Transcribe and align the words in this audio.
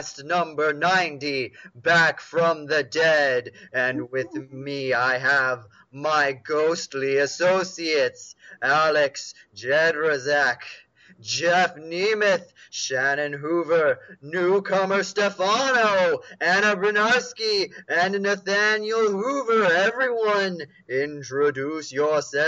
podcast 0.00 0.24
number 0.24 0.72
90, 0.72 1.52
Back 1.74 2.20
from 2.20 2.66
the 2.66 2.82
Dead, 2.82 3.50
and 3.72 4.10
with 4.10 4.32
me 4.50 4.94
I 4.94 5.18
have 5.18 5.66
my 5.92 6.32
ghostly 6.32 7.18
associates, 7.18 8.34
Alex 8.62 9.34
Jedrazak. 9.54 10.58
Jeff 11.20 11.74
Nemeth, 11.76 12.46
Shannon 12.70 13.34
Hoover, 13.34 13.98
newcomer 14.22 15.02
Stefano, 15.02 16.20
Anna 16.40 16.76
Bernarski, 16.76 17.70
and 17.88 18.22
Nathaniel 18.22 19.10
Hoover. 19.10 19.64
Everyone, 19.64 20.60
introduce 20.88 21.92
yourselves. 21.92 22.40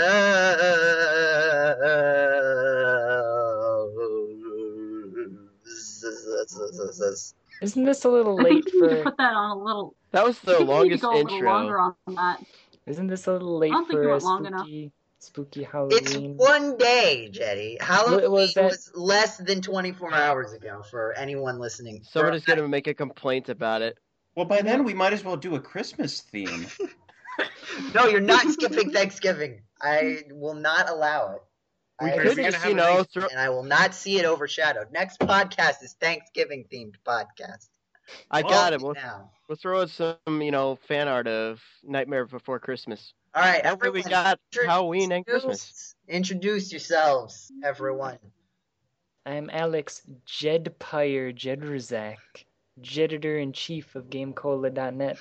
Isn't 7.63 7.85
this 7.85 8.03
a 8.03 8.09
little 8.09 8.35
late 8.35 8.69
for? 8.79 9.03
put 9.03 9.17
that 9.17 9.33
on 9.33 9.57
a 9.57 9.63
little. 9.63 9.95
That 10.11 10.25
was 10.25 10.37
the 10.39 10.55
I 10.55 10.57
think 10.57 10.69
we 10.69 10.73
need 10.75 10.79
longest 10.79 11.01
to 11.03 11.07
go 11.07 11.13
a 11.13 11.17
little 11.23 11.43
longer 11.43 11.77
intro. 11.77 11.97
on 12.07 12.15
that. 12.15 12.43
Isn't 12.85 13.07
this 13.07 13.27
a 13.27 13.31
little 13.31 13.57
late 13.57 13.71
don't 13.71 13.87
think 13.87 13.97
for 13.97 14.01
we 14.01 14.07
a 14.07 14.11
went 14.11 14.23
long 14.23 14.45
enough. 14.45 14.65
spooky, 14.67 14.91
spooky 15.19 15.67
It's 15.91 16.15
one 16.17 16.77
day, 16.77 17.29
Jetty. 17.31 17.77
Halloween 17.79 18.29
was 18.29 18.53
was, 18.57 18.91
less 18.93 19.37
than 19.37 19.61
24 19.61 20.13
hours 20.13 20.51
ago 20.51 20.83
for 20.91 21.13
anyone 21.17 21.57
listening. 21.59 22.03
Somebody's 22.03 22.43
For- 22.43 22.55
gonna 22.55 22.67
make 22.67 22.87
a 22.87 22.93
complaint 22.93 23.47
about 23.47 23.81
it. 23.81 23.97
Well, 24.35 24.45
by 24.45 24.61
then 24.61 24.83
we 24.83 24.93
might 24.93 25.13
as 25.13 25.23
well 25.23 25.37
do 25.37 25.55
a 25.55 25.59
Christmas 25.59 26.21
theme. 26.21 26.67
No, 27.95 28.05
you're 28.05 28.19
not 28.21 28.45
skipping 28.49 28.91
Thanksgiving. 28.91 29.61
I 29.81 30.19
will 30.31 30.53
not 30.53 30.87
allow 30.89 31.33
it. 31.35 31.41
We 32.01 32.09
I 32.09 32.17
could 32.17 32.23
refuse 32.27 32.53
just, 32.53 32.65
you 32.67 32.73
know, 32.73 33.03
throw, 33.03 33.27
and 33.27 33.39
I 33.39 33.49
will 33.49 33.63
not 33.63 33.93
see 33.93 34.17
it 34.17 34.25
overshadowed. 34.25 34.91
Next 34.91 35.19
podcast 35.19 35.83
is 35.83 35.93
Thanksgiving 35.99 36.65
themed 36.71 36.95
podcast. 37.05 37.67
I 38.31 38.41
Well, 38.41 38.51
got 38.51 38.73
it. 38.73 38.81
We'll, 38.81 38.93
now. 38.93 39.29
we'll 39.47 39.55
throw 39.55 39.81
in 39.81 39.87
some, 39.87 40.17
you 40.27 40.51
know, 40.51 40.75
fan 40.87 41.07
art 41.07 41.27
of 41.27 41.61
Nightmare 41.83 42.25
Before 42.25 42.59
Christmas. 42.59 43.13
All 43.35 43.41
right, 43.41 43.63
That 43.63 43.79
way 43.79 43.89
we 43.89 44.03
got 44.03 44.39
Halloween 44.65 45.11
and 45.11 45.25
Christmas. 45.25 45.95
Introduce 46.07 46.71
yourselves, 46.71 47.51
everyone. 47.63 48.17
I'm 49.25 49.49
Alex 49.51 50.01
Jedpire 50.27 51.33
Jedrzak, 51.33 52.17
editor 52.97 53.37
in 53.37 53.53
chief 53.53 53.95
of 53.95 54.09
GameCola.net. 54.09 55.17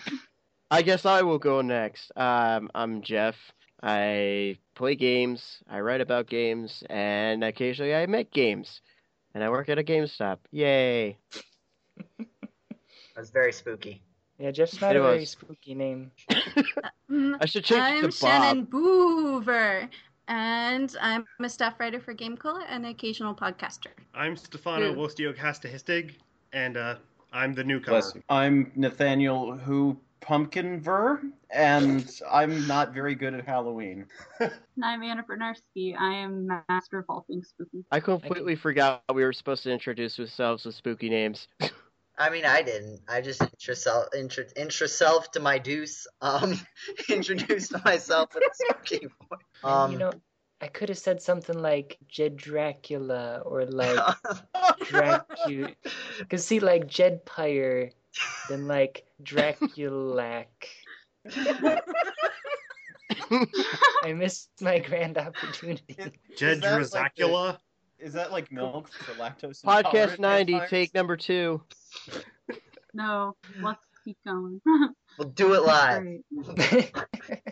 I 0.70 0.82
guess 0.82 1.06
I 1.06 1.22
will 1.22 1.38
go 1.38 1.60
next. 1.62 2.10
Um, 2.16 2.70
I'm 2.74 3.02
Jeff. 3.02 3.36
I 3.82 4.58
play 4.74 4.94
games, 4.94 5.62
I 5.68 5.80
write 5.80 6.00
about 6.00 6.26
games, 6.26 6.82
and 6.90 7.44
occasionally 7.44 7.94
I 7.94 8.06
make 8.06 8.30
games. 8.32 8.80
And 9.34 9.42
I 9.42 9.48
work 9.48 9.68
at 9.68 9.78
a 9.78 9.82
GameStop. 9.82 10.38
Yay! 10.50 11.16
That's 13.16 13.30
very 13.30 13.52
spooky. 13.52 14.02
Yeah, 14.38 14.50
Jeff's 14.50 14.80
not 14.80 14.96
It 14.96 14.98
a 14.98 15.02
very 15.02 15.24
spooky 15.24 15.74
name. 15.74 16.10
I 16.30 17.46
should 17.46 17.64
change 17.64 17.80
it 17.80 17.80
I'm 17.80 18.02
to 18.02 18.10
Shannon 18.10 18.66
Boover, 18.66 19.88
and 20.28 20.96
I'm 21.00 21.26
a 21.40 21.48
staff 21.48 21.78
writer 21.78 22.00
for 22.00 22.12
Game 22.12 22.36
Cola 22.36 22.64
and 22.68 22.84
an 22.84 22.90
occasional 22.90 23.34
podcaster. 23.34 23.92
I'm 24.14 24.36
Stefano 24.36 24.92
Who? 24.92 25.00
Wostiokasta 25.00 25.72
Histig, 25.72 26.16
and 26.52 26.76
uh, 26.76 26.96
I'm 27.32 27.54
the 27.54 27.64
newcomer. 27.64 28.00
Bless 28.00 28.14
you. 28.14 28.22
I'm 28.28 28.72
Nathaniel 28.74 29.56
Who 29.56 29.96
Pumpkin 30.22 30.80
Ver, 30.80 31.20
and 31.50 32.08
I'm 32.30 32.66
not 32.66 32.94
very 32.94 33.14
good 33.14 33.34
at 33.34 33.44
Halloween. 33.44 34.06
And 34.40 34.52
I'm 34.82 35.02
Anna 35.02 35.24
Bernarski. 35.24 35.94
I 35.98 36.14
am 36.14 36.46
master 36.68 37.00
of 37.00 37.04
all 37.08 37.24
things 37.28 37.48
spooky. 37.48 37.84
I 37.90 38.00
completely 38.00 38.54
forgot 38.54 39.02
we 39.12 39.24
were 39.24 39.32
supposed 39.32 39.64
to 39.64 39.72
introduce 39.72 40.18
ourselves 40.18 40.64
with 40.64 40.76
spooky 40.76 41.10
names. 41.10 41.48
I 42.16 42.30
mean, 42.30 42.44
I 42.44 42.62
didn't. 42.62 43.00
I 43.08 43.20
just 43.20 43.42
intro 43.42 43.74
self, 43.74 44.06
intro, 44.16 44.44
intro 44.56 44.86
to 45.32 45.40
my 45.40 45.58
deuce. 45.58 46.06
Um, 46.20 46.58
introduced 47.08 47.74
myself 47.84 48.34
with 48.34 48.44
a 48.44 48.50
spooky 48.54 49.06
voice. 49.28 49.40
Um, 49.64 49.92
you 49.92 49.98
know, 49.98 50.12
I 50.60 50.68
could 50.68 50.88
have 50.88 50.98
said 50.98 51.20
something 51.20 51.58
like 51.58 51.98
Jed 52.06 52.36
Dracula 52.36 53.42
or 53.44 53.66
like 53.66 54.16
Dracula. 54.84 55.70
Cause 56.30 56.46
see, 56.46 56.60
like 56.60 56.86
Jedpire, 56.86 57.90
then 58.48 58.66
like 58.66 59.04
Draculac. 59.22 60.46
I 64.02 64.12
missed 64.12 64.50
my 64.60 64.78
grand 64.78 65.18
opportunity. 65.18 65.96
Jed 66.36 66.56
Is 66.56 66.60
that 66.60 66.92
like 66.92 67.14
Drazacula. 67.14 67.58
Is 67.98 68.12
that 68.14 68.32
like 68.32 68.50
milk 68.50 68.92
for 68.92 69.12
lactose 69.12 69.62
Podcast 69.62 70.18
90, 70.18 70.52
vampires? 70.52 70.70
take 70.70 70.94
number 70.94 71.16
two. 71.16 71.62
No, 72.94 73.36
let's 73.62 73.80
keep 74.04 74.18
going. 74.26 74.60
we'll 75.18 75.28
do 75.28 75.54
it 75.54 75.62
live. 75.62 76.04
Great. 76.44 76.92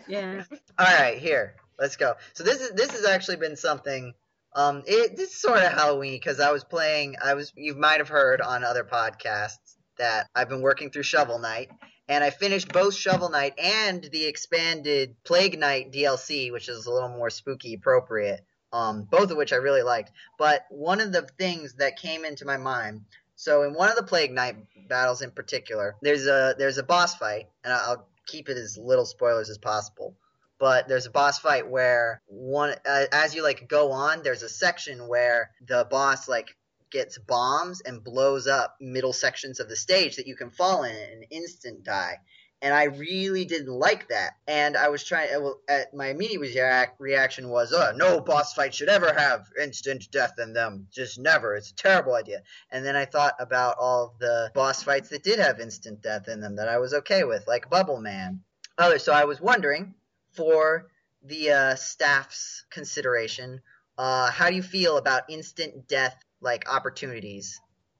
Yeah. 0.07 0.43
All 0.77 0.85
right, 0.85 1.17
here. 1.17 1.55
Let's 1.79 1.95
go. 1.95 2.13
So 2.33 2.43
this 2.43 2.61
is 2.61 2.73
this 2.73 2.91
has 2.91 3.05
actually 3.05 3.37
been 3.37 3.55
something. 3.55 4.13
Um, 4.53 4.83
it 4.85 5.17
this 5.17 5.31
is 5.31 5.41
sort 5.41 5.57
of 5.57 5.71
Halloween 5.71 6.13
because 6.13 6.39
I 6.39 6.51
was 6.51 6.63
playing. 6.63 7.15
I 7.23 7.33
was 7.33 7.51
you 7.55 7.73
might 7.73 7.97
have 7.97 8.09
heard 8.09 8.39
on 8.39 8.63
other 8.63 8.83
podcasts 8.83 9.77
that 10.01 10.29
I've 10.35 10.49
been 10.49 10.61
working 10.61 10.89
through 10.89 11.03
Shovel 11.03 11.39
Knight, 11.39 11.69
and 12.09 12.23
I 12.23 12.31
finished 12.31 12.73
both 12.73 12.95
Shovel 12.95 13.29
Knight 13.29 13.53
and 13.57 14.03
the 14.03 14.25
expanded 14.25 15.15
Plague 15.23 15.57
Knight 15.57 15.91
DLC, 15.91 16.51
which 16.51 16.67
is 16.67 16.85
a 16.85 16.91
little 16.91 17.09
more 17.09 17.29
spooky 17.29 17.75
appropriate. 17.75 18.43
Um, 18.73 19.03
both 19.03 19.31
of 19.31 19.37
which 19.37 19.51
I 19.51 19.57
really 19.57 19.83
liked. 19.83 20.11
But 20.39 20.65
one 20.69 21.01
of 21.01 21.11
the 21.11 21.27
things 21.37 21.73
that 21.75 21.97
came 21.97 22.23
into 22.23 22.45
my 22.45 22.55
mind. 22.55 23.01
So 23.35 23.63
in 23.63 23.73
one 23.73 23.89
of 23.89 23.97
the 23.97 24.03
Plague 24.03 24.31
Knight 24.31 24.55
battles 24.87 25.21
in 25.21 25.31
particular, 25.31 25.95
there's 26.01 26.25
a 26.25 26.55
there's 26.57 26.77
a 26.77 26.83
boss 26.83 27.15
fight, 27.15 27.47
and 27.63 27.73
I'll 27.73 28.07
keep 28.27 28.49
it 28.49 28.57
as 28.57 28.77
little 28.77 29.05
spoilers 29.05 29.49
as 29.49 29.57
possible 29.57 30.15
but 30.61 30.87
there's 30.87 31.07
a 31.07 31.11
boss 31.11 31.39
fight 31.39 31.67
where 31.67 32.21
one 32.27 32.75
uh, 32.85 33.05
as 33.11 33.33
you 33.33 33.41
like 33.41 33.67
go 33.67 33.91
on 33.91 34.21
there's 34.21 34.43
a 34.43 34.47
section 34.47 35.07
where 35.07 35.49
the 35.67 35.87
boss 35.89 36.29
like 36.29 36.55
gets 36.91 37.17
bombs 37.17 37.81
and 37.81 38.03
blows 38.03 38.47
up 38.47 38.75
middle 38.79 39.13
sections 39.13 39.59
of 39.59 39.69
the 39.69 39.75
stage 39.75 40.17
that 40.17 40.27
you 40.27 40.35
can 40.35 40.49
fall 40.49 40.83
in 40.83 40.95
and 40.95 41.25
instant 41.29 41.83
die. 41.83 42.17
And 42.63 42.75
i 42.75 42.83
really 42.83 43.45
didn't 43.45 43.73
like 43.73 44.09
that. 44.09 44.33
And 44.47 44.77
i 44.77 44.89
was 44.89 45.03
trying 45.03 45.29
well, 45.41 45.59
at 45.67 45.93
my 45.93 46.07
immediate 46.09 46.41
reac- 46.41 46.99
reaction 46.99 47.49
was 47.49 47.73
uh, 47.73 47.93
no 47.95 48.19
boss 48.19 48.53
fight 48.53 48.73
should 48.75 48.89
ever 48.89 49.13
have 49.13 49.47
instant 49.61 50.07
death 50.11 50.33
in 50.37 50.53
them. 50.53 50.87
Just 50.91 51.17
never. 51.17 51.55
It's 51.55 51.71
a 51.71 51.75
terrible 51.75 52.13
idea. 52.13 52.43
And 52.71 52.85
then 52.85 52.95
i 52.95 53.05
thought 53.05 53.35
about 53.39 53.77
all 53.79 54.15
the 54.19 54.51
boss 54.53 54.83
fights 54.83 55.09
that 55.09 55.23
did 55.23 55.39
have 55.39 55.59
instant 55.59 56.01
death 56.01 56.27
in 56.27 56.39
them 56.39 56.57
that 56.57 56.69
i 56.69 56.77
was 56.77 56.93
okay 56.93 57.23
with 57.23 57.47
like 57.47 57.69
bubble 57.69 57.99
man. 57.99 58.41
Other 58.77 58.99
so 58.99 59.11
i 59.11 59.25
was 59.25 59.41
wondering 59.41 59.95
for 60.33 60.87
the 61.23 61.51
uh, 61.51 61.75
staff's 61.75 62.65
consideration, 62.69 63.61
uh, 63.97 64.31
how 64.31 64.49
do 64.49 64.55
you 64.55 64.63
feel 64.63 64.97
about 64.97 65.29
instant 65.29 65.87
death 65.87 66.15
like 66.41 66.69
opportunities 66.69 67.59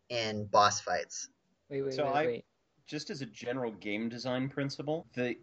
in 0.09 0.45
boss 0.45 0.81
fights? 0.81 1.29
wait, 1.69 1.81
wait, 1.83 1.93
So 1.93 2.05
wait, 2.05 2.13
I- 2.13 2.25
wait. 2.25 2.45
just 2.87 3.09
as 3.09 3.21
a 3.21 3.25
general 3.27 3.71
game 3.71 4.09
design 4.09 4.49
principle, 4.49 5.07
the 5.13 5.37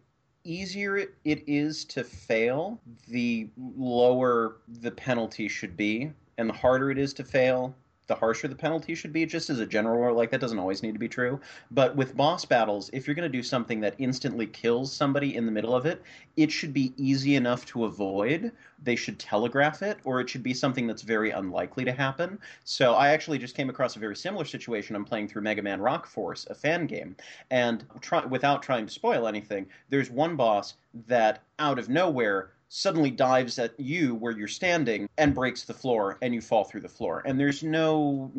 easier 0.44 0.96
it 0.98 1.12
is 1.24 1.84
to 1.86 2.04
fail, 2.04 2.80
the 3.08 3.48
lower 3.56 4.58
the 4.68 4.90
penalty 4.90 5.48
should 5.48 5.76
be, 5.76 6.12
and 6.36 6.48
the 6.48 6.54
harder 6.54 6.90
it 6.90 6.98
is 6.98 7.12
to 7.14 7.24
fail, 7.24 7.74
the 8.08 8.14
harsher 8.14 8.48
the 8.48 8.56
penalty 8.56 8.94
should 8.94 9.12
be. 9.12 9.24
Just 9.24 9.50
as 9.50 9.60
a 9.60 9.66
general 9.66 10.00
rule, 10.00 10.16
like 10.16 10.30
that 10.30 10.40
doesn't 10.40 10.58
always 10.58 10.82
need 10.82 10.92
to 10.92 10.98
be 10.98 11.08
true. 11.08 11.40
But 11.70 11.94
with 11.94 12.16
boss 12.16 12.44
battles, 12.44 12.90
if 12.92 13.06
you're 13.06 13.14
going 13.14 13.30
to 13.30 13.38
do 13.38 13.42
something 13.42 13.80
that 13.80 13.94
instantly 13.98 14.46
kills 14.46 14.92
somebody 14.92 15.36
in 15.36 15.46
the 15.46 15.52
middle 15.52 15.74
of 15.74 15.86
it, 15.86 16.02
it 16.36 16.50
should 16.50 16.72
be 16.72 16.92
easy 16.96 17.36
enough 17.36 17.64
to 17.66 17.84
avoid. 17.84 18.50
They 18.82 18.96
should 18.96 19.18
telegraph 19.18 19.82
it, 19.82 19.98
or 20.04 20.20
it 20.20 20.30
should 20.30 20.42
be 20.42 20.54
something 20.54 20.86
that's 20.86 21.02
very 21.02 21.30
unlikely 21.30 21.84
to 21.84 21.92
happen. 21.92 22.38
So 22.64 22.94
I 22.94 23.10
actually 23.10 23.38
just 23.38 23.56
came 23.56 23.70
across 23.70 23.96
a 23.96 24.00
very 24.00 24.16
similar 24.16 24.44
situation. 24.44 24.96
I'm 24.96 25.04
playing 25.04 25.28
through 25.28 25.42
Mega 25.42 25.62
Man 25.62 25.80
Rock 25.80 26.06
Force, 26.06 26.46
a 26.48 26.54
fan 26.54 26.86
game, 26.86 27.16
and 27.50 27.84
try, 28.00 28.24
without 28.24 28.62
trying 28.62 28.86
to 28.86 28.92
spoil 28.92 29.26
anything, 29.26 29.66
there's 29.90 30.10
one 30.10 30.36
boss 30.36 30.74
that 31.06 31.42
out 31.58 31.78
of 31.78 31.88
nowhere 31.88 32.52
suddenly 32.68 33.10
dives 33.10 33.58
at 33.58 33.78
you 33.78 34.14
where 34.14 34.36
you're 34.36 34.48
standing 34.48 35.08
and 35.16 35.34
breaks 35.34 35.64
the 35.64 35.74
floor 35.74 36.18
and 36.22 36.34
you 36.34 36.40
fall 36.40 36.64
through 36.64 36.80
the 36.80 36.88
floor. 36.88 37.22
And 37.24 37.38
there's 37.38 37.62
no 37.62 38.30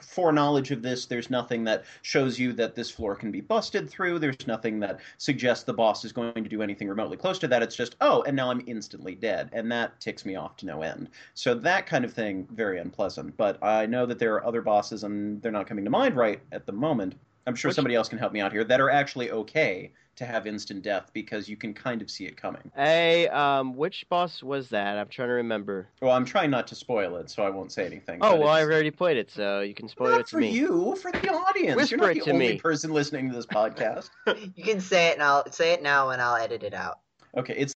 foreknowledge 0.00 0.70
of 0.70 0.82
this. 0.82 1.06
There's 1.06 1.30
nothing 1.30 1.64
that 1.64 1.84
shows 2.02 2.38
you 2.38 2.52
that 2.54 2.74
this 2.74 2.90
floor 2.90 3.14
can 3.14 3.30
be 3.30 3.40
busted 3.40 3.88
through. 3.88 4.18
There's 4.18 4.46
nothing 4.46 4.80
that 4.80 5.00
suggests 5.18 5.64
the 5.64 5.74
boss 5.74 6.04
is 6.04 6.12
going 6.12 6.34
to 6.34 6.50
do 6.50 6.62
anything 6.62 6.88
remotely 6.88 7.16
close 7.16 7.38
to 7.40 7.48
that. 7.48 7.62
It's 7.62 7.76
just 7.76 7.96
oh 8.00 8.22
and 8.22 8.36
now 8.36 8.50
i'm 8.50 8.62
instantly 8.66 9.14
dead. 9.14 9.50
And 9.52 9.70
that 9.72 10.00
ticks 10.00 10.24
me 10.24 10.36
off 10.36 10.56
to 10.58 10.66
no 10.66 10.82
end. 10.82 11.08
So 11.34 11.54
that 11.54 11.86
kind 11.86 12.04
of 12.04 12.12
thing 12.12 12.48
very 12.52 12.78
unpleasant. 12.80 13.36
But 13.36 13.62
i 13.62 13.86
know 13.86 14.06
that 14.06 14.18
there 14.18 14.34
are 14.34 14.46
other 14.46 14.62
bosses 14.62 15.04
and 15.04 15.40
they're 15.42 15.52
not 15.52 15.66
coming 15.66 15.84
to 15.84 15.90
mind 15.90 16.16
right 16.16 16.40
at 16.52 16.66
the 16.66 16.72
moment 16.72 17.14
I'm 17.46 17.54
sure 17.54 17.68
Which- 17.70 17.76
somebody 17.76 17.94
else 17.94 18.08
can 18.08 18.18
help 18.18 18.32
me 18.32 18.40
out 18.40 18.52
here, 18.52 18.64
that 18.64 18.80
are 18.80 18.90
actually 18.90 19.30
okay 19.30 19.92
to 20.16 20.26
have 20.26 20.46
instant 20.46 20.82
death 20.82 21.10
because 21.14 21.48
you 21.48 21.56
can 21.56 21.72
kind 21.72 22.02
of 22.02 22.10
see 22.10 22.26
it 22.26 22.36
coming. 22.36 22.70
Hey, 22.76 23.26
um, 23.28 23.74
which 23.74 24.06
boss 24.10 24.42
was 24.42 24.68
that? 24.68 24.98
I'm 24.98 25.08
trying 25.08 25.28
to 25.28 25.34
remember. 25.34 25.88
Well, 26.02 26.12
I'm 26.12 26.26
trying 26.26 26.50
not 26.50 26.66
to 26.66 26.74
spoil 26.74 27.16
it, 27.16 27.30
so 27.30 27.42
I 27.42 27.48
won't 27.48 27.72
say 27.72 27.86
anything. 27.86 28.18
Oh 28.20 28.36
well, 28.36 28.48
I've 28.48 28.66
already 28.66 28.90
played 28.90 29.16
it, 29.16 29.30
so 29.30 29.60
you 29.60 29.72
can 29.72 29.88
spoil 29.88 30.10
not 30.10 30.20
it 30.20 30.26
to 30.26 30.30
for 30.32 30.38
me. 30.40 30.50
you, 30.50 30.94
for 31.00 31.10
the 31.10 31.32
audience. 31.32 31.76
Whisper 31.76 31.96
You're 31.96 32.06
not 32.06 32.10
it 32.16 32.18
the 32.18 32.24
to 32.26 32.32
only 32.32 32.48
me. 32.50 32.58
person 32.58 32.92
listening 32.92 33.30
to 33.30 33.34
this 33.34 33.46
podcast. 33.46 34.10
You 34.56 34.64
can 34.64 34.80
say 34.80 35.08
it 35.08 35.14
and 35.14 35.22
I'll 35.22 35.50
say 35.50 35.72
it 35.72 35.82
now 35.82 36.10
and 36.10 36.20
I'll 36.20 36.36
edit 36.36 36.62
it 36.62 36.74
out. 36.74 36.98
Okay, 37.36 37.54
it's 37.56 37.72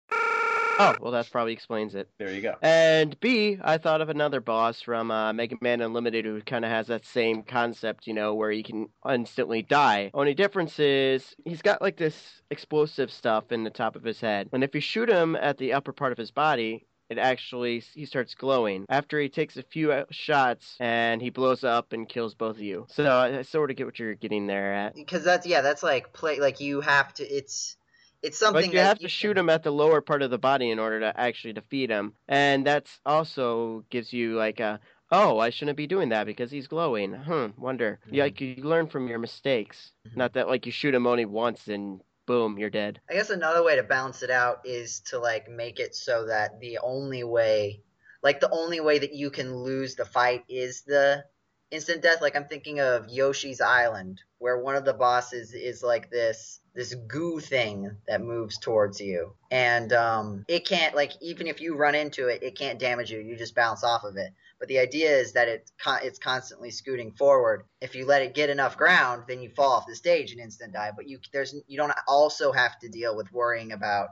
Oh 0.81 0.95
well, 1.01 1.11
that 1.11 1.29
probably 1.31 1.53
explains 1.53 1.95
it. 1.95 2.09
there. 2.17 2.31
You 2.31 2.41
go. 2.41 2.55
And 2.61 3.19
B, 3.19 3.57
I 3.61 3.77
thought 3.77 4.01
of 4.01 4.09
another 4.09 4.41
boss 4.41 4.81
from 4.81 5.11
uh, 5.11 5.33
Mega 5.33 5.57
Man 5.61 5.81
Unlimited 5.81 6.25
who 6.25 6.41
kind 6.41 6.65
of 6.65 6.71
has 6.71 6.87
that 6.87 7.05
same 7.05 7.43
concept, 7.43 8.07
you 8.07 8.13
know, 8.13 8.33
where 8.33 8.51
he 8.51 8.63
can 8.63 8.89
instantly 9.07 9.61
die. 9.61 10.11
Only 10.13 10.33
difference 10.33 10.79
is 10.79 11.35
he's 11.45 11.61
got 11.61 11.81
like 11.81 11.97
this 11.97 12.41
explosive 12.49 13.11
stuff 13.11 13.51
in 13.51 13.63
the 13.63 13.69
top 13.69 13.95
of 13.95 14.03
his 14.03 14.19
head, 14.19 14.49
and 14.53 14.63
if 14.63 14.75
you 14.75 14.81
shoot 14.81 15.09
him 15.09 15.35
at 15.35 15.57
the 15.57 15.73
upper 15.73 15.93
part 15.93 16.11
of 16.11 16.17
his 16.17 16.31
body. 16.31 16.85
It 17.09 17.17
actually 17.17 17.83
he 17.93 18.05
starts 18.05 18.35
glowing 18.35 18.85
after 18.87 19.19
he 19.19 19.27
takes 19.27 19.57
a 19.57 19.63
few 19.63 19.91
uh, 19.91 20.05
shots 20.11 20.77
and 20.79 21.21
he 21.21 21.29
blows 21.29 21.65
up 21.65 21.91
and 21.91 22.07
kills 22.07 22.35
both 22.35 22.55
of 22.55 22.61
you. 22.61 22.87
So 22.89 23.03
I 23.03 23.39
I 23.39 23.41
sort 23.41 23.69
of 23.69 23.75
get 23.75 23.85
what 23.85 23.99
you're 23.99 24.15
getting 24.15 24.47
there 24.47 24.73
at. 24.73 24.95
Because 24.95 25.25
that's 25.25 25.45
yeah, 25.45 25.59
that's 25.59 25.83
like 25.83 26.13
play 26.13 26.39
like 26.39 26.61
you 26.61 26.79
have 26.79 27.13
to. 27.15 27.25
It's 27.27 27.75
it's 28.21 28.37
something 28.37 28.63
Like 28.63 28.73
you 28.73 28.79
have 28.79 28.99
to 28.99 29.09
shoot 29.09 29.37
him 29.37 29.49
at 29.49 29.63
the 29.63 29.71
lower 29.71 30.01
part 30.01 30.21
of 30.21 30.29
the 30.29 30.37
body 30.37 30.69
in 30.69 30.79
order 30.79 30.99
to 31.01 31.19
actually 31.19 31.53
defeat 31.53 31.89
him, 31.89 32.13
and 32.27 32.65
that's 32.65 32.99
also 33.05 33.85
gives 33.89 34.13
you 34.13 34.35
like 34.35 34.59
a 34.59 34.79
oh 35.11 35.39
I 35.39 35.49
shouldn't 35.49 35.77
be 35.77 35.87
doing 35.87 36.09
that 36.09 36.25
because 36.25 36.51
he's 36.51 36.67
glowing. 36.67 37.13
Hmm, 37.13 37.47
wonder. 37.57 37.99
Yeah, 38.11 38.23
like 38.23 38.39
you 38.41 38.55
learn 38.57 38.87
from 38.87 39.07
your 39.07 39.19
mistakes. 39.19 39.91
Mhm. 40.07 40.17
Not 40.17 40.33
that 40.33 40.47
like 40.47 40.65
you 40.65 40.71
shoot 40.71 40.95
him 40.95 41.07
only 41.07 41.25
once 41.25 41.67
and 41.67 42.01
boom 42.25 42.57
you're 42.57 42.69
dead. 42.69 42.99
I 43.09 43.13
guess 43.13 43.29
another 43.29 43.63
way 43.63 43.75
to 43.75 43.83
balance 43.83 44.23
it 44.23 44.29
out 44.29 44.61
is 44.65 45.01
to 45.07 45.19
like 45.19 45.49
make 45.49 45.79
it 45.79 45.95
so 45.95 46.27
that 46.27 46.59
the 46.61 46.77
only 46.79 47.23
way, 47.23 47.81
like 48.23 48.39
the 48.39 48.51
only 48.51 48.79
way 48.79 48.99
that 48.99 49.13
you 49.13 49.29
can 49.31 49.53
lose 49.55 49.95
the 49.95 50.05
fight 50.05 50.43
is 50.47 50.83
the 50.83 51.25
instant 51.71 52.01
death. 52.01 52.21
Like 52.21 52.35
I'm 52.35 52.47
thinking 52.47 52.79
of 52.79 53.09
Yoshi's 53.09 53.61
Island, 53.61 54.21
where 54.37 54.59
one 54.59 54.75
of 54.75 54.85
the 54.85 54.93
bosses 54.93 55.53
is 55.53 55.83
like 55.83 56.09
this 56.09 56.60
this 56.73 56.95
goo 56.95 57.39
thing 57.39 57.97
that 58.07 58.21
moves 58.21 58.57
towards 58.57 59.01
you, 59.01 59.33
and 59.49 59.91
um, 59.93 60.45
it 60.47 60.65
can't 60.65 60.95
like 60.95 61.11
even 61.21 61.47
if 61.47 61.61
you 61.61 61.75
run 61.75 61.95
into 61.95 62.27
it, 62.27 62.43
it 62.43 62.57
can't 62.57 62.79
damage 62.79 63.11
you. 63.11 63.19
You 63.19 63.35
just 63.35 63.55
bounce 63.55 63.83
off 63.83 64.03
of 64.03 64.17
it. 64.17 64.31
But 64.59 64.67
the 64.67 64.79
idea 64.79 65.09
is 65.09 65.33
that 65.33 65.47
it 65.47 65.71
it's 66.03 66.19
constantly 66.19 66.69
scooting 66.71 67.11
forward. 67.11 67.63
If 67.81 67.95
you 67.95 68.05
let 68.05 68.21
it 68.21 68.35
get 68.35 68.49
enough 68.49 68.77
ground, 68.77 69.23
then 69.27 69.41
you 69.41 69.49
fall 69.49 69.73
off 69.73 69.87
the 69.87 69.95
stage 69.95 70.31
and 70.31 70.39
instant 70.39 70.73
die. 70.73 70.91
But 70.95 71.09
you 71.09 71.19
there's 71.33 71.55
you 71.67 71.77
don't 71.77 71.91
also 72.07 72.51
have 72.51 72.77
to 72.79 72.89
deal 72.89 73.17
with 73.17 73.31
worrying 73.33 73.71
about 73.71 74.09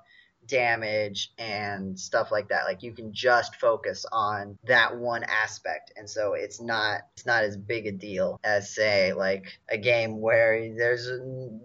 damage 0.47 1.31
and 1.37 1.99
stuff 1.99 2.31
like 2.31 2.49
that. 2.49 2.65
Like 2.65 2.83
you 2.83 2.91
can 2.93 3.13
just 3.13 3.55
focus 3.55 4.05
on 4.11 4.57
that 4.67 4.95
one 4.97 5.23
aspect, 5.23 5.93
and 5.95 6.09
so 6.09 6.33
it's 6.33 6.59
not 6.61 7.01
it's 7.15 7.25
not 7.25 7.43
as 7.43 7.57
big 7.57 7.87
a 7.87 7.91
deal 7.91 8.39
as 8.43 8.73
say 8.73 9.13
like 9.13 9.59
a 9.69 9.77
game 9.77 10.19
where 10.19 10.73
there's 10.75 11.07
a, 11.07 11.19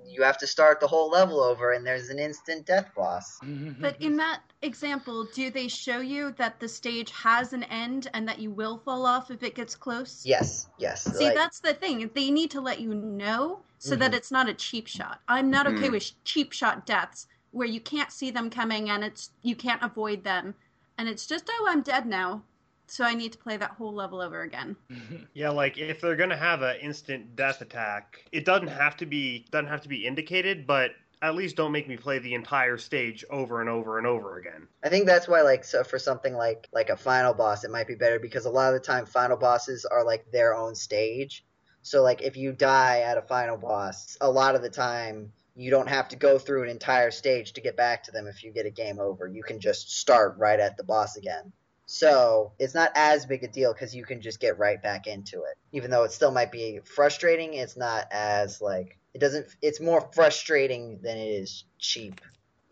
you 0.06 0.22
have 0.22 0.38
to 0.38 0.46
start 0.46 0.80
the 0.80 0.86
whole 0.86 1.10
level 1.10 1.40
over 1.40 1.72
and 1.72 1.86
there's 1.86 2.08
an 2.10 2.18
instant 2.18 2.66
death 2.66 2.90
boss. 2.96 3.38
But 3.80 4.00
in 4.00 4.16
that 4.16 4.40
example, 4.62 5.26
do 5.34 5.50
they 5.50 5.68
show 5.68 5.98
you 6.00 6.32
that 6.32 6.60
the 6.60 6.68
stage 6.68 7.10
has 7.10 7.52
an 7.52 7.64
end 7.64 8.08
and 8.14 8.28
that 8.28 8.38
you 8.38 8.50
will 8.50 8.78
fall 8.78 9.06
off 9.06 9.30
if 9.30 9.42
it 9.42 9.54
gets 9.54 9.74
close? 9.74 10.22
Yes, 10.24 10.68
yes. 10.78 11.02
See, 11.04 11.24
like- 11.24 11.34
that's 11.34 11.60
the 11.60 11.74
thing. 11.74 12.10
They 12.14 12.30
need 12.30 12.50
to 12.52 12.60
let 12.60 12.80
you 12.80 12.94
know 12.94 13.60
so 13.78 13.96
that 13.96 14.12
Mhm. 14.12 14.16
it's 14.16 14.30
not 14.30 14.48
a 14.48 14.54
cheap 14.54 14.86
shot. 14.86 15.20
I'm 15.28 15.50
not 15.50 15.66
okay 15.66 15.88
Mhm. 15.88 15.92
with 15.92 16.24
cheap 16.24 16.52
shot 16.52 16.86
deaths 16.86 17.26
where 17.54 17.68
you 17.68 17.80
can't 17.80 18.10
see 18.10 18.30
them 18.30 18.50
coming 18.50 18.90
and 18.90 19.04
it's 19.04 19.30
you 19.42 19.54
can't 19.56 19.82
avoid 19.82 20.24
them 20.24 20.54
and 20.98 21.08
it's 21.08 21.26
just 21.26 21.48
oh 21.50 21.66
I'm 21.68 21.82
dead 21.82 22.06
now. 22.06 22.42
So 22.86 23.04
I 23.04 23.14
need 23.14 23.32
to 23.32 23.38
play 23.38 23.56
that 23.56 23.70
whole 23.72 23.94
level 23.94 24.20
over 24.20 24.42
again. 24.42 24.76
Yeah, 25.34 25.50
like 25.50 25.78
if 25.78 26.00
they're 26.00 26.16
gonna 26.16 26.36
have 26.36 26.62
an 26.62 26.76
instant 26.80 27.34
death 27.34 27.60
attack, 27.60 28.24
it 28.30 28.44
doesn't 28.44 28.68
have 28.68 28.96
to 28.98 29.06
be 29.06 29.46
doesn't 29.50 29.68
have 29.68 29.80
to 29.82 29.88
be 29.88 30.06
indicated, 30.06 30.66
but 30.66 30.92
at 31.22 31.34
least 31.34 31.56
don't 31.56 31.72
make 31.72 31.88
me 31.88 31.96
play 31.96 32.18
the 32.18 32.34
entire 32.34 32.76
stage 32.76 33.24
over 33.30 33.60
and 33.60 33.70
over 33.70 33.98
and 33.98 34.06
over 34.06 34.36
again. 34.36 34.68
I 34.84 34.90
think 34.90 35.06
that's 35.06 35.26
why, 35.26 35.40
like, 35.40 35.64
so 35.64 35.82
for 35.82 35.98
something 35.98 36.34
like 36.34 36.68
like 36.72 36.90
a 36.90 36.96
final 36.96 37.32
boss, 37.34 37.64
it 37.64 37.70
might 37.70 37.86
be 37.88 37.94
better 37.94 38.18
because 38.18 38.44
a 38.44 38.50
lot 38.50 38.74
of 38.74 38.80
the 38.80 38.86
time, 38.86 39.06
final 39.06 39.36
bosses 39.36 39.84
are 39.84 40.04
like 40.04 40.30
their 40.30 40.54
own 40.54 40.74
stage. 40.74 41.44
So, 41.82 42.02
like, 42.02 42.22
if 42.22 42.36
you 42.36 42.52
die 42.52 43.00
at 43.00 43.18
a 43.18 43.22
final 43.22 43.56
boss, 43.56 44.16
a 44.20 44.30
lot 44.30 44.54
of 44.54 44.62
the 44.62 44.70
time 44.70 45.32
you 45.56 45.70
don't 45.70 45.88
have 45.88 46.08
to 46.08 46.16
go 46.16 46.38
through 46.38 46.64
an 46.64 46.68
entire 46.68 47.10
stage 47.10 47.52
to 47.52 47.60
get 47.60 47.76
back 47.76 48.04
to 48.04 48.12
them. 48.12 48.26
If 48.26 48.42
you 48.42 48.52
get 48.52 48.66
a 48.66 48.70
game 48.70 48.98
over, 48.98 49.26
you 49.26 49.42
can 49.42 49.60
just 49.60 49.98
start 49.98 50.36
right 50.38 50.58
at 50.58 50.76
the 50.76 50.84
boss 50.84 51.16
again. 51.16 51.52
So 51.86 52.52
it's 52.58 52.74
not 52.74 52.92
as 52.94 53.26
big 53.26 53.44
a 53.44 53.48
deal 53.48 53.72
because 53.72 53.94
you 53.94 54.04
can 54.04 54.22
just 54.22 54.40
get 54.40 54.58
right 54.58 54.82
back 54.82 55.06
into 55.06 55.42
it. 55.42 55.56
Even 55.72 55.90
though 55.90 56.04
it 56.04 56.12
still 56.12 56.30
might 56.30 56.50
be 56.50 56.80
frustrating, 56.84 57.54
it's 57.54 57.76
not 57.76 58.06
as 58.10 58.60
like 58.60 58.98
it 59.12 59.18
doesn't. 59.18 59.46
It's 59.60 59.80
more 59.80 60.08
frustrating 60.12 61.00
than 61.02 61.18
it 61.18 61.28
is 61.28 61.64
cheap 61.78 62.20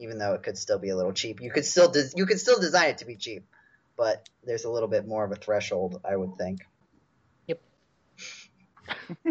even 0.03 0.19
though 0.19 0.35
it 0.35 0.43
could 0.43 0.59
still 0.59 0.79
be 0.79 0.89
a 0.89 0.97
little 0.97 1.13
cheap. 1.13 1.41
You 1.41 1.51
could 1.51 1.65
still 1.65 1.89
des- 1.89 2.11
you 2.17 2.27
could 2.27 2.41
still 2.41 2.59
design 2.59 2.91
it 2.91 2.99
to 2.99 3.05
be 3.05 3.17
cheap, 3.17 3.45
but 3.97 4.29
there's 4.43 4.65
a 4.65 4.71
little 4.71 4.89
bit 4.89 5.07
more 5.07 5.25
of 5.25 5.31
a 5.31 5.37
threshold, 5.37 6.01
I 6.05 6.17
would 6.17 6.37
think. 6.37 6.67
Yep. 7.47 7.61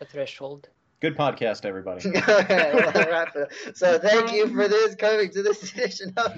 a 0.00 0.04
threshold. 0.04 0.68
Good 1.06 1.16
podcast, 1.16 1.64
everybody. 1.64 2.08
Okay, 2.08 2.72
well, 2.74 2.90
I'll 2.92 3.08
wrap 3.08 3.36
it 3.36 3.42
up. 3.42 3.76
so 3.76 3.96
thank 3.96 4.32
you 4.32 4.48
for 4.48 4.66
this 4.66 4.96
coming 4.96 5.30
to 5.30 5.40
this 5.40 5.70
edition 5.70 6.12
of. 6.16 6.36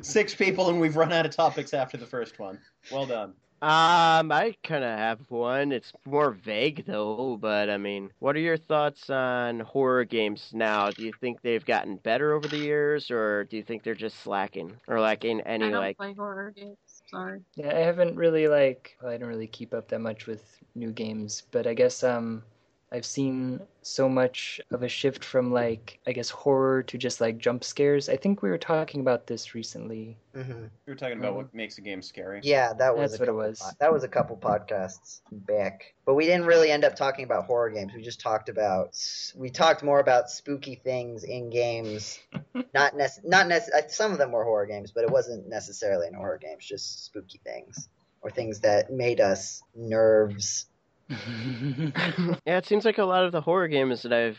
Six 0.04 0.34
people, 0.34 0.68
and 0.68 0.80
we've 0.80 0.96
run 0.96 1.12
out 1.12 1.24
of 1.24 1.30
topics 1.30 1.72
after 1.72 1.96
the 1.96 2.04
first 2.04 2.40
one. 2.40 2.58
Well 2.90 3.06
done. 3.06 3.34
Um, 3.62 4.32
I 4.32 4.56
kind 4.64 4.82
of 4.82 4.98
have 4.98 5.20
one. 5.30 5.70
It's 5.70 5.92
more 6.04 6.32
vague 6.32 6.86
though, 6.86 7.38
but 7.40 7.70
I 7.70 7.76
mean, 7.76 8.10
what 8.18 8.34
are 8.34 8.40
your 8.40 8.56
thoughts 8.56 9.10
on 9.10 9.60
horror 9.60 10.04
games 10.04 10.50
now? 10.52 10.90
Do 10.90 11.04
you 11.04 11.12
think 11.20 11.40
they've 11.42 11.64
gotten 11.64 11.98
better 11.98 12.32
over 12.32 12.48
the 12.48 12.58
years, 12.58 13.12
or 13.12 13.44
do 13.44 13.56
you 13.56 13.62
think 13.62 13.84
they're 13.84 13.94
just 13.94 14.18
slacking, 14.18 14.72
or 14.88 14.98
lacking 14.98 15.40
any 15.42 15.66
I 15.66 15.66
any 15.66 15.70
don't 15.70 15.80
like? 15.80 15.96
play 15.98 16.14
horror 16.14 16.50
games. 16.50 16.78
Sorry. 17.12 17.42
Yeah, 17.54 17.76
I 17.76 17.78
haven't 17.78 18.16
really 18.16 18.48
like 18.48 18.96
well, 19.00 19.12
I 19.12 19.18
don't 19.18 19.28
really 19.28 19.46
keep 19.46 19.72
up 19.72 19.86
that 19.90 20.00
much 20.00 20.26
with 20.26 20.58
new 20.74 20.90
games, 20.90 21.44
but 21.52 21.68
I 21.68 21.74
guess 21.74 22.02
um 22.02 22.42
I've 22.90 23.04
seen 23.04 23.60
so 23.82 24.08
much 24.08 24.60
of 24.70 24.82
a 24.82 24.88
shift 24.88 25.24
from 25.24 25.52
like 25.52 25.98
I 26.06 26.12
guess 26.12 26.30
horror 26.30 26.82
to 26.84 26.98
just 26.98 27.20
like 27.20 27.38
jump 27.38 27.64
scares. 27.64 28.08
I 28.08 28.16
think 28.16 28.42
we 28.42 28.48
were 28.48 28.58
talking 28.58 29.00
about 29.00 29.26
this 29.26 29.54
recently. 29.54 30.16
hmm 30.34 30.64
We 30.86 30.92
were 30.92 30.94
talking 30.94 31.18
about 31.18 31.34
what 31.34 31.54
makes 31.54 31.76
a 31.76 31.82
game 31.82 32.00
scary. 32.00 32.40
Yeah, 32.42 32.72
that 32.74 32.96
was 32.96 33.12
That's 33.12 33.20
a 33.20 33.22
what 33.24 33.28
it 33.28 33.46
was. 33.46 33.58
po- 33.60 33.76
that 33.80 33.92
was 33.92 34.04
a 34.04 34.08
couple 34.08 34.36
podcasts 34.38 35.20
back, 35.30 35.94
but 36.06 36.14
we 36.14 36.24
didn't 36.24 36.46
really 36.46 36.70
end 36.70 36.84
up 36.84 36.96
talking 36.96 37.24
about 37.24 37.44
horror 37.44 37.70
games. 37.70 37.92
We 37.94 38.02
just 38.02 38.20
talked 38.20 38.48
about 38.48 38.96
we 39.36 39.50
talked 39.50 39.82
more 39.82 40.00
about 40.00 40.30
spooky 40.30 40.76
things 40.76 41.24
in 41.24 41.50
games. 41.50 42.18
not 42.74 42.96
nec- 42.96 43.22
not 43.24 43.48
nec- 43.48 43.90
some 43.90 44.12
of 44.12 44.18
them 44.18 44.32
were 44.32 44.44
horror 44.44 44.66
games, 44.66 44.92
but 44.92 45.04
it 45.04 45.10
wasn't 45.10 45.46
necessarily 45.46 46.06
in 46.06 46.14
horror 46.14 46.38
games. 46.38 46.64
Just 46.64 47.04
spooky 47.04 47.40
things 47.44 47.90
or 48.22 48.30
things 48.30 48.60
that 48.60 48.90
made 48.90 49.20
us 49.20 49.62
nerves. 49.74 50.67
yeah, 52.46 52.58
it 52.58 52.66
seems 52.66 52.84
like 52.84 52.98
a 52.98 53.04
lot 53.04 53.24
of 53.24 53.32
the 53.32 53.40
horror 53.40 53.68
games 53.68 54.02
that 54.02 54.12
I've 54.12 54.38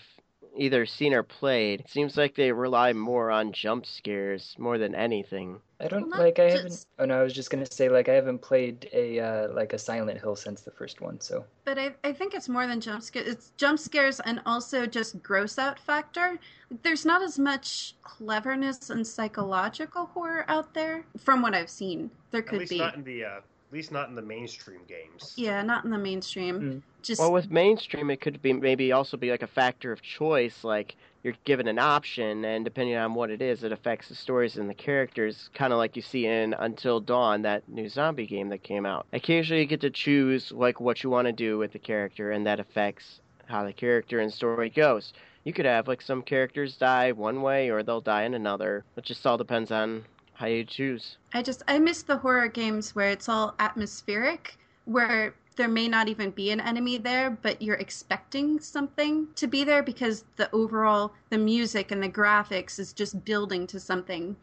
either 0.56 0.86
seen 0.86 1.14
or 1.14 1.24
played, 1.24 1.80
it 1.82 1.90
seems 1.90 2.18
like 2.18 2.36
they 2.36 2.52
rely 2.52 2.92
more 2.94 3.32
on 3.32 3.54
jump 3.54 3.86
scares 3.86 4.56
more 4.58 4.78
than 4.78 4.94
anything. 4.94 5.60
I 5.80 5.88
don't 5.88 6.10
Well, 6.10 6.20
like 6.20 6.40
I 6.40 6.50
haven't 6.50 6.68
just- 6.70 6.88
oh 6.98 7.06
no, 7.06 7.20
I 7.20 7.24
was 7.24 7.34
just 7.34 7.50
gonna 7.50 7.66
say 7.66 7.88
like 7.88 8.10
I 8.10 8.14
haven't 8.14 8.40
played 8.40 8.90
a 8.92 9.20
uh 9.20 9.48
like 9.54 9.72
a 9.74 9.78
Silent 9.78 10.20
Hill 10.20 10.36
since 10.36 10.62
the 10.62 10.72
first 10.72 11.00
one, 11.02 11.22
so 11.22 11.46
But 11.66 11.80
I, 11.80 11.96
I 12.04 12.12
think 12.12 12.34
it's 12.34 12.50
more 12.50 12.68
than 12.68 12.82
jump 12.82 13.04
scares. 13.04 13.28
It's 13.28 13.52
jump 13.58 13.80
scares 13.80 14.20
and 14.22 14.42
also 14.46 14.86
just 14.86 15.24
gross 15.24 15.58
out 15.58 15.80
factor. 15.80 16.40
There's 16.84 17.06
not 17.06 17.22
as 17.22 17.40
much 17.40 17.96
cleverness 18.04 18.90
and 18.90 19.08
psychological 19.08 20.08
horror 20.08 20.44
out 20.50 20.74
there 20.74 21.06
from 21.18 21.42
what 21.42 21.54
I've 21.56 21.70
seen. 21.70 22.12
There 22.32 22.42
At 22.42 22.48
could 22.48 22.60
least 22.60 22.72
be. 22.72 22.80
not 22.80 22.96
in 22.96 23.04
the 23.04 23.24
uh, 23.24 23.40
at 23.70 23.74
least 23.74 23.92
not 23.92 24.10
in 24.10 24.16
the 24.16 24.22
mainstream 24.22 24.80
games. 24.88 25.34
Yeah, 25.38 25.62
not 25.62 25.86
in 25.86 25.92
the 25.92 25.98
mainstream. 25.98 26.60
Mm. 26.60 26.82
Just 27.04 27.22
Well, 27.22 27.32
with 27.32 27.52
mainstream, 27.52 28.10
it 28.10 28.20
could 28.20 28.42
be 28.42 28.52
maybe 28.52 28.92
also 28.92 29.16
be 29.16 29.30
like 29.30 29.44
a 29.44 29.48
factor 29.48 29.92
of 29.92 30.02
choice, 30.02 30.64
like 30.64 30.96
you're 31.22 31.36
given 31.46 31.68
an 31.68 31.78
option, 31.78 32.44
and 32.46 32.66
depending 32.66 32.96
on 32.96 33.14
what 33.14 33.30
it 33.30 33.44
is, 33.44 33.64
it 33.64 33.72
affects 33.72 34.10
the 34.10 34.16
stories 34.16 34.58
and 34.58 34.68
the 34.68 34.74
characters, 34.74 35.52
kind 35.54 35.72
of 35.72 35.78
like 35.78 35.96
you 35.96 36.02
see 36.02 36.26
in 36.26 36.56
Until 36.56 37.00
Dawn, 37.00 37.44
that 37.44 37.70
new 37.70 37.88
zombie 37.88 38.26
game 38.26 38.50
that 38.50 38.64
came 38.64 38.88
out. 38.88 39.06
Occasionally, 39.14 39.62
you 39.62 39.68
get 39.68 39.82
to 39.82 39.92
choose 39.92 40.52
like 40.52 40.82
what 40.82 41.04
you 41.04 41.12
want 41.12 41.28
to 41.28 41.32
do 41.32 41.60
with 41.60 41.72
the 41.72 41.80
character, 41.80 42.32
and 42.32 42.48
that 42.48 42.60
affects 42.60 43.22
how 43.46 43.64
the 43.64 43.74
character 43.74 44.20
and 44.20 44.34
story 44.34 44.72
goes. 44.72 45.14
You 45.44 45.54
could 45.54 45.66
have 45.66 45.88
like 45.88 46.02
some 46.02 46.24
characters 46.24 46.76
die 46.76 47.12
one 47.12 47.44
way, 47.44 47.70
or 47.70 47.84
they'll 47.84 48.02
die 48.02 48.24
in 48.24 48.34
another. 48.34 48.84
It 48.98 49.06
just 49.06 49.28
all 49.28 49.38
depends 49.38 49.72
on 49.72 50.06
how 50.39 50.48
you 50.48 50.63
choose. 50.63 51.17
I 51.34 51.41
just 51.41 51.63
I 51.67 51.79
miss 51.79 52.01
the 52.01 52.15
horror 52.15 52.48
games 52.48 52.96
where 52.96 53.10
it's 53.10 53.27
all 53.27 53.55
atmospheric, 53.60 54.58
where 54.86 55.36
there 55.58 55.67
may 55.67 55.89
not 55.89 56.08
even 56.08 56.31
be 56.31 56.51
an 56.51 56.62
enemy 56.62 56.98
there, 56.98 57.29
but 57.29 57.62
you're 57.62 57.75
expecting 57.75 58.58
something 58.62 59.27
to 59.36 59.48
be 59.48 59.65
there 59.65 59.84
because 59.84 60.24
the 60.38 60.50
overall 60.55 61.12
the 61.29 61.38
music 61.38 61.91
and 61.91 62.01
the 62.01 62.08
graphics 62.08 62.79
is 62.79 62.93
just 62.93 63.25
building 63.25 63.67
to 63.67 63.81
something 63.81 64.38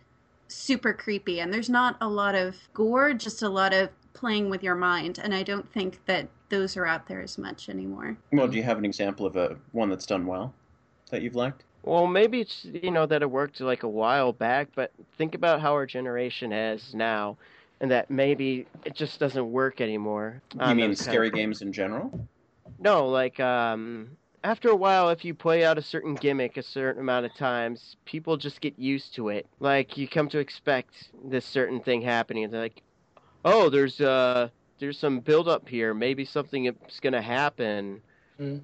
super 0.48 0.92
creepy 0.92 1.40
and 1.40 1.52
there's 1.52 1.70
not 1.70 1.96
a 2.02 2.08
lot 2.08 2.34
of 2.34 2.56
gore, 2.74 3.14
just 3.14 3.42
a 3.42 3.48
lot 3.48 3.72
of 3.72 3.88
playing 4.12 4.50
with 4.50 4.62
your 4.62 4.74
mind 4.74 5.18
and 5.24 5.34
I 5.34 5.42
don't 5.42 5.72
think 5.72 6.04
that 6.04 6.28
those 6.50 6.76
are 6.76 6.84
out 6.84 7.08
there 7.08 7.22
as 7.22 7.38
much 7.38 7.70
anymore. 7.70 8.18
Well, 8.32 8.48
do 8.48 8.58
you 8.58 8.62
have 8.62 8.76
an 8.76 8.84
example 8.84 9.24
of 9.24 9.36
a 9.36 9.56
one 9.72 9.88
that's 9.88 10.06
done 10.06 10.26
well 10.26 10.52
that 11.10 11.22
you've 11.22 11.34
liked? 11.34 11.64
Well, 11.86 12.08
maybe 12.08 12.40
it's 12.40 12.64
you 12.64 12.90
know 12.90 13.06
that 13.06 13.22
it 13.22 13.30
worked 13.30 13.60
like 13.60 13.84
a 13.84 13.88
while 13.88 14.32
back, 14.32 14.70
but 14.74 14.90
think 15.16 15.36
about 15.36 15.60
how 15.60 15.72
our 15.72 15.86
generation 15.86 16.52
is 16.52 16.92
now, 16.94 17.38
and 17.80 17.92
that 17.92 18.10
maybe 18.10 18.66
it 18.84 18.94
just 18.94 19.20
doesn't 19.20 19.52
work 19.52 19.80
anymore. 19.80 20.42
You 20.54 20.74
mean 20.74 20.88
those 20.88 20.98
kind 20.98 21.12
scary 21.14 21.28
of- 21.28 21.34
games 21.34 21.62
in 21.62 21.72
general? 21.72 22.28
No, 22.80 23.06
like 23.08 23.38
um, 23.38 24.16
after 24.42 24.68
a 24.68 24.74
while, 24.74 25.10
if 25.10 25.24
you 25.24 25.32
play 25.32 25.64
out 25.64 25.78
a 25.78 25.82
certain 25.82 26.16
gimmick 26.16 26.56
a 26.56 26.62
certain 26.62 27.00
amount 27.00 27.24
of 27.24 27.34
times, 27.36 27.96
people 28.04 28.36
just 28.36 28.60
get 28.60 28.76
used 28.76 29.14
to 29.14 29.28
it. 29.28 29.46
Like 29.60 29.96
you 29.96 30.08
come 30.08 30.28
to 30.30 30.38
expect 30.40 31.10
this 31.24 31.44
certain 31.44 31.80
thing 31.80 32.02
happening, 32.02 32.42
and 32.42 32.52
they're 32.52 32.62
like, 32.62 32.82
"Oh, 33.44 33.70
there's 33.70 34.00
uh, 34.00 34.48
there's 34.80 34.98
some 34.98 35.20
build 35.20 35.46
up 35.46 35.68
here. 35.68 35.94
Maybe 35.94 36.24
something 36.24 36.66
is 36.66 36.98
gonna 37.00 37.22
happen." 37.22 38.02
Mm. 38.40 38.60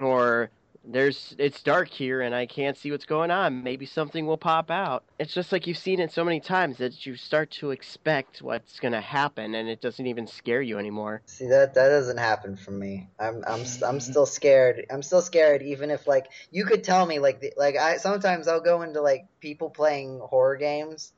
or 0.00 0.50
there's 0.86 1.34
it's 1.38 1.62
dark 1.62 1.88
here 1.88 2.20
and 2.20 2.34
I 2.34 2.46
can't 2.46 2.76
see 2.76 2.90
what's 2.90 3.04
going 3.04 3.30
on. 3.30 3.62
Maybe 3.62 3.86
something 3.86 4.26
will 4.26 4.36
pop 4.36 4.70
out. 4.70 5.04
It's 5.18 5.32
just 5.32 5.52
like 5.52 5.66
you've 5.66 5.78
seen 5.78 6.00
it 6.00 6.12
so 6.12 6.24
many 6.24 6.40
times 6.40 6.78
that 6.78 7.06
you 7.06 7.16
start 7.16 7.50
to 7.52 7.70
expect 7.70 8.42
what's 8.42 8.80
gonna 8.80 9.00
happen, 9.00 9.54
and 9.54 9.68
it 9.68 9.80
doesn't 9.80 10.06
even 10.06 10.26
scare 10.26 10.62
you 10.62 10.78
anymore. 10.78 11.22
See 11.26 11.48
that 11.48 11.74
that 11.74 11.88
doesn't 11.88 12.18
happen 12.18 12.56
for 12.56 12.70
me. 12.70 13.08
I'm 13.18 13.42
I'm 13.46 13.64
I'm 13.84 14.00
still 14.00 14.26
scared. 14.26 14.86
I'm 14.90 15.02
still 15.02 15.22
scared 15.22 15.62
even 15.62 15.90
if 15.90 16.06
like 16.06 16.26
you 16.50 16.64
could 16.64 16.84
tell 16.84 17.06
me 17.06 17.18
like 17.18 17.40
the, 17.40 17.52
like 17.56 17.76
I 17.76 17.96
sometimes 17.96 18.48
I'll 18.48 18.60
go 18.60 18.82
into 18.82 19.00
like 19.00 19.26
people 19.40 19.70
playing 19.70 20.20
horror 20.20 20.56
games 20.56 21.12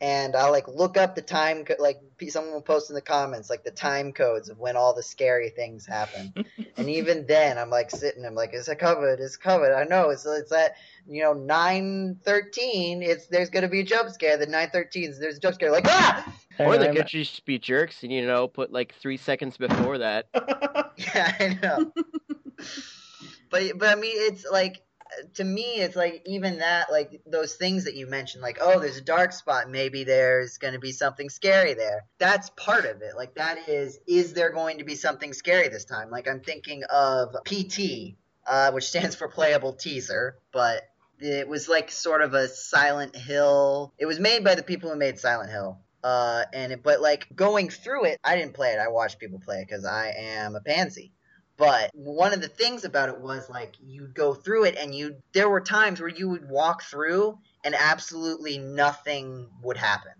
and 0.00 0.36
I'll 0.36 0.52
like 0.52 0.68
look 0.68 0.96
up 0.96 1.14
the 1.14 1.22
time 1.22 1.64
co- 1.64 1.74
like 1.78 2.00
someone 2.28 2.52
will 2.54 2.62
post 2.62 2.90
in 2.90 2.94
the 2.94 3.00
comments 3.02 3.50
like 3.50 3.64
the 3.64 3.70
time 3.70 4.12
codes 4.12 4.48
of 4.48 4.58
when 4.58 4.76
all 4.76 4.94
the 4.94 5.02
scary 5.02 5.50
things 5.50 5.86
happen. 5.86 6.32
and 6.76 6.88
even 6.88 7.26
then 7.26 7.58
I'm 7.58 7.70
like 7.70 7.90
sitting 7.90 8.24
I'm 8.24 8.34
like 8.34 8.54
is 8.54 8.68
it 8.68 8.78
covered? 8.78 9.20
It's 9.20 9.36
covered. 9.36 9.74
I 9.74 9.84
know 9.84 10.10
it's 10.10 10.24
it's 10.26 10.52
at 10.52 10.76
you 11.08 11.22
know 11.22 11.32
913 11.32 13.02
it's 13.02 13.26
there's 13.26 13.50
going 13.50 13.62
to 13.62 13.68
be 13.68 13.80
a 13.80 13.84
jump 13.84 14.10
scare. 14.10 14.36
The 14.36 14.46
913 14.46 15.14
there's 15.20 15.36
a 15.38 15.40
jump 15.40 15.54
scare 15.56 15.70
like 15.72 15.86
ah 15.86 16.32
or 16.58 16.66
know, 16.66 16.78
they 16.78 16.86
I'm- 16.86 16.96
could 16.96 17.06
just 17.06 17.44
be 17.44 17.58
jerks 17.58 18.02
and 18.02 18.12
you 18.12 18.26
know 18.26 18.48
put 18.48 18.72
like 18.72 18.94
three 18.94 19.16
seconds 19.16 19.56
before 19.56 19.98
that. 19.98 20.26
Yeah, 21.14 21.32
I 21.38 21.58
know. 21.62 21.92
but 23.50 23.78
but 23.78 23.88
I 23.96 24.00
mean, 24.00 24.14
it's 24.16 24.44
like 24.50 24.82
to 25.34 25.44
me, 25.44 25.80
it's 25.80 25.96
like 25.96 26.22
even 26.26 26.58
that, 26.58 26.90
like 26.90 27.20
those 27.26 27.54
things 27.54 27.84
that 27.84 27.94
you 27.94 28.06
mentioned, 28.06 28.42
like 28.42 28.58
oh, 28.60 28.78
there's 28.78 28.96
a 28.96 29.02
dark 29.02 29.32
spot, 29.32 29.70
maybe 29.70 30.04
there's 30.04 30.58
going 30.58 30.74
to 30.74 30.80
be 30.80 30.92
something 30.92 31.30
scary 31.30 31.74
there. 31.74 32.04
That's 32.18 32.50
part 32.50 32.84
of 32.84 33.02
it. 33.02 33.16
Like 33.16 33.34
that 33.34 33.68
is, 33.68 33.98
is 34.06 34.32
there 34.32 34.50
going 34.50 34.78
to 34.78 34.84
be 34.84 34.94
something 34.94 35.32
scary 35.32 35.68
this 35.68 35.84
time? 35.84 36.10
Like 36.10 36.28
I'm 36.28 36.40
thinking 36.40 36.84
of 36.84 37.36
PT, 37.44 38.16
uh, 38.46 38.72
which 38.72 38.84
stands 38.88 39.14
for 39.14 39.28
Playable 39.28 39.72
Teaser, 39.72 40.38
but 40.52 40.82
it 41.20 41.48
was 41.48 41.68
like 41.68 41.90
sort 41.90 42.22
of 42.22 42.34
a 42.34 42.48
Silent 42.48 43.16
Hill. 43.16 43.92
It 43.98 44.06
was 44.06 44.20
made 44.20 44.44
by 44.44 44.54
the 44.54 44.62
people 44.62 44.90
who 44.90 44.96
made 44.96 45.18
Silent 45.18 45.50
Hill. 45.50 45.78
Uh, 46.04 46.44
and 46.52 46.72
it, 46.72 46.82
but 46.82 47.00
like 47.00 47.26
going 47.34 47.68
through 47.68 48.04
it, 48.04 48.20
I 48.22 48.36
didn't 48.36 48.54
play 48.54 48.70
it. 48.70 48.78
I 48.78 48.88
watched 48.88 49.18
people 49.18 49.40
play 49.40 49.58
it 49.58 49.66
because 49.68 49.84
I 49.84 50.14
am 50.16 50.54
a 50.54 50.60
pansy. 50.60 51.12
But 51.58 51.90
one 51.92 52.32
of 52.32 52.40
the 52.40 52.48
things 52.48 52.84
about 52.84 53.08
it 53.08 53.20
was 53.20 53.50
like 53.50 53.74
you'd 53.84 54.14
go 54.14 54.32
through 54.32 54.64
it, 54.64 54.76
and 54.76 54.94
you 54.94 55.16
there 55.32 55.50
were 55.50 55.60
times 55.60 56.00
where 56.00 56.08
you 56.08 56.28
would 56.28 56.48
walk 56.48 56.84
through, 56.84 57.36
and 57.64 57.74
absolutely 57.74 58.58
nothing 58.58 59.48
would 59.62 59.76
happen. 59.76 60.12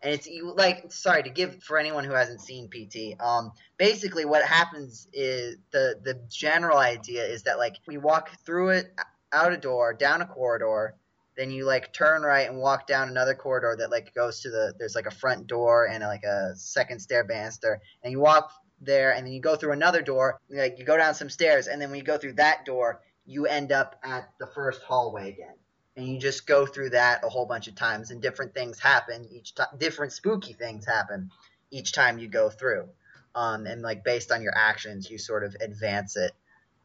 And 0.00 0.14
it's 0.14 0.26
you 0.26 0.54
like 0.54 0.90
sorry 0.90 1.22
to 1.22 1.30
give 1.30 1.62
for 1.62 1.78
anyone 1.78 2.04
who 2.04 2.12
hasn't 2.12 2.40
seen 2.40 2.68
PT. 2.70 3.20
Um, 3.20 3.52
basically 3.76 4.24
what 4.24 4.42
happens 4.42 5.06
is 5.12 5.56
the 5.70 6.00
the 6.02 6.14
general 6.30 6.78
idea 6.78 7.24
is 7.24 7.42
that 7.42 7.58
like 7.58 7.76
we 7.86 7.98
walk 7.98 8.30
through 8.46 8.70
it 8.70 8.92
out 9.32 9.52
a 9.52 9.58
door, 9.58 9.92
down 9.92 10.22
a 10.22 10.26
corridor, 10.26 10.94
then 11.36 11.50
you 11.50 11.66
like 11.66 11.92
turn 11.92 12.22
right 12.22 12.48
and 12.48 12.58
walk 12.58 12.86
down 12.86 13.08
another 13.08 13.34
corridor 13.34 13.76
that 13.78 13.90
like 13.90 14.14
goes 14.14 14.40
to 14.40 14.50
the 14.50 14.72
there's 14.78 14.94
like 14.94 15.06
a 15.06 15.10
front 15.10 15.46
door 15.46 15.86
and 15.86 16.02
like 16.02 16.24
a 16.24 16.56
second 16.56 17.00
stair 17.00 17.24
banister 17.24 17.80
and 18.02 18.12
you 18.12 18.20
walk 18.20 18.50
there 18.80 19.12
and 19.14 19.26
then 19.26 19.32
you 19.32 19.40
go 19.40 19.56
through 19.56 19.72
another 19.72 20.02
door 20.02 20.40
like 20.50 20.78
you 20.78 20.84
go 20.84 20.96
down 20.96 21.14
some 21.14 21.30
stairs 21.30 21.66
and 21.66 21.80
then 21.80 21.90
when 21.90 21.98
you 21.98 22.04
go 22.04 22.18
through 22.18 22.34
that 22.34 22.64
door 22.64 23.00
you 23.24 23.46
end 23.46 23.72
up 23.72 23.98
at 24.04 24.28
the 24.38 24.46
first 24.46 24.82
hallway 24.82 25.30
again 25.30 25.54
and 25.96 26.06
you 26.06 26.18
just 26.18 26.46
go 26.46 26.66
through 26.66 26.90
that 26.90 27.24
a 27.24 27.28
whole 27.28 27.46
bunch 27.46 27.68
of 27.68 27.74
times 27.74 28.10
and 28.10 28.20
different 28.20 28.52
things 28.54 28.78
happen 28.78 29.26
each 29.30 29.54
time 29.54 29.68
different 29.78 30.12
spooky 30.12 30.52
things 30.52 30.86
happen 30.86 31.30
each 31.70 31.92
time 31.92 32.18
you 32.18 32.28
go 32.28 32.50
through 32.50 32.86
um, 33.34 33.66
and 33.66 33.82
like 33.82 34.04
based 34.04 34.30
on 34.30 34.42
your 34.42 34.54
actions 34.56 35.10
you 35.10 35.18
sort 35.18 35.42
of 35.42 35.56
advance 35.60 36.16
it 36.16 36.32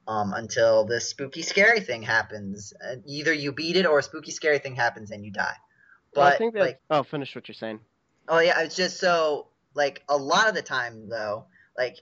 um, 0.07 0.33
until 0.33 0.85
this 0.85 1.09
spooky 1.09 1.41
scary 1.41 1.81
thing 1.81 2.01
happens 2.01 2.73
uh, 2.83 2.95
either 3.05 3.33
you 3.33 3.51
beat 3.51 3.75
it 3.75 3.85
or 3.85 3.99
a 3.99 4.03
spooky 4.03 4.31
scary 4.31 4.59
thing 4.59 4.75
happens 4.75 5.11
and 5.11 5.25
you 5.25 5.31
die 5.31 5.55
but 6.13 6.21
Well, 6.21 6.27
I 6.33 6.37
think 6.37 6.53
that. 6.55 6.59
like 6.59 6.81
oh, 6.89 7.03
finish 7.03 7.35
what 7.35 7.47
you're 7.47 7.55
saying. 7.55 7.79
Oh 8.27 8.39
yeah, 8.39 8.59
it's 8.61 8.75
just 8.75 8.99
so 8.99 9.47
like 9.75 10.03
a 10.09 10.17
lot 10.17 10.49
of 10.49 10.55
the 10.55 10.61
time 10.61 11.07
though, 11.07 11.45
like 11.83 11.97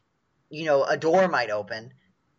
you 0.49 0.65
know, 0.65 0.83
a 0.83 0.97
door 0.97 1.27
might 1.27 1.51
open 1.51 1.93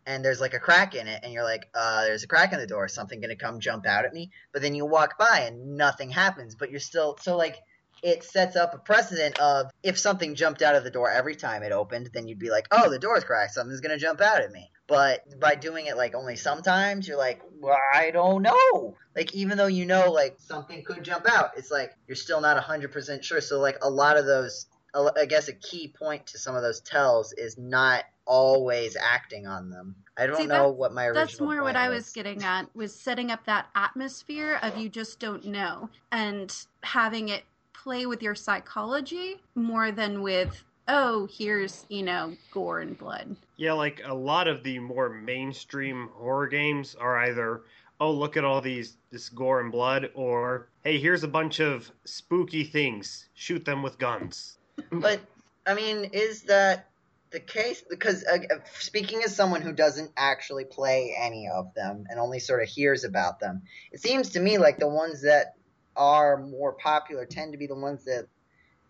and 0.05 0.23
there's 0.25 0.41
like 0.41 0.53
a 0.53 0.59
crack 0.59 0.95
in 0.95 1.07
it 1.07 1.21
and 1.23 1.31
you're 1.31 1.43
like, 1.43 1.69
uh, 1.73 2.03
there's 2.03 2.23
a 2.23 2.27
crack 2.27 2.53
in 2.53 2.59
the 2.59 2.67
door, 2.67 2.87
something 2.87 3.21
gonna 3.21 3.35
come 3.35 3.59
jump 3.59 3.85
out 3.85 4.05
at 4.05 4.13
me. 4.13 4.31
But 4.51 4.61
then 4.61 4.75
you 4.75 4.85
walk 4.85 5.17
by 5.17 5.45
and 5.47 5.77
nothing 5.77 6.09
happens, 6.09 6.55
but 6.55 6.71
you're 6.71 6.79
still 6.79 7.17
so 7.21 7.37
like 7.37 7.57
it 8.03 8.23
sets 8.23 8.55
up 8.55 8.73
a 8.73 8.79
precedent 8.79 9.37
of 9.39 9.69
if 9.83 9.99
something 9.99 10.33
jumped 10.33 10.63
out 10.63 10.75
of 10.75 10.83
the 10.83 10.89
door 10.89 11.09
every 11.09 11.35
time 11.35 11.61
it 11.61 11.71
opened, 11.71 12.09
then 12.13 12.27
you'd 12.27 12.39
be 12.39 12.49
like, 12.49 12.65
oh, 12.71 12.89
the 12.89 12.97
door's 12.97 13.23
cracked, 13.23 13.53
something's 13.53 13.81
gonna 13.81 13.97
jump 13.97 14.21
out 14.21 14.41
at 14.41 14.51
me. 14.51 14.71
But 14.87 15.21
by 15.39 15.55
doing 15.55 15.85
it 15.85 15.95
like 15.95 16.15
only 16.15 16.35
sometimes, 16.35 17.07
you're 17.07 17.17
like, 17.17 17.41
well, 17.59 17.77
I 17.93 18.11
don't 18.11 18.41
know. 18.41 18.97
Like 19.15 19.33
even 19.35 19.57
though 19.57 19.67
you 19.67 19.85
know 19.85 20.11
like 20.11 20.35
something 20.39 20.83
could 20.83 21.03
jump 21.03 21.29
out, 21.29 21.51
it's 21.57 21.71
like 21.71 21.91
you're 22.07 22.15
still 22.15 22.41
not 22.41 22.61
hundred 22.61 22.91
percent 22.91 23.23
sure. 23.23 23.39
So 23.39 23.59
like 23.59 23.77
a 23.81 23.89
lot 23.89 24.17
of 24.17 24.25
those, 24.25 24.65
I 24.93 25.25
guess 25.25 25.47
a 25.47 25.53
key 25.53 25.87
point 25.87 26.25
to 26.27 26.37
some 26.37 26.55
of 26.55 26.63
those 26.63 26.81
tells 26.81 27.33
is 27.33 27.57
not 27.57 28.03
always 28.25 28.95
acting 28.95 29.47
on 29.47 29.69
them. 29.69 29.95
I 30.17 30.25
don't 30.25 30.37
See, 30.37 30.45
know 30.45 30.69
what 30.69 30.93
my 30.93 31.07
original. 31.07 31.25
That's 31.25 31.39
more 31.39 31.63
what 31.63 31.75
point 31.75 31.77
I 31.77 31.89
was 31.89 32.11
getting 32.11 32.43
at 32.43 32.73
was 32.75 32.93
setting 32.93 33.31
up 33.31 33.45
that 33.45 33.67
atmosphere 33.75 34.59
of 34.61 34.77
you 34.77 34.89
just 34.89 35.19
don't 35.19 35.45
know 35.45 35.89
and 36.11 36.53
having 36.83 37.29
it 37.29 37.43
play 37.73 38.05
with 38.05 38.21
your 38.21 38.35
psychology 38.35 39.41
more 39.55 39.91
than 39.91 40.21
with 40.21 40.63
oh 40.87 41.27
here's 41.31 41.85
you 41.89 42.03
know 42.03 42.35
gore 42.51 42.81
and 42.81 42.97
blood. 42.97 43.35
Yeah, 43.57 43.73
like 43.73 44.01
a 44.05 44.13
lot 44.13 44.47
of 44.47 44.63
the 44.63 44.79
more 44.79 45.09
mainstream 45.09 46.09
horror 46.13 46.47
games 46.47 46.95
are 46.95 47.17
either 47.19 47.61
oh 47.99 48.11
look 48.11 48.37
at 48.37 48.43
all 48.43 48.61
these 48.61 48.97
this 49.11 49.29
gore 49.29 49.61
and 49.61 49.71
blood 49.71 50.09
or 50.13 50.67
hey 50.83 50.99
here's 50.99 51.23
a 51.23 51.27
bunch 51.27 51.59
of 51.59 51.91
spooky 52.05 52.63
things 52.63 53.29
shoot 53.33 53.65
them 53.65 53.81
with 53.81 53.97
guns. 53.97 54.57
But 54.91 55.21
I 55.65 55.73
mean, 55.73 56.09
is 56.13 56.43
that 56.43 56.87
the 57.31 57.39
case? 57.39 57.83
Because 57.89 58.23
uh, 58.25 58.39
speaking 58.79 59.23
as 59.23 59.35
someone 59.35 59.61
who 59.61 59.73
doesn't 59.73 60.11
actually 60.17 60.65
play 60.65 61.15
any 61.17 61.47
of 61.47 61.73
them 61.73 62.05
and 62.09 62.19
only 62.19 62.39
sort 62.39 62.61
of 62.61 62.69
hears 62.69 63.03
about 63.03 63.39
them, 63.39 63.63
it 63.91 64.01
seems 64.01 64.31
to 64.31 64.39
me 64.39 64.57
like 64.57 64.77
the 64.77 64.87
ones 64.87 65.21
that 65.23 65.55
are 65.95 66.37
more 66.37 66.73
popular 66.73 67.25
tend 67.25 67.51
to 67.53 67.57
be 67.57 67.67
the 67.67 67.75
ones 67.75 68.05
that, 68.05 68.27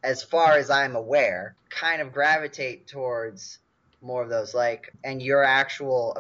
as 0.03 0.24
far 0.24 0.53
as 0.53 0.69
I'm 0.69 0.95
aware, 0.95 1.55
kind 1.69 2.01
of 2.01 2.12
gravitate 2.12 2.88
towards 2.88 3.60
more 4.01 4.24
of 4.24 4.29
those. 4.29 4.53
Like, 4.53 4.91
and 5.03 5.21
your 5.21 5.43
actual 5.43 6.17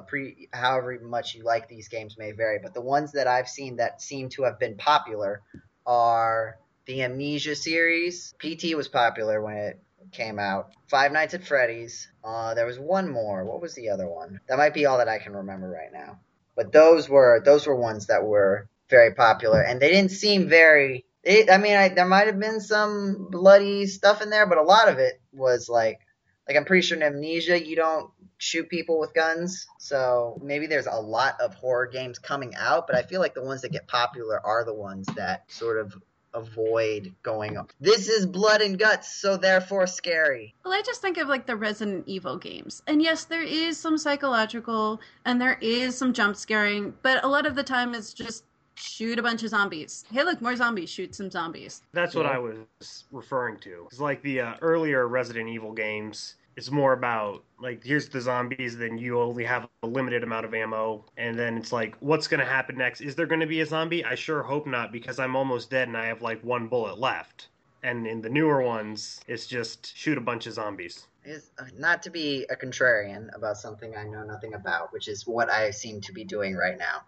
however 0.53 0.99
much 1.01 1.35
you 1.35 1.43
like 1.43 1.67
these 1.67 1.87
games 1.87 2.17
may 2.17 2.31
vary, 2.31 2.59
but 2.61 2.73
the 2.73 2.81
ones 2.81 3.13
that 3.13 3.27
I've 3.27 3.49
seen 3.49 3.77
that 3.77 4.01
seem 4.01 4.29
to 4.29 4.43
have 4.43 4.59
been 4.59 4.77
popular 4.77 5.41
are 5.85 6.57
the 6.85 7.03
Amnesia 7.03 7.55
series. 7.55 8.33
PT 8.39 8.75
was 8.75 8.87
popular 8.87 9.41
when 9.41 9.57
it 9.57 9.81
came 10.11 10.39
out. 10.39 10.71
Five 10.89 11.11
Nights 11.11 11.33
at 11.33 11.45
Freddy's. 11.45 12.09
Uh, 12.23 12.53
there 12.53 12.65
was 12.65 12.79
one 12.79 13.09
more. 13.09 13.43
What 13.45 13.61
was 13.61 13.75
the 13.75 13.89
other 13.89 14.07
one? 14.07 14.39
That 14.47 14.57
might 14.57 14.73
be 14.73 14.85
all 14.85 14.97
that 14.97 15.07
I 15.07 15.19
can 15.19 15.33
remember 15.33 15.69
right 15.69 15.91
now. 15.91 16.19
But 16.55 16.71
those 16.71 17.07
were 17.07 17.41
those 17.43 17.65
were 17.65 17.75
ones 17.75 18.07
that 18.07 18.25
were 18.25 18.67
very 18.89 19.13
popular, 19.13 19.61
and 19.61 19.81
they 19.81 19.89
didn't 19.89 20.11
seem 20.11 20.49
very. 20.49 21.05
I 21.25 21.57
mean, 21.57 21.75
I, 21.75 21.89
there 21.89 22.05
might 22.05 22.27
have 22.27 22.39
been 22.39 22.59
some 22.59 23.27
bloody 23.29 23.85
stuff 23.85 24.21
in 24.21 24.29
there, 24.31 24.47
but 24.47 24.57
a 24.57 24.63
lot 24.63 24.89
of 24.89 24.97
it 24.97 25.21
was 25.31 25.69
like, 25.69 25.99
like 26.47 26.57
I'm 26.57 26.65
pretty 26.65 26.85
sure 26.85 26.97
in 26.97 27.03
Amnesia 27.03 27.63
you 27.63 27.75
don't 27.75 28.11
shoot 28.39 28.69
people 28.69 28.99
with 28.99 29.13
guns, 29.13 29.67
so 29.77 30.41
maybe 30.43 30.65
there's 30.65 30.87
a 30.87 30.99
lot 30.99 31.39
of 31.39 31.53
horror 31.53 31.85
games 31.85 32.17
coming 32.17 32.55
out, 32.55 32.87
but 32.87 32.95
I 32.95 33.03
feel 33.03 33.21
like 33.21 33.35
the 33.35 33.43
ones 33.43 33.61
that 33.61 33.71
get 33.71 33.87
popular 33.87 34.43
are 34.43 34.65
the 34.65 34.73
ones 34.73 35.05
that 35.15 35.43
sort 35.51 35.77
of 35.77 35.95
avoid 36.33 37.13
going. 37.23 37.57
Up. 37.57 37.71
This 37.79 38.07
is 38.07 38.25
blood 38.25 38.61
and 38.61 38.77
guts, 38.77 39.13
so 39.13 39.37
therefore 39.37 39.87
scary. 39.87 40.53
Well, 40.63 40.73
I 40.73 40.81
just 40.81 41.01
think 41.01 41.17
of 41.17 41.27
like 41.27 41.45
the 41.45 41.55
Resident 41.55 42.03
Evil 42.07 42.37
games. 42.37 42.81
And 42.87 43.01
yes, 43.01 43.25
there 43.25 43.43
is 43.43 43.77
some 43.77 43.97
psychological 43.97 44.99
and 45.25 45.41
there 45.41 45.57
is 45.61 45.97
some 45.97 46.13
jump 46.13 46.35
scaring, 46.35 46.93
but 47.01 47.23
a 47.23 47.27
lot 47.27 47.45
of 47.45 47.55
the 47.55 47.63
time 47.63 47.93
it's 47.93 48.13
just 48.13 48.43
shoot 48.75 49.19
a 49.19 49.23
bunch 49.23 49.43
of 49.43 49.49
zombies. 49.49 50.05
Hey, 50.11 50.23
look, 50.23 50.41
more 50.41 50.55
zombies. 50.55 50.89
Shoot 50.89 51.15
some 51.15 51.29
zombies. 51.29 51.83
That's 51.93 52.15
what 52.15 52.25
I 52.25 52.37
was 52.37 53.05
referring 53.11 53.57
to. 53.59 53.87
It's 53.91 53.99
like 53.99 54.21
the 54.23 54.41
uh, 54.41 54.53
earlier 54.61 55.07
Resident 55.07 55.49
Evil 55.49 55.71
games. 55.71 56.35
It's 56.55 56.71
more 56.71 56.93
about 56.93 57.43
like 57.59 57.83
here's 57.83 58.09
the 58.09 58.21
zombies, 58.21 58.77
then 58.77 58.97
you 58.97 59.19
only 59.19 59.43
have 59.45 59.67
a 59.83 59.87
limited 59.87 60.23
amount 60.23 60.45
of 60.45 60.53
ammo, 60.53 61.05
and 61.17 61.37
then 61.37 61.57
it's 61.57 61.71
like, 61.71 61.95
what's 61.99 62.27
gonna 62.27 62.45
happen 62.45 62.77
next? 62.77 63.01
Is 63.01 63.15
there 63.15 63.25
gonna 63.25 63.47
be 63.47 63.61
a 63.61 63.65
zombie? 63.65 64.03
I 64.03 64.15
sure 64.15 64.43
hope 64.43 64.67
not, 64.67 64.91
because 64.91 65.19
I'm 65.19 65.35
almost 65.35 65.69
dead 65.69 65.87
and 65.87 65.97
I 65.97 66.05
have 66.05 66.21
like 66.21 66.43
one 66.43 66.67
bullet 66.67 66.99
left. 66.99 67.47
And 67.83 68.05
in 68.05 68.21
the 68.21 68.29
newer 68.29 68.61
ones, 68.61 69.21
it's 69.27 69.47
just 69.47 69.95
shoot 69.95 70.17
a 70.17 70.21
bunch 70.21 70.45
of 70.45 70.53
zombies. 70.53 71.07
Is 71.23 71.51
uh, 71.59 71.63
not 71.77 72.03
to 72.03 72.09
be 72.09 72.45
a 72.49 72.55
contrarian 72.55 73.35
about 73.35 73.57
something 73.57 73.95
I 73.95 74.03
know 74.03 74.23
nothing 74.23 74.53
about, 74.53 74.91
which 74.93 75.07
is 75.07 75.25
what 75.25 75.49
I 75.49 75.71
seem 75.71 76.01
to 76.01 76.13
be 76.13 76.23
doing 76.23 76.55
right 76.55 76.77
now. 76.77 77.01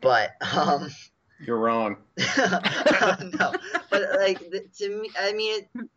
But 0.00 0.30
um, 0.54 0.90
You're 1.40 1.58
wrong. 1.58 1.96
no, 2.18 3.52
but 3.90 4.02
like 4.18 4.40
to 4.78 4.88
me, 4.88 5.10
I 5.18 5.32
mean, 5.32 5.62
it, 5.62 5.88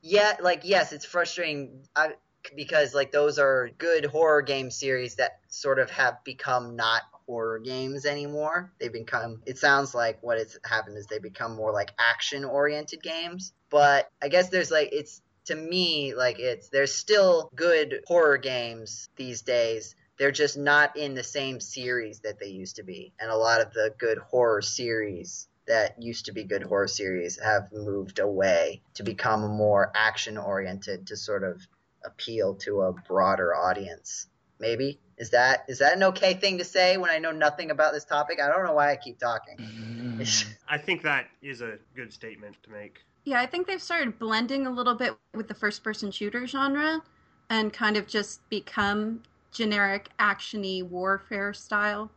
yeah, 0.00 0.36
like 0.40 0.62
yes, 0.64 0.92
it's 0.92 1.04
frustrating. 1.04 1.82
I, 1.94 2.14
because 2.54 2.94
like 2.94 3.12
those 3.12 3.38
are 3.38 3.70
good 3.78 4.04
horror 4.04 4.42
game 4.42 4.70
series 4.70 5.16
that 5.16 5.40
sort 5.48 5.78
of 5.78 5.90
have 5.90 6.22
become 6.24 6.76
not 6.76 7.02
horror 7.26 7.58
games 7.58 8.06
anymore. 8.06 8.72
They've 8.78 8.92
become. 8.92 9.42
It 9.46 9.58
sounds 9.58 9.94
like 9.94 10.22
what 10.22 10.38
has 10.38 10.58
happened 10.64 10.96
is 10.98 11.06
they 11.06 11.18
become 11.18 11.56
more 11.56 11.72
like 11.72 11.92
action 11.98 12.44
oriented 12.44 13.02
games. 13.02 13.52
But 13.70 14.08
I 14.22 14.28
guess 14.28 14.48
there's 14.48 14.70
like 14.70 14.90
it's 14.92 15.20
to 15.46 15.54
me 15.54 16.14
like 16.14 16.38
it's 16.38 16.68
there's 16.68 16.94
still 16.94 17.50
good 17.54 18.02
horror 18.06 18.38
games 18.38 19.08
these 19.16 19.42
days 19.42 19.94
they're 20.18 20.32
just 20.32 20.56
not 20.56 20.96
in 20.96 21.14
the 21.14 21.22
same 21.22 21.60
series 21.60 22.20
that 22.20 22.38
they 22.38 22.46
used 22.46 22.76
to 22.76 22.82
be. 22.82 23.12
And 23.20 23.30
a 23.30 23.36
lot 23.36 23.60
of 23.60 23.72
the 23.72 23.94
good 23.98 24.18
horror 24.18 24.62
series 24.62 25.48
that 25.66 26.02
used 26.02 26.26
to 26.26 26.32
be 26.32 26.44
good 26.44 26.62
horror 26.62 26.88
series 26.88 27.38
have 27.42 27.72
moved 27.72 28.18
away 28.18 28.82
to 28.94 29.02
become 29.02 29.42
more 29.42 29.92
action 29.94 30.38
oriented 30.38 31.08
to 31.08 31.16
sort 31.16 31.42
of 31.42 31.60
appeal 32.06 32.54
to 32.54 32.82
a 32.82 32.92
broader 32.92 33.54
audience. 33.54 34.28
Maybe 34.58 35.00
is 35.18 35.30
that 35.30 35.64
is 35.68 35.78
that 35.78 35.94
an 35.94 36.02
okay 36.04 36.34
thing 36.34 36.58
to 36.58 36.64
say 36.64 36.96
when 36.96 37.10
I 37.10 37.18
know 37.18 37.30
nothing 37.30 37.70
about 37.70 37.92
this 37.92 38.04
topic? 38.04 38.38
I 38.40 38.48
don't 38.48 38.64
know 38.64 38.74
why 38.74 38.92
I 38.92 38.96
keep 38.96 39.18
talking. 39.18 39.56
Mm-hmm. 39.58 40.52
I 40.68 40.78
think 40.78 41.02
that 41.02 41.26
is 41.42 41.60
a 41.62 41.78
good 41.94 42.12
statement 42.12 42.56
to 42.62 42.70
make. 42.70 43.00
Yeah, 43.24 43.40
I 43.40 43.46
think 43.46 43.66
they've 43.66 43.82
started 43.82 44.18
blending 44.18 44.66
a 44.66 44.70
little 44.70 44.94
bit 44.94 45.16
with 45.34 45.48
the 45.48 45.54
first 45.54 45.82
person 45.82 46.10
shooter 46.10 46.46
genre 46.46 47.02
and 47.50 47.72
kind 47.72 47.96
of 47.96 48.06
just 48.06 48.48
become 48.50 49.22
generic 49.52 50.10
actiony 50.20 50.82
warfare 50.82 51.52
style 51.54 52.10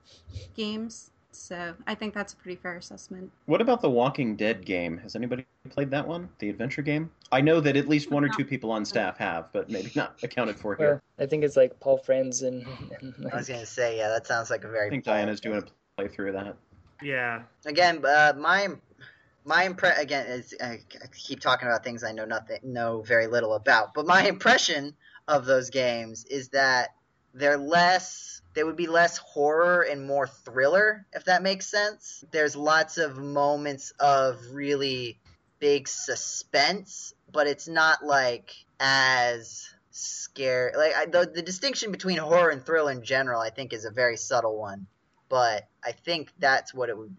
games. 0.55 1.11
So 1.31 1.75
I 1.85 1.95
think 1.95 2.13
that's 2.13 2.33
a 2.33 2.35
pretty 2.35 2.55
fair 2.55 2.77
assessment. 2.77 3.31
What 3.45 3.61
about 3.61 3.81
the 3.81 3.89
Walking 3.89 4.35
Dead 4.35 4.65
game? 4.65 4.97
Has 4.97 5.15
anybody 5.15 5.45
played 5.69 5.91
that 5.91 6.07
one? 6.07 6.29
The 6.39 6.49
adventure 6.49 6.81
game? 6.81 7.11
I 7.31 7.41
know 7.41 7.59
that 7.59 7.75
at 7.75 7.87
least 7.87 8.09
one 8.09 8.23
or 8.23 8.29
two 8.29 8.43
people 8.43 8.71
on 8.71 8.83
staff 8.83 9.17
have, 9.17 9.51
but 9.53 9.69
maybe 9.69 9.91
not 9.95 10.15
accounted 10.23 10.59
for 10.59 10.75
here. 10.75 11.01
Well, 11.17 11.25
I 11.25 11.29
think 11.29 11.43
it's 11.43 11.55
like 11.55 11.79
Paul 11.79 11.99
Franzen 11.99 12.65
and, 13.01 13.15
and 13.17 13.31
I 13.31 13.37
was 13.37 13.47
gonna 13.47 13.65
say, 13.65 13.97
yeah, 13.97 14.09
that 14.09 14.25
sounds 14.25 14.49
like 14.49 14.63
a 14.63 14.67
very. 14.67 14.87
I 14.87 14.89
think 14.89 15.03
Diana's 15.03 15.39
doing 15.39 15.63
a 15.63 16.01
playthrough 16.01 16.29
of 16.29 16.33
that. 16.33 16.55
Yeah, 17.01 17.43
again 17.65 18.03
uh, 18.05 18.33
my 18.37 18.69
my 19.45 19.63
impression 19.63 20.01
again 20.01 20.27
is 20.27 20.53
I 20.61 20.79
keep 21.15 21.39
talking 21.39 21.67
about 21.67 21.83
things 21.83 22.03
I 22.03 22.11
know 22.11 22.25
nothing 22.25 22.59
know 22.63 23.01
very 23.01 23.27
little 23.27 23.53
about, 23.53 23.93
but 23.93 24.05
my 24.05 24.27
impression 24.27 24.95
of 25.27 25.45
those 25.45 25.69
games 25.69 26.25
is 26.25 26.49
that 26.49 26.89
they're 27.33 27.57
less 27.57 28.38
they 28.59 28.63
would 28.65 28.75
be 28.75 28.87
less 28.87 29.17
horror 29.17 29.83
and 29.83 30.05
more 30.05 30.27
thriller 30.27 31.05
if 31.13 31.23
that 31.23 31.41
makes 31.41 31.65
sense. 31.65 32.25
There's 32.31 32.57
lots 32.57 32.97
of 32.97 33.17
moments 33.17 33.93
of 34.01 34.37
really 34.51 35.17
big 35.59 35.87
suspense, 35.87 37.13
but 37.31 37.47
it's 37.47 37.69
not 37.69 38.03
like 38.03 38.53
as 38.77 39.69
scary. 39.91 40.73
Like 40.75 40.93
I, 40.93 41.05
the 41.05 41.31
the 41.33 41.41
distinction 41.41 41.93
between 41.93 42.17
horror 42.17 42.49
and 42.49 42.61
thrill 42.65 42.89
in 42.89 43.01
general, 43.01 43.39
I 43.39 43.49
think, 43.49 43.71
is 43.71 43.85
a 43.85 43.91
very 43.91 44.17
subtle 44.17 44.59
one 44.59 44.87
but 45.29 45.67
I 45.83 45.91
think 45.91 46.33
that's 46.39 46.73
what 46.73 46.89
it 46.89 46.97
would 46.97 47.15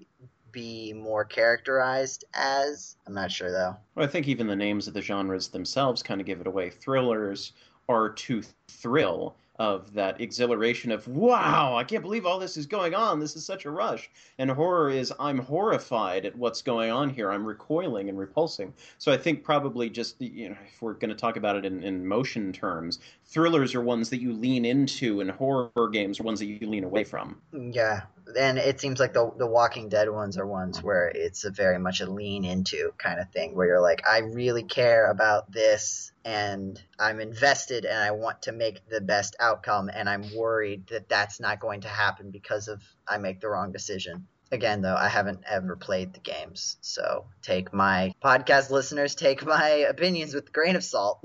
be 0.52 0.92
more 0.92 1.24
characterized 1.24 2.24
as. 2.34 2.96
I'm 3.06 3.14
not 3.14 3.30
sure 3.30 3.50
though. 3.50 3.76
Well, 3.94 4.04
I 4.04 4.08
think 4.08 4.28
even 4.28 4.46
the 4.46 4.56
names 4.56 4.88
of 4.88 4.94
the 4.94 5.00
genres 5.00 5.48
themselves 5.48 6.02
kind 6.02 6.20
of 6.20 6.26
give 6.26 6.40
it 6.40 6.46
away. 6.46 6.70
Thrillers 6.70 7.52
are 7.88 8.10
to 8.10 8.42
thrill 8.68 9.36
of 9.60 9.92
that 9.92 10.18
exhilaration 10.22 10.90
of 10.90 11.06
wow, 11.06 11.76
I 11.76 11.84
can't 11.84 12.02
believe 12.02 12.24
all 12.24 12.38
this 12.38 12.56
is 12.56 12.64
going 12.64 12.94
on. 12.94 13.20
This 13.20 13.36
is 13.36 13.44
such 13.44 13.66
a 13.66 13.70
rush. 13.70 14.10
And 14.38 14.50
horror 14.50 14.88
is 14.88 15.12
I'm 15.20 15.38
horrified 15.38 16.24
at 16.24 16.34
what's 16.34 16.62
going 16.62 16.90
on 16.90 17.10
here. 17.10 17.30
I'm 17.30 17.44
recoiling 17.44 18.08
and 18.08 18.18
repulsing. 18.18 18.72
So 18.96 19.12
I 19.12 19.18
think 19.18 19.44
probably 19.44 19.90
just 19.90 20.18
you 20.18 20.48
know 20.48 20.56
if 20.66 20.80
we're 20.80 20.94
going 20.94 21.10
to 21.10 21.14
talk 21.14 21.36
about 21.36 21.56
it 21.56 21.66
in, 21.66 21.84
in 21.84 22.06
motion 22.06 22.54
terms, 22.54 23.00
thrillers 23.26 23.74
are 23.74 23.82
ones 23.82 24.08
that 24.08 24.22
you 24.22 24.32
lean 24.32 24.64
into, 24.64 25.20
and 25.20 25.30
horror 25.30 25.70
games 25.92 26.18
are 26.20 26.22
ones 26.22 26.40
that 26.40 26.46
you 26.46 26.66
lean 26.66 26.84
away 26.84 27.04
from. 27.04 27.36
Yeah, 27.52 28.00
and 28.38 28.58
it 28.58 28.80
seems 28.80 29.00
like 29.00 29.12
the 29.12 29.30
the 29.36 29.46
Walking 29.46 29.88
Dead 29.88 30.08
ones 30.10 30.38
are 30.38 30.46
ones 30.46 30.78
mm-hmm. 30.78 30.86
where 30.86 31.08
it's 31.08 31.44
a 31.44 31.50
very 31.50 31.78
much 31.78 32.00
a 32.00 32.10
lean 32.10 32.44
into 32.44 32.92
kind 32.98 33.20
of 33.20 33.30
thing, 33.30 33.54
where 33.54 33.66
you're 33.66 33.80
like, 33.80 34.02
I 34.08 34.18
really 34.18 34.62
care 34.62 35.10
about 35.10 35.50
this, 35.50 36.12
and 36.24 36.80
I'm 36.98 37.20
invested, 37.20 37.84
and 37.84 37.98
I 37.98 38.12
want 38.12 38.42
to 38.42 38.52
make 38.52 38.88
the 38.88 39.00
best 39.00 39.36
outcome, 39.40 39.90
and 39.92 40.08
I'm 40.08 40.34
worried 40.34 40.86
that 40.88 41.08
that's 41.08 41.40
not 41.40 41.60
going 41.60 41.82
to 41.82 41.88
happen 41.88 42.30
because 42.30 42.68
of 42.68 42.82
I 43.06 43.18
make 43.18 43.40
the 43.40 43.48
wrong 43.48 43.72
decision. 43.72 44.26
Again, 44.52 44.82
though, 44.82 44.96
I 44.96 45.08
haven't 45.08 45.44
ever 45.48 45.76
played 45.76 46.12
the 46.12 46.20
games, 46.20 46.76
so 46.80 47.26
take 47.42 47.72
my 47.72 48.12
podcast 48.22 48.70
listeners 48.70 49.14
take 49.14 49.46
my 49.46 49.68
opinions 49.88 50.34
with 50.34 50.48
a 50.48 50.52
grain 50.52 50.76
of 50.76 50.82
salt. 50.84 51.24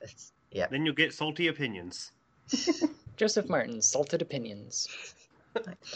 yeah, 0.50 0.66
then 0.68 0.84
you'll 0.84 0.94
get 0.94 1.14
salty 1.14 1.46
opinions. 1.46 2.12
Joseph 3.16 3.48
Martin's 3.48 3.86
Salted 3.86 4.20
Opinions. 4.20 4.88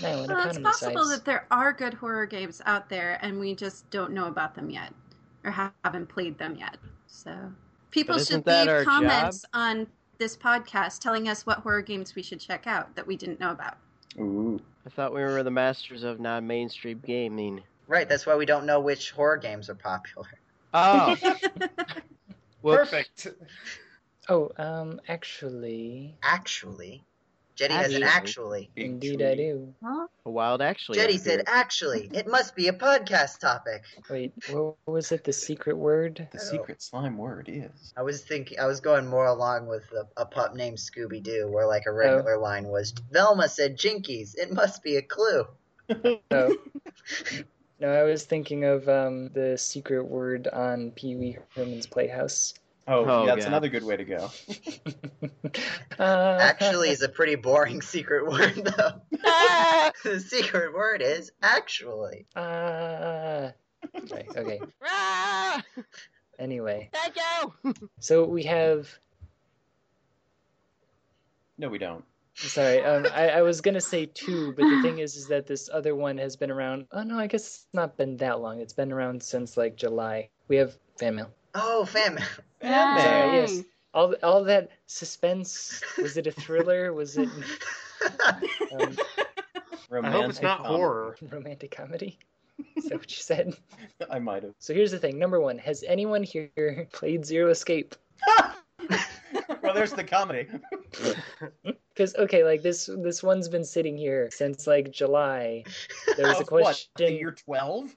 Now, 0.02 0.22
in 0.22 0.28
Well, 0.28 0.48
it's 0.48 0.58
possible 0.58 1.04
size. 1.04 1.16
that 1.18 1.24
there 1.24 1.46
are 1.50 1.72
good 1.72 1.94
horror 1.94 2.26
games 2.26 2.60
out 2.66 2.88
there 2.88 3.18
and 3.22 3.38
we 3.38 3.54
just 3.54 3.88
don't 3.90 4.12
know 4.12 4.26
about 4.26 4.54
them 4.54 4.70
yet 4.70 4.92
or 5.44 5.50
haven't 5.50 6.08
played 6.08 6.38
them 6.38 6.56
yet. 6.56 6.76
So 7.06 7.52
people 7.90 8.18
should 8.18 8.46
leave 8.46 8.68
our 8.68 8.84
comments 8.84 9.44
on 9.52 9.86
this 10.18 10.36
podcast 10.36 11.00
telling 11.00 11.28
us 11.28 11.46
what 11.46 11.58
horror 11.58 11.82
games 11.82 12.14
we 12.14 12.22
should 12.22 12.40
check 12.40 12.66
out 12.66 12.94
that 12.94 13.06
we 13.06 13.16
didn't 13.16 13.40
know 13.40 13.50
about. 13.50 13.78
Ooh. 14.18 14.60
I 14.86 14.90
thought 14.90 15.14
we 15.14 15.20
were 15.20 15.42
the 15.42 15.50
masters 15.50 16.02
of 16.02 16.20
non-mainstream 16.20 17.02
gaming. 17.06 17.62
right. 17.86 18.08
That's 18.08 18.26
why 18.26 18.36
we 18.36 18.46
don't 18.46 18.64
know 18.66 18.80
which 18.80 19.10
horror 19.10 19.36
games 19.36 19.68
are 19.68 19.74
popular. 19.74 20.28
Oh. 20.72 21.16
Perfect. 22.62 23.28
Oh, 24.28 24.50
um, 24.58 25.00
actually, 25.08 26.14
Actually, 26.22 27.02
Jetty 27.60 27.74
has 27.74 27.94
an 27.94 28.02
actually. 28.02 28.70
indeed 28.74 29.20
I 29.20 29.34
do. 29.34 29.74
A 30.24 30.30
wild 30.30 30.62
actually. 30.62 30.96
Jetty 30.96 31.18
said, 31.18 31.42
actually, 31.46 32.08
it 32.14 32.26
must 32.26 32.56
be 32.56 32.68
a 32.68 32.72
podcast 32.72 33.38
topic. 33.38 33.82
Wait, 34.08 34.32
what 34.48 34.76
was 34.86 35.12
it? 35.12 35.24
The 35.24 35.34
secret 35.34 35.76
word? 35.76 36.26
The 36.32 36.38
secret 36.38 36.80
slime 36.80 37.18
word 37.18 37.50
is. 37.52 37.92
I 37.98 38.02
was 38.02 38.22
thinking, 38.22 38.58
I 38.58 38.64
was 38.64 38.80
going 38.80 39.06
more 39.06 39.26
along 39.26 39.66
with 39.66 39.84
a, 39.92 40.08
a 40.22 40.24
pup 40.24 40.54
named 40.54 40.78
Scooby 40.78 41.22
Doo, 41.22 41.48
where 41.52 41.66
like 41.66 41.84
a 41.86 41.92
regular 41.92 42.38
line 42.38 42.64
was, 42.64 42.94
Velma 43.10 43.46
said 43.46 43.76
Jinkies, 43.76 44.38
it 44.38 44.50
must 44.50 44.82
be 44.82 44.96
a 44.96 45.02
clue. 45.02 45.46
Oh. 46.30 46.56
No, 47.80 47.88
I 47.88 48.04
was 48.04 48.24
thinking 48.24 48.64
of 48.64 48.88
um, 48.88 49.28
the 49.30 49.56
secret 49.58 50.04
word 50.04 50.48
on 50.48 50.92
Pee 50.92 51.16
Wee 51.16 51.38
Herman's 51.56 51.86
Playhouse. 51.86 52.54
Oh, 52.92 53.04
Oh, 53.06 53.24
yeah, 53.24 53.34
that's 53.34 53.44
God. 53.44 53.50
another 53.52 53.68
good 53.68 53.84
way 53.84 53.96
to 53.96 54.04
go. 54.04 54.30
uh, 55.98 56.38
Actually 56.40 56.90
is 56.90 57.02
a 57.02 57.08
pretty 57.08 57.36
boring 57.36 57.82
secret 57.94 58.26
word, 58.26 58.54
though. 58.56 59.00
The 60.02 60.18
secret 60.20 60.72
word 60.74 61.02
is 61.02 61.30
actually. 61.42 62.26
Uh, 62.34 63.50
okay, 63.96 64.26
okay. 64.36 64.60
Anyway, 66.38 66.90
Thank 66.92 67.16
you. 67.16 67.74
so 68.00 68.24
we 68.24 68.42
have. 68.44 68.88
No, 71.58 71.68
we 71.68 71.78
don't. 71.78 72.04
Sorry, 72.48 72.82
um, 72.82 73.06
I, 73.14 73.28
I 73.30 73.42
was 73.42 73.60
gonna 73.60 73.80
say 73.80 74.06
two, 74.06 74.52
but 74.52 74.62
the 74.64 74.80
thing 74.82 74.98
is, 74.98 75.14
is 75.16 75.28
that 75.28 75.46
this 75.46 75.68
other 75.72 75.94
one 75.94 76.16
has 76.18 76.36
been 76.36 76.50
around. 76.50 76.86
Oh 76.92 77.02
no, 77.02 77.18
I 77.18 77.26
guess 77.26 77.42
it's 77.46 77.66
not 77.74 77.96
been 77.96 78.16
that 78.18 78.40
long. 78.40 78.60
It's 78.60 78.72
been 78.72 78.92
around 78.92 79.22
since 79.22 79.56
like 79.56 79.76
July. 79.76 80.28
We 80.48 80.56
have 80.56 80.76
fan 80.98 81.16
mail. 81.16 81.30
Oh, 81.54 81.84
fam. 81.84 82.18
Fan 82.60 82.98
Sorry, 83.00 83.32
mail. 83.32 83.34
yes. 83.42 83.62
All 83.92 84.14
all 84.22 84.44
that 84.44 84.70
suspense. 84.86 85.82
Was 85.98 86.16
it 86.16 86.26
a 86.26 86.32
thriller? 86.32 86.92
Was 86.92 87.16
it 87.16 87.28
um, 88.72 88.96
I 90.02 90.10
hope 90.10 90.30
it's 90.30 90.40
not 90.40 90.60
Romantic 90.60 90.62
comedy. 90.62 90.68
horror. 90.68 91.16
romantic 91.30 91.70
comedy? 91.72 92.18
Is 92.76 92.84
that 92.84 92.98
what 92.98 93.10
you 93.10 93.16
said? 93.22 93.56
I 94.10 94.18
might 94.18 94.42
have. 94.44 94.54
So 94.58 94.72
here's 94.74 94.90
the 94.92 94.98
thing. 94.98 95.18
Number 95.18 95.40
one, 95.40 95.58
has 95.58 95.82
anyone 95.86 96.22
here 96.22 96.86
played 96.92 97.24
Zero 97.26 97.50
Escape? 97.50 97.94
well, 99.62 99.74
there's 99.74 99.92
the 99.92 100.04
comedy. 100.04 100.46
Because 102.00 102.16
okay, 102.16 102.44
like 102.44 102.62
this 102.62 102.88
this 102.96 103.22
one's 103.22 103.50
been 103.50 103.62
sitting 103.62 103.94
here 103.94 104.30
since 104.32 104.66
like 104.66 104.90
July. 104.90 105.64
There 106.16 106.28
was 106.28 106.38
a 106.38 106.40
Of 106.40 106.48
what, 106.50 106.62
question. 106.62 107.12
year 107.14 107.32
12? 107.32 107.94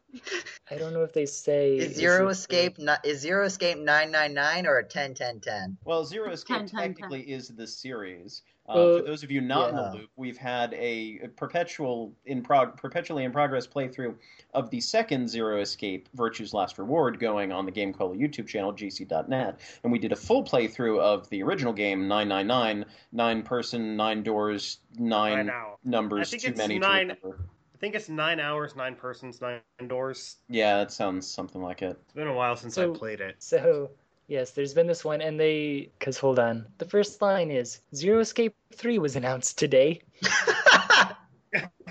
I 0.70 0.76
don't 0.76 0.92
know 0.92 1.04
if 1.04 1.14
they 1.14 1.26
say 1.26 1.78
Is 1.78 1.96
Zero 1.96 2.28
it- 2.28 2.32
Escape 2.32 2.78
not, 2.80 3.06
is 3.06 3.22
Zero 3.22 3.46
Escape 3.46 3.78
nine 3.78 4.12
nine 4.12 4.34
nine 4.34 4.68
or 4.68 4.78
a 4.78 4.84
ten 4.84 5.14
ten 5.14 5.40
ten? 5.40 5.78
Well, 5.86 6.04
Zero 6.04 6.32
Escape 6.34 6.58
10, 6.58 6.68
10, 6.68 6.80
10. 6.80 6.96
technically 6.96 7.22
is 7.32 7.48
the 7.48 7.66
series. 7.66 8.42
Uh, 8.68 8.72
Uh, 8.72 8.98
for 9.00 9.06
those 9.06 9.24
of 9.24 9.32
you 9.32 9.42
not 9.42 9.70
in 9.72 9.76
the 9.76 9.92
loop, 9.94 10.10
we've 10.16 10.38
had 10.38 10.74
a, 10.74 11.20
a 11.24 11.28
perpetual 11.28 12.14
in 12.26 12.42
prog- 12.42 12.78
perpetually 12.78 13.26
in 13.26 13.32
progress 13.32 13.68
playthrough 13.68 14.16
of 14.54 14.70
the 14.70 14.80
second 14.80 15.28
Zero 15.28 15.60
Escape 15.60 16.08
Virtue's 16.14 16.54
Last 16.54 16.78
Reward 16.78 17.20
going 17.20 17.52
on 17.52 17.66
the 17.66 17.72
Game 17.72 17.94
Cola 17.94 18.16
YouTube 18.16 18.48
channel 18.48 18.72
gc.net, 18.72 19.60
and 19.84 19.92
we 19.92 20.00
did 20.00 20.14
a 20.14 20.16
full 20.16 20.44
playthrough 20.46 21.00
of 21.00 21.30
the 21.30 21.44
original 21.44 21.74
game 21.74 22.08
999, 22.08 22.86
nine 23.12 23.44
person, 23.44 23.98
nine 23.98 24.24
doors, 24.24 24.80
nine 24.98 25.52
numbers 25.84 26.34
I 26.34 26.38
too 26.38 26.54
many 26.56 26.80
nine- 26.80 27.10
to 27.10 27.16
remember. 27.22 27.46
I 27.76 27.78
think 27.84 27.96
it's 27.96 28.08
nine 28.08 28.40
hours, 28.40 28.78
nine 28.78 28.96
persons, 28.96 29.42
nine 29.42 29.60
doors. 29.88 30.38
Yeah, 30.48 30.78
that 30.78 30.94
sounds 30.94 31.28
something 31.30 31.62
like 31.62 31.82
it. 31.82 32.00
It's 32.06 32.14
been 32.14 32.28
a 32.30 32.34
while 32.34 32.56
since 32.56 32.76
So- 32.76 32.94
I 32.94 32.98
played 32.98 33.20
it. 33.20 33.36
So 33.40 33.92
yes, 34.28 34.52
there's 34.52 34.74
been 34.74 34.88
this 34.88 35.06
one, 35.06 35.22
and 35.22 35.40
they 35.40 35.92
because 36.00 36.18
hold 36.18 36.40
on, 36.40 36.66
the 36.78 36.86
first 36.86 37.22
line 37.22 37.52
is 37.52 37.80
Zero 37.96 38.20
Escape 38.20 38.56
Three 38.74 39.00
was 39.00 39.16
announced 39.16 39.58
today. 39.58 40.02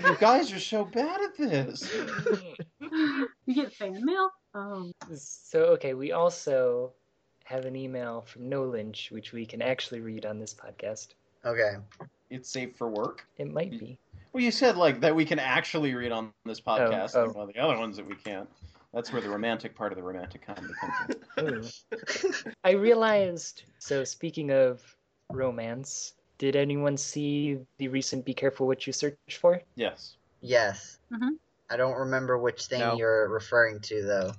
You 0.03 0.17
guys 0.19 0.51
are 0.51 0.59
so 0.59 0.85
bad 0.85 1.21
at 1.21 1.37
this. 1.37 1.93
You 3.45 3.55
get 3.55 3.73
fan 3.73 4.05
mail? 4.05 4.29
Oh. 4.53 4.91
So 5.15 5.63
okay, 5.73 5.95
we 5.95 6.11
also 6.11 6.91
have 7.43 7.65
an 7.65 7.75
email 7.75 8.21
from 8.21 8.47
No 8.49 8.65
Lynch, 8.65 9.09
which 9.11 9.33
we 9.33 9.45
can 9.45 9.61
actually 9.61 9.99
read 9.99 10.25
on 10.25 10.39
this 10.39 10.53
podcast. 10.53 11.09
okay. 11.43 11.73
It's 12.29 12.49
safe 12.49 12.75
for 12.75 12.87
work. 12.87 13.25
It 13.37 13.51
might 13.51 13.71
be. 13.71 13.97
Well, 14.31 14.43
you 14.43 14.51
said 14.51 14.77
like 14.77 15.01
that 15.01 15.15
we 15.15 15.25
can 15.25 15.39
actually 15.39 15.93
read 15.95 16.11
on 16.11 16.31
this 16.45 16.61
oh, 16.65 16.71
podcast, 16.71 17.15
oh. 17.15 17.23
and 17.25 17.35
well, 17.35 17.47
the 17.47 17.57
other 17.57 17.77
ones 17.77 17.97
that 17.97 18.07
we 18.07 18.15
can't. 18.15 18.49
That's 18.93 19.11
where 19.11 19.21
the 19.21 19.29
romantic 19.29 19.75
part 19.75 19.91
of 19.91 19.97
the 19.97 20.03
romantic 20.03 20.45
comedy 20.45 20.73
comes 21.35 21.83
in. 21.97 22.53
I 22.63 22.71
realized. 22.71 23.63
So 23.79 24.03
speaking 24.03 24.51
of 24.51 24.81
romance, 25.31 26.13
did 26.37 26.55
anyone 26.55 26.97
see 26.97 27.57
the 27.79 27.87
recent 27.87 28.23
"Be 28.25 28.33
Careful 28.33 28.67
What 28.67 28.85
You 28.85 28.93
Search 28.93 29.15
For"? 29.39 29.61
Yes. 29.75 30.17
Yes. 30.41 30.99
Mhm. 31.11 31.37
I 31.69 31.77
don't 31.77 31.97
remember 31.97 32.37
which 32.37 32.65
thing 32.67 32.81
No. 32.81 32.95
you're 32.95 33.27
referring 33.29 33.79
to 33.81 34.03
though. 34.03 34.31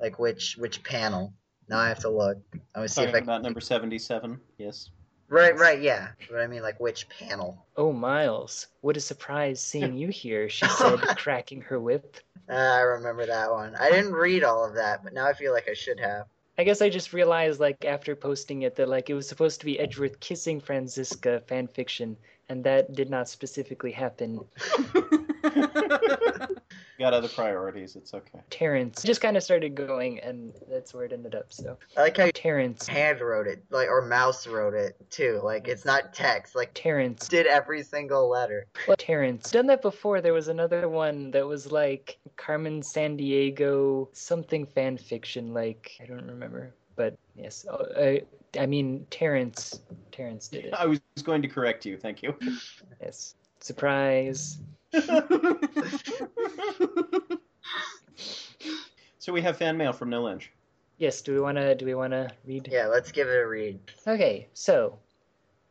Like 0.00 0.18
which 0.18 0.56
which 0.56 0.82
panel? 0.82 1.34
Now 1.68 1.78
I 1.78 1.88
have 1.88 2.00
to 2.00 2.08
look. 2.08 2.38
I 2.74 2.78
want 2.78 2.88
to 2.88 2.94
see 2.94 3.02
if 3.02 3.06
Talking 3.08 3.14
I 3.16 3.18
can. 3.20 3.28
about 3.28 3.42
number 3.42 3.60
seventy-seven. 3.60 4.40
Yes. 4.58 4.90
Right, 5.28 5.56
right, 5.56 5.80
yeah. 5.80 6.08
But 6.30 6.40
I 6.40 6.46
mean, 6.46 6.60
like 6.62 6.78
which 6.80 7.08
panel? 7.08 7.64
Oh, 7.76 7.90
Miles, 7.92 8.66
what 8.82 8.96
a 8.98 9.00
surprise 9.00 9.60
seeing 9.60 9.96
you 9.98 10.08
here! 10.08 10.48
She 10.50 10.66
said, 10.66 10.98
cracking 11.16 11.62
her 11.62 11.80
whip. 11.80 12.16
Uh, 12.48 12.52
I 12.52 12.80
remember 12.80 13.26
that 13.26 13.50
one. 13.50 13.74
I 13.76 13.90
didn't 13.90 14.12
read 14.12 14.44
all 14.44 14.64
of 14.64 14.74
that, 14.74 15.02
but 15.04 15.12
now 15.12 15.26
I 15.26 15.32
feel 15.32 15.52
like 15.52 15.68
I 15.68 15.74
should 15.74 16.00
have. 16.00 16.26
I 16.58 16.64
guess 16.64 16.82
I 16.82 16.90
just 16.90 17.12
realized, 17.12 17.60
like, 17.60 17.84
after 17.84 18.14
posting 18.14 18.62
it, 18.62 18.76
that 18.76 18.88
like 18.88 19.08
it 19.08 19.14
was 19.14 19.26
supposed 19.26 19.60
to 19.60 19.66
be 19.66 19.80
Edgeworth 19.80 20.20
kissing 20.20 20.60
Franziska 20.60 21.40
fan 21.46 21.66
fiction, 21.66 22.16
and 22.48 22.62
that 22.64 22.94
did 22.94 23.08
not 23.08 23.28
specifically 23.28 23.92
happen. 23.92 24.40
Got 27.02 27.14
other 27.14 27.26
priorities. 27.26 27.96
It's 27.96 28.14
okay. 28.14 28.38
Terrence 28.48 29.02
just 29.02 29.20
kind 29.20 29.36
of 29.36 29.42
started 29.42 29.74
going, 29.74 30.20
and 30.20 30.52
that's 30.70 30.94
where 30.94 31.04
it 31.04 31.12
ended 31.12 31.34
up. 31.34 31.52
So 31.52 31.76
I 31.96 32.02
like 32.02 32.16
how 32.16 32.26
you 32.26 32.32
Terrence, 32.32 32.86
hand 32.86 33.20
wrote 33.20 33.48
it, 33.48 33.64
like 33.70 33.88
or 33.88 34.02
mouse 34.02 34.46
wrote 34.46 34.72
it 34.72 34.94
too. 35.10 35.40
Like 35.42 35.66
it's 35.66 35.84
not 35.84 36.14
text. 36.14 36.54
Like 36.54 36.70
Terrence, 36.74 37.26
did 37.26 37.48
every 37.48 37.82
single 37.82 38.28
letter. 38.28 38.66
well, 38.86 38.96
Terrence. 38.96 39.50
Done 39.50 39.66
that 39.66 39.82
before. 39.82 40.20
There 40.20 40.32
was 40.32 40.46
another 40.46 40.88
one 40.88 41.32
that 41.32 41.44
was 41.44 41.72
like 41.72 42.18
Carmen 42.36 42.82
Sandiego 42.82 44.06
something 44.12 44.64
fan 44.64 44.96
fiction. 44.96 45.52
Like 45.52 45.98
I 46.00 46.06
don't 46.06 46.24
remember, 46.24 46.72
but 46.94 47.18
yes, 47.34 47.66
uh, 47.68 47.82
I, 47.98 48.22
I 48.60 48.66
mean 48.66 49.08
Terrence. 49.10 49.80
Terrence 50.12 50.46
did 50.46 50.66
it. 50.66 50.74
I 50.74 50.86
was 50.86 51.00
going 51.24 51.42
to 51.42 51.48
correct 51.48 51.84
you. 51.84 51.96
Thank 51.96 52.22
you. 52.22 52.36
Yes, 53.00 53.34
surprise. 53.58 54.60
So 59.18 59.32
we 59.32 59.40
have 59.42 59.56
fan 59.56 59.76
mail 59.76 59.92
from 59.92 60.10
No 60.10 60.22
Lynch. 60.24 60.50
Yes. 60.98 61.20
Do 61.22 61.32
we 61.34 61.40
wanna? 61.40 61.74
Do 61.74 61.84
we 61.86 61.94
wanna 61.94 62.30
read? 62.44 62.68
Yeah, 62.70 62.86
let's 62.86 63.10
give 63.12 63.28
it 63.28 63.36
a 63.40 63.46
read. 63.46 63.78
Okay. 64.06 64.48
So, 64.54 64.98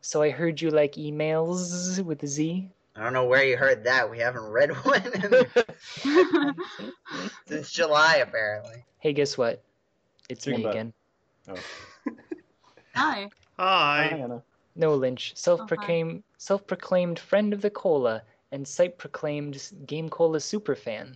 so 0.02 0.22
I 0.22 0.30
heard 0.30 0.62
you 0.62 0.70
like 0.72 0.94
emails 0.94 2.04
with 2.04 2.24
a 2.24 2.28
Z. 2.28 2.70
I 2.96 3.04
don't 3.04 3.14
know 3.14 3.26
where 3.26 3.44
you 3.46 3.56
heard 3.58 3.84
that. 3.86 4.10
We 4.10 4.20
haven't 4.20 4.44
read 4.44 4.72
one 4.86 5.02
in- 6.04 6.56
since 7.48 7.72
July, 7.72 8.18
apparently. 8.18 8.84
Hey, 9.00 9.14
guess 9.14 9.38
what? 9.38 9.64
It's 10.30 10.44
Think 10.46 10.58
me 10.58 10.64
about- 10.64 10.74
again. 10.74 10.94
Oh. 11.50 11.56
Hi. 12.96 13.30
Hi. 13.58 14.06
Anna. 14.08 14.44
No 14.76 14.96
Lynch, 14.96 15.34
self-proclaimed 15.36 16.24
oh, 16.26 16.34
self-proclaimed 16.38 17.20
friend 17.20 17.54
of 17.54 17.62
the 17.62 17.70
cola 17.70 18.22
and 18.52 18.68
site-proclaimed 18.68 19.72
Game 19.86 20.10
Cola 20.10 20.38
superfan. 20.40 21.16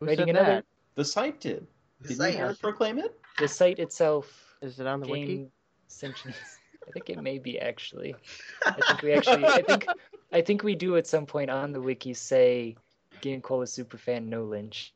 Who 0.00 0.06
Writing 0.06 0.26
said 0.26 0.36
another- 0.36 0.46
that? 0.56 0.64
The 0.94 1.04
site 1.04 1.40
did. 1.40 1.66
The 2.00 2.08
Did 2.08 2.16
site- 2.16 2.38
you 2.38 2.54
proclaim 2.60 2.98
it? 2.98 3.18
The 3.38 3.48
site 3.48 3.78
itself, 3.78 4.56
Is 4.60 4.78
it 4.80 4.86
on 4.86 5.00
the 5.00 5.08
wiki? 5.08 5.26
Game 5.36 5.52
Sentience. 5.88 6.36
I 6.86 6.90
think 6.90 7.10
it 7.10 7.22
may 7.22 7.38
be 7.38 7.58
actually. 7.60 8.14
I 8.66 8.72
think 8.72 9.02
we 9.02 9.12
actually. 9.12 9.44
I 9.44 9.62
think. 9.62 9.86
I 10.32 10.40
think 10.40 10.62
we 10.64 10.74
do 10.74 10.96
at 10.96 11.06
some 11.06 11.26
point 11.26 11.48
on 11.50 11.72
the 11.72 11.80
wiki 11.80 12.12
say 12.14 12.76
Game 13.20 13.40
Cola 13.40 13.66
superfan 13.66 14.26
No 14.26 14.44
Lynch. 14.44 14.92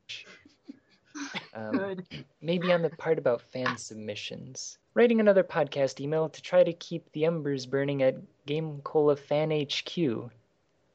Um, 1.55 1.71
Good. 1.77 2.25
maybe 2.43 2.73
on 2.73 2.83
the 2.83 2.91
part 2.91 3.19
about 3.19 3.41
fan 3.41 3.79
submissions. 3.79 4.79
Writing 4.95 5.21
another 5.21 5.43
podcast 5.45 6.01
email 6.01 6.29
to 6.29 6.43
try 6.43 6.63
to 6.65 6.73
keep 6.75 7.11
the 7.13 7.25
embers 7.25 7.65
burning 7.67 8.03
at 8.03 8.17
Game 8.47 8.81
Cola 8.83 9.17
Fan 9.17 9.51
HQ, 9.51 10.31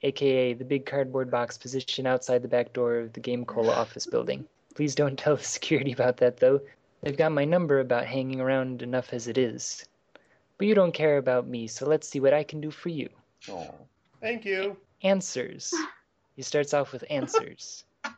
aka 0.04 0.54
the 0.54 0.66
big 0.66 0.86
cardboard 0.86 1.30
box 1.32 1.58
positioned 1.58 2.08
outside 2.08 2.42
the 2.42 2.48
back 2.48 2.74
door 2.74 2.98
of 3.00 3.14
the 3.14 3.20
Game 3.20 3.46
Cola 3.46 3.74
office 3.74 4.06
building. 4.06 4.46
Please 4.76 4.96
don't 4.96 5.18
tell 5.18 5.36
the 5.36 5.44
security 5.44 5.92
about 5.92 6.18
that 6.18 6.38
though. 6.38 6.62
They've 7.02 7.18
got 7.18 7.32
my 7.32 7.46
number 7.46 7.80
about 7.80 8.06
hanging 8.06 8.40
around 8.40 8.82
enough 8.82 9.14
as 9.14 9.28
it 9.28 9.38
is. 9.38 9.86
But 10.58 10.68
you 10.68 10.76
don't 10.76 10.94
care 10.94 11.18
about 11.18 11.48
me, 11.48 11.68
so 11.68 11.88
let's 11.88 12.08
see 12.08 12.20
what 12.20 12.34
I 12.34 12.44
can 12.44 12.62
do 12.62 12.70
for 12.70 12.90
you. 12.90 13.10
Oh. 13.50 13.74
Thank 14.22 14.46
you. 14.46 14.78
Answers. 15.02 15.74
He 16.36 16.44
starts 16.44 16.74
off 16.74 16.92
with 16.94 17.04
answers. 17.10 17.84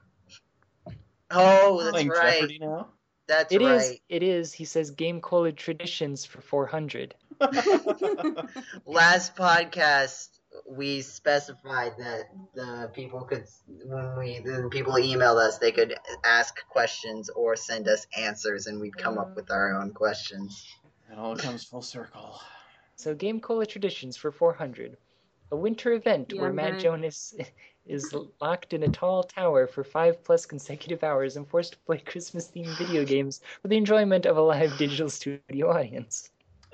Oh, 1.36 1.80
that's 1.82 1.92
Playing 1.94 2.10
right. 2.10 2.34
Jeopardy 2.42 2.60
now. 2.60 2.88
That's 3.28 3.52
It 3.52 3.62
is. 3.64 3.90
right. 3.90 4.02
It 4.08 4.22
is. 4.22 4.54
He 4.54 4.66
says 4.66 4.92
Game 4.92 5.20
Cola 5.20 5.52
traditions 5.52 6.26
for 6.26 6.42
400. 6.42 7.16
Last 8.86 9.36
podcast, 9.36 10.28
we 10.68 11.02
specified 11.02 11.94
that 11.98 12.30
the 12.54 12.90
people 12.94 13.22
could, 13.22 13.46
when 13.86 14.18
we 14.18 14.40
the 14.40 14.68
people 14.72 14.94
emailed 14.94 15.38
us, 15.38 15.58
they 15.58 15.72
could 15.72 15.96
ask 16.24 16.66
questions 16.70 17.30
or 17.30 17.56
send 17.56 17.88
us 17.88 18.08
answers, 18.18 18.68
and 18.68 18.80
we'd 18.80 18.98
come 18.98 19.18
up 19.18 19.36
with 19.36 19.52
our 19.52 19.76
own 19.82 19.92
questions. 19.92 20.66
it 21.12 21.18
all 21.18 21.36
comes 21.36 21.64
full 21.64 21.82
circle. 21.82 22.40
So 22.96 23.14
Game 23.16 23.40
Cola 23.40 23.66
Traditions 23.66 24.16
for 24.16 24.32
400. 24.32 24.98
A 25.52 25.56
winter 25.56 25.94
event 25.94 26.32
Yeah, 26.34 26.42
where 26.42 26.50
I'm 26.50 26.56
Matt 26.56 26.70
gonna- 26.72 26.82
Jonas 26.82 27.34
is 27.86 28.16
locked 28.42 28.74
in 28.74 28.84
a 28.84 28.88
tall 28.88 29.24
tower 29.24 29.68
for 29.68 29.84
five 29.84 30.24
plus 30.24 30.46
consecutive 30.46 31.04
hours 31.04 31.36
and 31.36 31.48
forced 31.48 31.74
to 31.74 31.78
play 31.80 31.98
Christmas 32.00 32.50
themed 32.50 32.78
video 32.78 33.04
games 33.06 33.42
for 33.62 33.68
the 33.68 33.76
enjoyment 33.78 34.26
of 34.26 34.38
a 34.38 34.42
live 34.42 34.78
digital 34.78 35.10
studio 35.10 35.70
audience. 35.72 36.30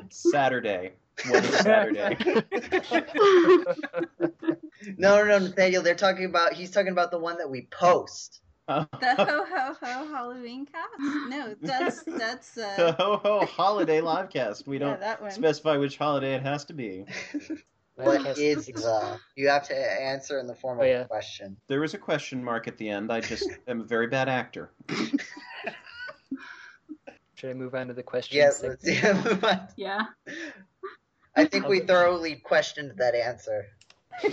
Saturday. 0.09 0.93
What 1.27 1.43
is 1.45 1.55
Saturday? 1.55 2.17
No, 4.97 5.17
no, 5.17 5.25
no, 5.25 5.39
Nathaniel. 5.39 5.83
They're 5.83 5.93
talking 5.93 6.23
about. 6.25 6.53
He's 6.53 6.71
talking 6.71 6.91
about 6.93 7.11
the 7.11 7.19
one 7.19 7.37
that 7.39 7.49
we 7.49 7.67
post. 7.69 8.39
The 8.67 8.87
ho 9.17 9.45
ho 9.45 9.75
ho 9.81 10.07
Halloween 10.07 10.65
cast? 10.65 10.89
No, 11.29 11.53
that's 11.61 12.03
that's 12.03 12.51
the 12.53 12.65
uh 12.67 12.91
ho 12.93 13.17
ho 13.21 13.45
holiday 13.45 13.99
livecast. 13.99 14.67
We 14.67 14.77
yeah, 14.77 14.85
don't 14.85 14.99
that 15.01 15.33
specify 15.33 15.75
which 15.77 15.97
holiday 15.97 16.33
it 16.35 16.43
has 16.43 16.65
to 16.65 16.73
be. 16.73 17.05
What 17.95 18.21
Podcast 18.21 18.37
is 18.37 18.65
six- 18.67 18.81
the? 18.83 19.19
You 19.35 19.49
have 19.49 19.67
to 19.67 19.75
answer 19.75 20.39
in 20.39 20.47
the 20.47 20.55
form 20.55 20.77
of 20.79 20.85
Oh, 20.85 20.87
yeah. 20.87 21.01
a 21.01 21.05
question. 21.05 21.57
There 21.67 21.81
was 21.81 21.93
a 21.93 21.97
question 21.97 22.41
mark 22.41 22.69
at 22.69 22.77
the 22.77 22.87
end. 22.87 23.11
I 23.11 23.19
just 23.19 23.49
am 23.67 23.81
a 23.81 23.83
very 23.83 24.07
bad 24.07 24.29
actor. 24.29 24.71
Should 27.35 27.49
I 27.49 27.53
move 27.53 27.75
on 27.75 27.87
to 27.87 27.93
the 27.93 28.03
question? 28.03 28.37
Yes, 28.37 28.59
segment? 28.61 29.43
let's 29.43 29.73
see. 29.75 29.81
Yeah. 29.83 30.05
I 31.35 31.45
think 31.45 31.67
we 31.67 31.79
thoroughly 31.79 32.35
questioned 32.35 32.93
that 32.97 33.15
answer. 33.15 33.67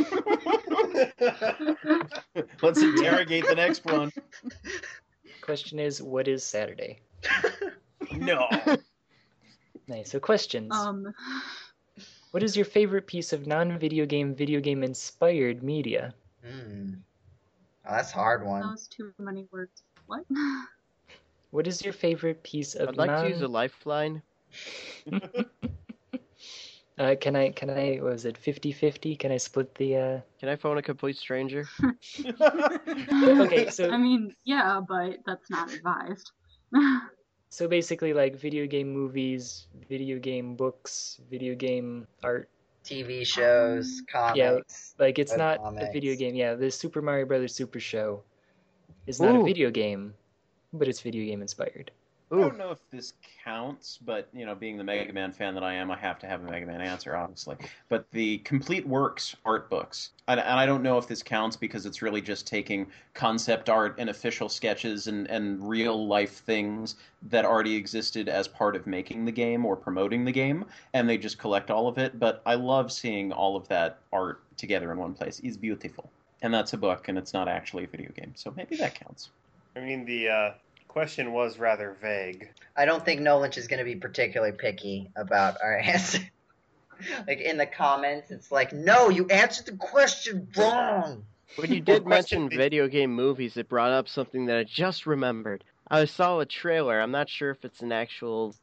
Let's 2.63 2.83
interrogate 2.83 3.47
the 3.47 3.55
next 3.55 3.85
one. 3.85 4.11
Question 5.43 5.79
is, 5.79 6.03
what 6.03 6.27
is 6.29 6.45
Saturday? 6.45 7.01
No. 8.13 8.49
Nice. 9.89 10.11
So 10.11 10.19
questions. 10.19 10.75
Um, 10.75 11.15
What 12.33 12.43
is 12.43 12.57
your 12.57 12.65
favorite 12.65 13.07
piece 13.07 13.33
of 13.33 13.47
non-video 13.47 14.05
game, 14.05 14.35
video 14.35 14.59
game 14.61 14.83
inspired 14.83 15.63
media? 15.63 16.13
Hmm. 16.45 16.95
Oh, 17.87 17.93
that's 17.93 18.11
a 18.13 18.17
hard 18.17 18.41
that 18.43 18.47
one. 18.47 18.63
was 18.63 18.89
too 18.89 19.13
many 19.19 19.47
words. 19.53 19.83
What? 20.07 20.25
What 21.53 21.69
is 21.69 21.85
your 21.85 21.93
favorite 21.93 22.43
piece 22.43 22.75
of 22.75 22.89
I'd 22.89 22.97
like 22.97 23.11
non? 23.11 23.25
to 23.25 23.31
use 23.31 23.43
a 23.43 23.49
lifeline. 23.49 24.23
uh, 26.99 27.15
can 27.21 27.37
I? 27.37 27.51
Can 27.51 27.71
I? 27.71 27.97
What 27.97 28.13
was 28.13 28.25
it? 28.25 28.39
50-50? 28.41 29.19
Can 29.19 29.33
I 29.33 29.37
split 29.37 29.75
the? 29.75 29.97
uh... 29.97 30.21
Can 30.41 30.49
I 30.49 30.57
phone 30.57 30.79
a 30.79 30.83
complete 30.83 31.17
stranger? 31.17 31.67
Okay, 33.47 33.71
so 33.71 33.91
I 33.91 33.97
mean, 33.97 34.35
yeah, 34.45 34.81
but 34.87 35.19
that's 35.27 35.51
not 35.51 35.73
advised. 35.73 36.33
so 37.49 37.69
basically, 37.69 38.13
like 38.13 38.37
video 38.37 38.67
game 38.67 38.93
movies, 38.93 39.69
video 39.89 40.19
game 40.19 40.57
books, 40.57 41.21
video 41.31 41.55
game 41.55 42.07
art. 42.23 42.49
TV 42.85 43.27
shows, 43.27 44.03
comics. 44.11 44.39
Yeah, 44.39 44.59
Like 45.05 45.19
it's 45.19 45.33
Web 45.33 45.61
not 45.61 45.83
a 45.83 45.93
video 45.93 46.15
game. 46.15 46.35
Yeah, 46.35 46.55
the 46.55 46.71
Super 46.71 47.03
Mario 47.03 47.27
Brothers 47.27 47.55
Super 47.55 47.81
Show 47.81 48.23
is 49.07 49.21
not 49.21 49.35
a 49.35 49.43
video 49.43 49.71
game, 49.71 50.15
but 50.73 50.87
it's 50.89 51.01
video 51.01 51.25
game 51.27 51.43
inspired. 51.43 51.91
I 52.33 52.35
don't 52.35 52.59
know 52.59 52.73
if 52.73 52.81
this 52.91 53.13
counts, 53.45 54.01
but 54.05 54.29
you 54.33 54.47
know, 54.47 54.55
being 54.57 54.77
the 54.77 54.83
Mega 54.83 55.13
Man 55.13 55.31
fan 55.31 55.55
that 55.55 55.63
I 55.63 55.75
am, 55.75 55.93
I 55.93 55.97
have 55.97 56.19
to 56.19 56.27
have 56.27 56.43
a 56.43 56.51
Mega 56.51 56.67
Man 56.67 56.81
answer, 56.81 57.15
obviously. 57.15 57.57
But 57.89 58.11
the 58.11 58.39
Complete 58.39 58.85
Works 58.85 59.37
art 59.45 59.71
books, 59.71 60.11
and, 60.27 60.41
and 60.41 60.59
I 60.59 60.67
don't 60.67 60.83
know 60.83 60.99
if 60.99 61.07
this 61.07 61.23
counts 61.23 61.57
because 61.57 61.87
it's 61.87 62.03
really 62.03 62.21
just 62.21 62.45
taking 62.45 62.89
concept 63.15 63.69
art 63.69 63.95
and 63.99 64.11
official 64.11 64.49
sketches 64.49 65.07
and, 65.07 65.29
and 65.31 65.69
real 65.69 66.09
life 66.09 66.39
things 66.39 66.97
that 67.29 67.45
already 67.45 67.77
existed 67.77 68.29
as 68.29 68.49
part 68.49 68.75
of 68.75 68.89
making 68.89 69.25
the 69.25 69.33
game 69.33 69.65
or 69.65 69.77
promoting 69.77 70.25
the 70.25 70.33
game, 70.33 70.65
and 70.95 71.09
they 71.09 71.19
just 71.19 71.39
collect 71.39 71.71
all 71.71 71.87
of 71.87 71.97
it. 71.97 72.19
But 72.19 72.43
I 72.45 72.57
love 72.57 72.91
seeing 72.91 73.31
all 73.31 73.55
of 73.55 73.69
that 73.69 74.01
art 74.13 74.43
together 74.57 74.91
in 74.91 74.99
one 74.99 75.15
place. 75.15 75.41
It's 75.45 75.57
beautiful, 75.57 76.11
and 76.43 76.53
that's 76.53 76.73
a 76.73 76.77
book, 76.77 77.07
and 77.07 77.17
it's 77.17 77.33
not 77.33 77.47
actually 77.47 77.85
a 77.85 77.89
video 77.89 78.11
game, 78.17 78.33
so 78.35 78.53
maybe 78.57 78.75
that 78.79 78.99
counts. 78.99 79.31
I 79.77 79.81
mean, 79.81 80.05
the 80.05 80.29
uh, 80.29 80.53
question 80.97 81.31
was 81.35 81.59
rather 81.59 81.95
vague. 82.01 82.49
I 82.75 82.87
don't 82.87 83.05
think 83.05 83.21
No 83.21 83.39
Lynch 83.39 83.59
is 83.59 83.67
going 83.69 83.81
to 83.81 83.85
be 83.85 83.97
particularly 83.97 84.57
picky 84.57 85.11
about 85.15 85.59
our 85.63 85.77
answer. 85.85 86.21
like 87.29 87.39
in 87.39 87.59
the 87.59 87.67
comments, 87.67 88.31
it's 88.31 88.51
like, 88.51 88.73
no, 88.73 89.11
you 89.11 89.27
answered 89.27 89.67
the 89.67 89.77
question 89.77 90.49
wrong. 90.57 91.27
when 91.57 91.71
you 91.71 91.83
did 91.83 92.07
mention 92.17 92.49
be- 92.49 92.57
video 92.57 92.89
game 92.89 93.13
movies, 93.13 93.59
it 93.59 93.69
brought 93.69 93.93
up 93.93 94.09
something 94.09 94.47
that 94.47 94.57
I 94.57 94.65
just 94.65 95.05
remembered. 95.05 95.65
I 95.87 96.07
saw 96.07 96.39
a 96.41 96.47
trailer. 96.47 96.99
I'm 96.99 97.11
not 97.11 97.29
sure 97.29 97.51
if 97.51 97.63
it's 97.67 97.83
an 97.83 97.93
actual 97.93 98.55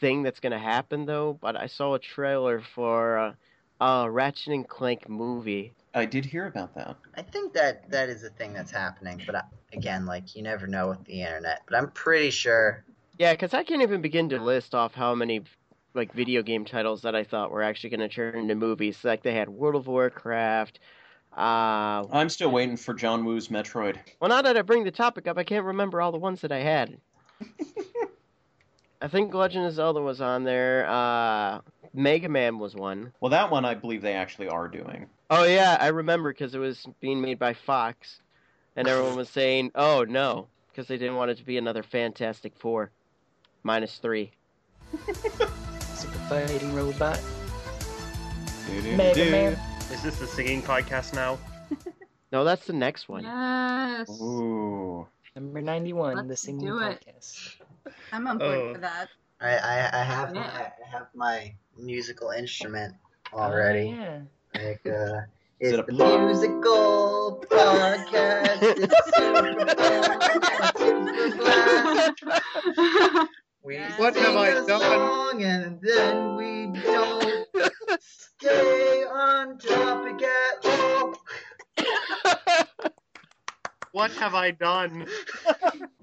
thing 0.00 0.24
that's 0.24 0.40
going 0.40 0.50
to 0.50 0.58
happen 0.58 1.06
though, 1.06 1.38
but 1.40 1.54
I 1.54 1.66
saw 1.68 1.94
a 1.94 2.00
trailer 2.00 2.60
for 2.74 3.18
uh, 3.18 3.32
a 3.80 4.10
Ratchet 4.10 4.52
and 4.52 4.68
Clank 4.68 5.08
movie. 5.08 5.72
I 5.94 6.04
did 6.04 6.24
hear 6.24 6.46
about 6.46 6.74
that. 6.74 6.96
I 7.16 7.22
think 7.22 7.52
that 7.54 7.90
that 7.90 8.08
is 8.08 8.22
a 8.24 8.30
thing 8.30 8.52
that's 8.52 8.70
happening, 8.70 9.22
but 9.26 9.34
I, 9.34 9.42
again, 9.72 10.06
like 10.06 10.36
you 10.36 10.42
never 10.42 10.66
know 10.66 10.88
with 10.88 11.04
the 11.04 11.22
internet. 11.22 11.62
But 11.66 11.76
I'm 11.76 11.90
pretty 11.90 12.30
sure. 12.30 12.84
Yeah, 13.18 13.32
because 13.32 13.54
I 13.54 13.64
can't 13.64 13.82
even 13.82 14.00
begin 14.00 14.28
to 14.30 14.38
list 14.38 14.74
off 14.74 14.94
how 14.94 15.14
many 15.14 15.42
like 15.94 16.12
video 16.12 16.42
game 16.42 16.64
titles 16.64 17.02
that 17.02 17.14
I 17.14 17.24
thought 17.24 17.50
were 17.50 17.62
actually 17.62 17.90
going 17.90 18.00
to 18.00 18.08
turn 18.08 18.36
into 18.36 18.54
movies. 18.54 19.04
Like 19.04 19.22
they 19.22 19.34
had 19.34 19.48
World 19.48 19.76
of 19.76 19.86
Warcraft. 19.86 20.78
Uh, 21.36 22.04
I'm 22.12 22.28
still 22.28 22.50
waiting 22.50 22.76
for 22.76 22.94
John 22.94 23.24
Woo's 23.24 23.48
Metroid. 23.48 23.96
well, 24.20 24.28
now 24.28 24.42
that 24.42 24.56
I 24.56 24.62
bring 24.62 24.84
the 24.84 24.90
topic 24.90 25.26
up, 25.28 25.38
I 25.38 25.44
can't 25.44 25.66
remember 25.66 26.00
all 26.00 26.12
the 26.12 26.18
ones 26.18 26.40
that 26.40 26.52
I 26.52 26.58
had. 26.58 26.98
I 29.00 29.06
think 29.08 29.32
Legend 29.32 29.66
of 29.66 29.74
Zelda 29.74 30.00
was 30.00 30.20
on 30.20 30.44
there. 30.44 30.86
Uh, 30.88 31.60
Mega 31.94 32.28
Man 32.28 32.58
was 32.58 32.74
one. 32.74 33.12
Well, 33.20 33.30
that 33.30 33.50
one 33.50 33.64
I 33.64 33.74
believe 33.74 34.02
they 34.02 34.14
actually 34.14 34.48
are 34.48 34.68
doing. 34.68 35.06
Oh 35.30 35.44
yeah, 35.44 35.76
I 35.80 35.88
remember 35.88 36.32
because 36.32 36.54
it 36.54 36.58
was 36.58 36.86
being 37.00 37.20
made 37.20 37.38
by 37.38 37.54
Fox, 37.54 38.20
and 38.76 38.88
everyone 38.88 39.16
was 39.16 39.28
saying, 39.28 39.72
"Oh 39.74 40.04
no," 40.08 40.48
because 40.70 40.86
they 40.88 40.96
didn't 40.98 41.16
want 41.16 41.30
it 41.30 41.38
to 41.38 41.44
be 41.44 41.58
another 41.58 41.82
Fantastic 41.82 42.52
Four, 42.56 42.90
minus 43.62 43.98
three. 43.98 44.32
Super 45.06 46.18
fighting 46.28 46.74
robot. 46.74 47.20
Mega 48.96 49.30
Man. 49.30 49.58
Is 49.92 50.02
this 50.02 50.18
the 50.18 50.26
singing 50.26 50.62
podcast 50.62 51.14
now? 51.14 51.38
No, 52.30 52.44
that's 52.44 52.66
the 52.66 52.74
next 52.74 53.08
one. 53.08 53.24
Yes. 53.24 54.10
Ooh. 54.20 55.06
Number 55.34 55.62
ninety-one, 55.62 56.14
the 56.16 56.22
Let's 56.24 56.42
singing 56.42 56.68
podcast. 56.68 57.54
I'm 58.12 58.26
on 58.26 58.36
board 58.36 58.50
Oh. 58.58 58.74
for 58.74 58.80
that. 58.80 59.08
I 59.40 59.56
I, 59.56 60.00
I 60.00 60.02
have 60.04 60.34
my 60.34 60.40
I 60.42 60.72
have 60.92 61.06
my 61.14 61.54
musical 61.78 62.30
instrument 62.30 62.94
Oh, 63.32 63.38
already. 63.38 63.90
yeah. 63.90 64.20
Like 64.54 64.82
uh, 64.86 65.20
Is 65.60 65.72
it's 65.72 65.72
it 65.72 65.80
a 65.80 65.82
the 65.84 65.92
musical 65.92 67.44
podcast. 67.50 68.62
It's. 68.76 69.00
We 73.62 73.76
What 73.96 74.14
sing 74.14 74.22
have 74.22 74.36
I 74.36 74.48
a 74.48 74.66
done? 74.66 74.80
song 74.80 75.42
and 75.42 75.80
then 75.82 76.36
we 76.36 76.80
don't 76.82 77.46
stay 78.00 79.04
on 79.04 79.58
topic 79.58 80.22
at 80.22 80.66
all. 80.66 81.14
What 83.92 84.10
have 84.12 84.34
I 84.34 84.50
done? 84.50 85.06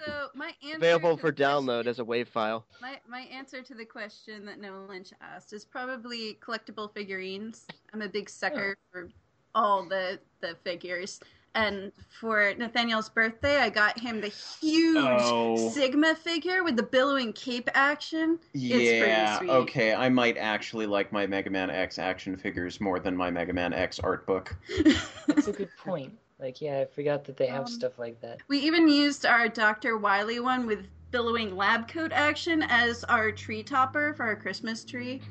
So 0.06 0.28
my 0.36 0.52
answer 0.64 0.78
Available 0.78 1.16
to 1.16 1.22
for 1.22 1.32
the 1.32 1.34
question- 1.34 1.66
download 1.66 1.88
as 1.88 1.98
a 1.98 2.04
WAV 2.04 2.28
file. 2.28 2.66
My 2.80 3.00
my 3.08 3.22
answer 3.22 3.64
to 3.64 3.74
the 3.74 3.86
question 3.86 4.46
that 4.46 4.60
No 4.60 4.86
Lynch 4.88 5.12
asked 5.20 5.52
is 5.52 5.66
probably 5.66 6.38
collectible 6.42 6.94
figurines. 6.94 7.66
I'm 7.92 8.04
a 8.04 8.10
big 8.10 8.30
sucker 8.30 8.76
oh. 8.78 8.92
for 8.92 9.10
all 9.56 9.84
the 9.84 10.20
the 10.42 10.56
figures. 10.64 11.20
And 11.56 11.94
for 12.20 12.54
Nathaniel's 12.56 13.08
birthday, 13.08 13.60
I 13.60 13.70
got 13.70 13.98
him 13.98 14.20
the 14.20 14.28
huge 14.28 14.98
Oh. 14.98 15.70
Sigma 15.70 16.14
figure 16.14 16.66
with 16.66 16.76
the 16.76 16.84
billowing 16.84 17.32
cape 17.32 17.70
action. 17.74 18.38
Yeah, 18.54 19.38
sweet. 19.38 19.50
okay. 19.50 19.94
I 19.94 20.10
might 20.10 20.38
actually 20.38 20.86
like 20.86 21.14
my 21.14 21.26
Mega 21.26 21.50
Man 21.50 21.70
X 21.70 21.98
action 21.98 22.36
figures 22.36 22.82
more 22.82 23.00
than 23.00 23.16
my 23.16 23.32
Mega 23.32 23.54
Man 23.54 23.74
X 23.74 24.00
art 24.00 24.28
book. 24.28 24.54
That's 25.28 25.48
a 25.48 25.54
good 25.54 25.70
point. 25.78 26.14
Like, 26.40 26.62
yeah, 26.62 26.80
I 26.80 26.86
forgot 26.86 27.24
that 27.26 27.38
they 27.38 27.48
have 27.48 27.62
Um, 27.62 27.68
stuff 27.68 27.98
like 27.98 28.20
that. 28.22 28.40
We 28.48 28.60
even 28.60 28.88
used 28.88 29.26
our 29.26 29.48
Dr. 29.48 29.98
Wily 29.98 30.40
one 30.40 30.66
with 30.68 30.86
billowing 31.12 31.56
lab 31.56 31.88
coat 31.88 32.12
action 32.14 32.64
as 32.68 33.04
our 33.06 33.32
tree 33.32 33.64
topper 33.64 34.14
for 34.14 34.24
our 34.24 34.36
Christmas 34.36 34.84
tree. 34.84 35.22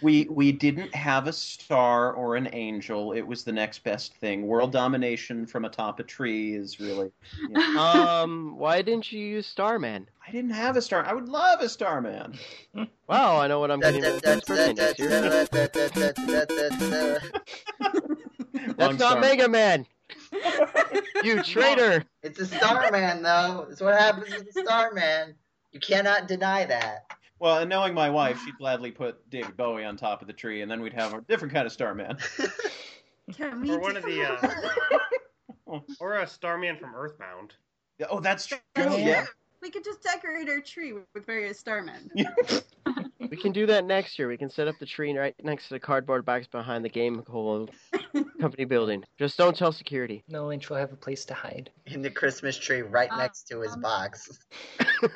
We 0.00 0.26
we 0.30 0.52
didn't 0.52 0.94
have 0.94 1.26
a 1.26 1.32
star 1.32 2.12
or 2.12 2.36
an 2.36 2.48
angel. 2.52 3.12
It 3.12 3.22
was 3.22 3.44
the 3.44 3.52
next 3.52 3.84
best 3.84 4.14
thing. 4.14 4.46
World 4.46 4.72
domination 4.72 5.44
from 5.46 5.64
atop 5.64 6.00
a 6.00 6.02
tree 6.04 6.54
is 6.54 6.80
really. 6.80 7.10
um, 7.76 8.56
why 8.56 8.80
didn't 8.82 9.12
you 9.12 9.20
use 9.20 9.46
Starman? 9.46 10.08
I 10.26 10.30
didn't 10.30 10.52
have 10.52 10.76
a 10.76 10.82
star. 10.82 11.04
I 11.04 11.12
would 11.12 11.28
love 11.28 11.60
a 11.60 11.68
Starman. 11.68 12.38
Wow, 13.08 13.38
I 13.38 13.46
know 13.48 13.60
what 13.60 13.70
I'm 13.70 13.80
getting 13.80 14.02
for 14.02 14.20
Tim's 14.20 14.48
next 14.48 14.98
year. 14.98 15.46
Long 18.82 18.96
That's 18.96 19.00
not 19.00 19.10
Star- 19.12 19.20
Mega 19.20 19.48
Man. 19.48 19.86
You 21.24 21.42
traitor. 21.42 22.04
It's 22.22 22.38
a 22.40 22.46
Starman, 22.46 23.22
though. 23.22 23.66
It's 23.70 23.80
what 23.80 23.98
happens 23.98 24.34
with 24.34 24.52
the 24.52 24.62
Starman. 24.62 25.34
You 25.70 25.78
cannot 25.80 26.26
deny 26.28 26.64
that. 26.64 27.06
Well, 27.38 27.58
and 27.58 27.70
knowing 27.70 27.94
my 27.94 28.10
wife, 28.10 28.40
she'd 28.44 28.56
gladly 28.58 28.90
put 28.90 29.28
David 29.30 29.56
Bowie 29.56 29.84
on 29.84 29.96
top 29.96 30.20
of 30.20 30.26
the 30.26 30.32
tree, 30.32 30.62
and 30.62 30.70
then 30.70 30.80
we'd 30.80 30.92
have 30.94 31.14
a 31.14 31.20
different 31.22 31.54
kind 31.54 31.66
of 31.66 31.72
Starman. 31.72 32.16
Can 33.36 33.60
we 33.62 33.70
Or 33.70 33.78
one 33.80 33.92
do 33.92 33.98
of 33.98 34.04
the, 34.04 34.24
uh, 35.70 35.78
Or 36.00 36.18
a 36.18 36.26
Starman 36.26 36.76
from 36.76 36.94
Earthbound. 36.94 37.54
oh, 38.10 38.20
that's 38.20 38.46
true. 38.46 38.58
That's 38.74 38.98
Yeah. 38.98 39.24
We 39.62 39.70
could 39.70 39.84
just 39.84 40.02
decorate 40.02 40.48
our 40.48 40.60
tree 40.60 40.92
with, 40.92 41.04
with 41.14 41.24
various 41.24 41.58
starmen. 41.62 42.10
We 43.32 43.38
can 43.38 43.52
do 43.52 43.64
that 43.64 43.86
next 43.86 44.18
year. 44.18 44.28
We 44.28 44.36
can 44.36 44.50
set 44.50 44.68
up 44.68 44.78
the 44.78 44.84
tree 44.84 45.16
right 45.16 45.34
next 45.42 45.68
to 45.68 45.74
the 45.74 45.80
cardboard 45.80 46.26
box 46.26 46.46
behind 46.46 46.84
the 46.84 46.90
game 46.90 47.24
hole 47.26 47.66
company 48.42 48.66
building. 48.66 49.04
Just 49.18 49.38
don't 49.38 49.56
tell 49.56 49.72
security. 49.72 50.22
No 50.28 50.48
Lynch 50.48 50.68
will 50.68 50.76
have 50.76 50.92
a 50.92 50.96
place 50.96 51.24
to 51.24 51.32
hide. 51.32 51.70
In 51.86 52.02
the 52.02 52.10
Christmas 52.10 52.58
tree 52.58 52.82
right 52.82 53.10
Uh, 53.10 53.16
next 53.16 53.44
to 53.44 53.62
his 53.62 53.72
um, 53.72 53.80
box. 53.80 54.38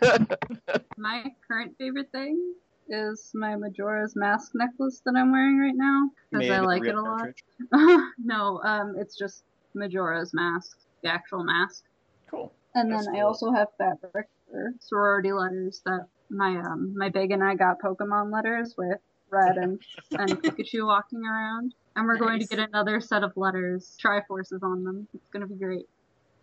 my 0.97 1.27
current 1.47 1.75
favorite 1.77 2.11
thing 2.11 2.55
is 2.89 3.33
my 3.35 3.55
Majora's 3.55 4.17
Mask 4.17 4.53
necklace 4.55 5.03
that 5.05 5.15
I'm 5.15 5.31
wearing 5.31 5.59
right 5.59 5.77
now 5.77 6.09
because 6.31 6.49
I 6.49 6.61
like 6.61 6.87
it 6.87 6.95
a 6.95 7.03
lot. 7.03 7.29
no, 8.19 8.63
um, 8.65 8.95
it's 8.99 9.19
just 9.19 9.45
Majora's 9.75 10.33
Mask, 10.33 10.79
the 11.03 11.11
actual 11.11 11.45
mask. 11.45 11.85
Cool. 12.31 12.51
And 12.75 12.91
That's 12.91 13.05
then 13.05 13.17
I 13.17 13.21
also 13.21 13.53
have 13.53 13.69
fabric 13.77 14.29
for 14.51 14.73
sorority 14.81 15.33
letters 15.33 15.83
that 15.85 16.07
my 16.31 16.57
um 16.57 16.95
my 16.97 17.09
big 17.09 17.31
and 17.31 17.43
I 17.43 17.55
got 17.55 17.81
Pokemon 17.81 18.33
letters 18.33 18.75
with 18.77 18.99
Red 19.31 19.57
and 19.57 19.81
and 20.13 20.31
Pikachu 20.43 20.87
walking 20.87 21.25
around. 21.25 21.75
And 21.95 22.07
we're 22.07 22.19
going 22.19 22.41
to 22.41 22.47
get 22.47 22.59
another 22.59 23.01
set 23.01 23.25
of 23.25 23.33
letters, 23.37 23.97
Triforces 24.03 24.63
on 24.63 24.85
them. 24.85 25.09
It's 25.15 25.31
going 25.33 25.41
to 25.41 25.47
be 25.47 25.59
great. 25.59 25.87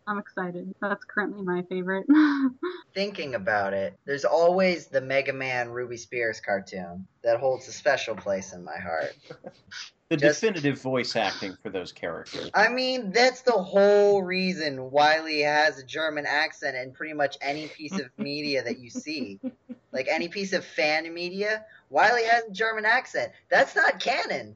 I'm 0.08 0.18
excited. 0.18 0.74
That's 0.82 1.06
currently 1.06 1.44
my 1.44 1.62
favorite. 1.70 2.06
Thinking 2.94 3.36
about 3.36 3.74
it, 3.74 3.98
there's 4.06 4.26
always 4.26 4.88
the 4.88 5.00
Mega 5.00 5.32
Man 5.32 5.70
Ruby 5.70 5.98
Spears 5.98 6.42
cartoon 6.42 7.08
that 7.24 7.40
holds 7.40 7.68
a 7.68 7.72
special 7.72 8.16
place 8.16 8.52
in 8.54 8.64
my 8.64 8.78
heart. 8.78 9.16
The 10.14 10.28
Just- 10.28 10.42
definitive 10.42 10.80
voice 10.80 11.16
acting 11.16 11.58
for 11.64 11.72
those 11.72 11.92
characters. 11.92 12.52
I 12.54 12.70
mean, 12.70 13.12
that's 13.12 13.42
the 13.42 13.52
whole 13.54 14.22
reason 14.22 14.92
Wily 14.92 15.42
has 15.42 15.80
a 15.80 15.84
German 15.84 16.28
accent 16.28 16.78
in 16.78 16.92
pretty 16.92 17.14
much 17.16 17.36
any 17.42 17.68
piece 17.68 17.98
of 18.00 18.12
media 18.20 18.62
that 18.64 18.78
you 18.78 18.92
see. 18.92 19.40
Like 19.92 20.08
any 20.08 20.28
piece 20.28 20.54
of 20.54 20.64
fan 20.64 21.12
media, 21.12 21.66
Wily 21.90 22.26
has 22.26 22.44
a 22.44 22.52
German 22.52 22.86
accent. 22.86 23.32
That's 23.50 23.76
not 23.76 24.00
canon. 24.00 24.54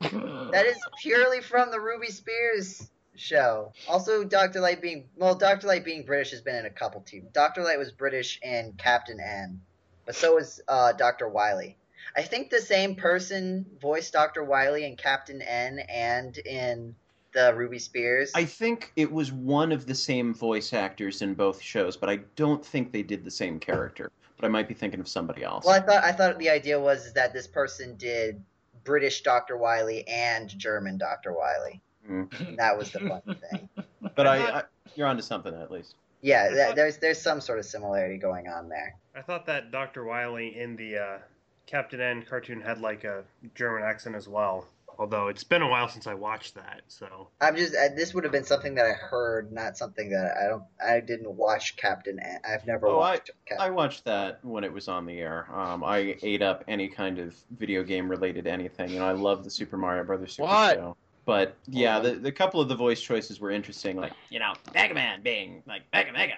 That 0.00 0.66
is 0.66 0.76
purely 1.02 1.40
from 1.40 1.72
the 1.72 1.80
Ruby 1.80 2.12
Spears 2.12 2.88
show. 3.16 3.72
Also, 3.88 4.22
Dr. 4.22 4.60
Light 4.60 4.80
being 4.80 5.08
well, 5.16 5.34
Dr. 5.34 5.66
Light 5.66 5.84
being 5.84 6.04
British 6.04 6.30
has 6.30 6.42
been 6.42 6.54
in 6.54 6.66
a 6.66 6.70
couple 6.70 7.00
TV. 7.00 7.32
Dr. 7.32 7.62
Light 7.64 7.78
was 7.78 7.90
British 7.90 8.38
in 8.40 8.74
Captain 8.78 9.18
N, 9.18 9.60
but 10.06 10.14
so 10.14 10.36
was 10.36 10.60
uh, 10.68 10.92
Dr. 10.92 11.28
Wily. 11.28 11.76
I 12.16 12.22
think 12.22 12.50
the 12.50 12.60
same 12.60 12.94
person 12.94 13.66
voiced 13.80 14.12
Dr. 14.12 14.44
Wily 14.44 14.84
in 14.84 14.96
Captain 14.96 15.42
N 15.42 15.80
and 15.88 16.36
in 16.38 16.94
the 17.32 17.52
Ruby 17.54 17.78
Spears. 17.78 18.30
I 18.34 18.44
think 18.44 18.92
it 18.94 19.10
was 19.10 19.32
one 19.32 19.72
of 19.72 19.86
the 19.86 19.94
same 19.94 20.32
voice 20.32 20.72
actors 20.72 21.22
in 21.22 21.34
both 21.34 21.60
shows, 21.60 21.96
but 21.96 22.08
I 22.08 22.20
don't 22.36 22.64
think 22.64 22.92
they 22.92 23.02
did 23.02 23.24
the 23.24 23.30
same 23.30 23.58
character. 23.58 24.12
But 24.36 24.46
I 24.46 24.48
might 24.48 24.68
be 24.68 24.74
thinking 24.74 25.00
of 25.00 25.08
somebody 25.08 25.42
else. 25.42 25.64
well, 25.64 25.74
I 25.74 25.80
thought 25.80 26.04
I 26.04 26.12
thought 26.12 26.38
the 26.38 26.50
idea 26.50 26.78
was 26.78 27.06
is 27.06 27.12
that 27.14 27.32
this 27.32 27.46
person 27.46 27.96
did 27.96 28.42
British 28.84 29.22
Dr. 29.22 29.56
Wily 29.56 30.06
and 30.06 30.48
German 30.58 30.98
Dr. 30.98 31.32
Wily. 31.32 31.80
Mm. 32.08 32.56
That 32.56 32.76
was 32.76 32.90
the 32.90 33.00
funny 33.00 33.38
thing. 33.50 33.68
But 34.14 34.28
I, 34.28 34.58
I, 34.58 34.62
you're 34.94 35.08
onto 35.08 35.22
something 35.22 35.52
at 35.54 35.72
least. 35.72 35.96
Yeah, 36.22 36.50
that, 36.50 36.76
there's 36.76 36.98
there's 36.98 37.20
some 37.20 37.40
sort 37.40 37.58
of 37.58 37.64
similarity 37.64 38.16
going 38.16 38.46
on 38.48 38.68
there. 38.68 38.94
I 39.16 39.22
thought 39.22 39.46
that 39.46 39.72
Dr. 39.72 40.04
Wily 40.04 40.56
in 40.56 40.76
the 40.76 40.98
uh, 40.98 41.18
Captain 41.66 42.00
N 42.00 42.22
cartoon 42.28 42.60
had 42.60 42.80
like 42.80 43.04
a 43.04 43.24
German 43.54 43.82
accent 43.82 44.16
as 44.16 44.28
well. 44.28 44.66
Although 44.96 45.26
it's 45.26 45.42
been 45.42 45.60
a 45.62 45.68
while 45.68 45.88
since 45.88 46.06
I 46.06 46.14
watched 46.14 46.54
that, 46.54 46.82
so 46.86 47.26
I'm 47.40 47.56
just 47.56 47.74
uh, 47.74 47.88
this 47.96 48.14
would 48.14 48.22
have 48.22 48.32
been 48.32 48.44
something 48.44 48.76
that 48.76 48.86
I 48.86 48.92
heard, 48.92 49.50
not 49.50 49.76
something 49.76 50.08
that 50.10 50.36
I 50.36 50.46
don't. 50.46 50.62
I 50.84 51.00
didn't 51.00 51.32
watch 51.32 51.74
Captain. 51.76 52.20
N. 52.20 52.38
I've 52.48 52.64
never 52.64 52.86
Oh, 52.86 52.98
watched. 52.98 53.32
Cap- 53.44 53.58
I 53.58 53.70
watched 53.70 54.04
that 54.04 54.38
when 54.44 54.62
it 54.62 54.72
was 54.72 54.86
on 54.86 55.04
the 55.04 55.18
air. 55.18 55.48
Um, 55.52 55.82
I 55.82 56.16
ate 56.22 56.42
up 56.42 56.62
any 56.68 56.86
kind 56.86 57.18
of 57.18 57.34
video 57.58 57.82
game 57.82 58.08
related 58.08 58.46
anything, 58.46 58.94
and 58.94 59.02
I 59.02 59.10
love 59.10 59.42
the 59.42 59.50
Super 59.50 59.76
Mario 59.76 60.04
Brothers 60.04 60.36
Super 60.36 60.46
What? 60.46 60.76
Show. 60.76 60.96
But 61.24 61.56
yeah, 61.66 61.98
the, 61.98 62.12
the 62.12 62.30
couple 62.30 62.60
of 62.60 62.68
the 62.68 62.76
voice 62.76 63.00
choices 63.00 63.40
were 63.40 63.50
interesting. 63.50 63.96
Like 63.96 64.12
you 64.30 64.38
know, 64.38 64.52
Mega 64.74 64.94
Man 64.94 65.22
being 65.22 65.64
like 65.66 65.82
Mega 65.92 66.12
Mega. 66.12 66.34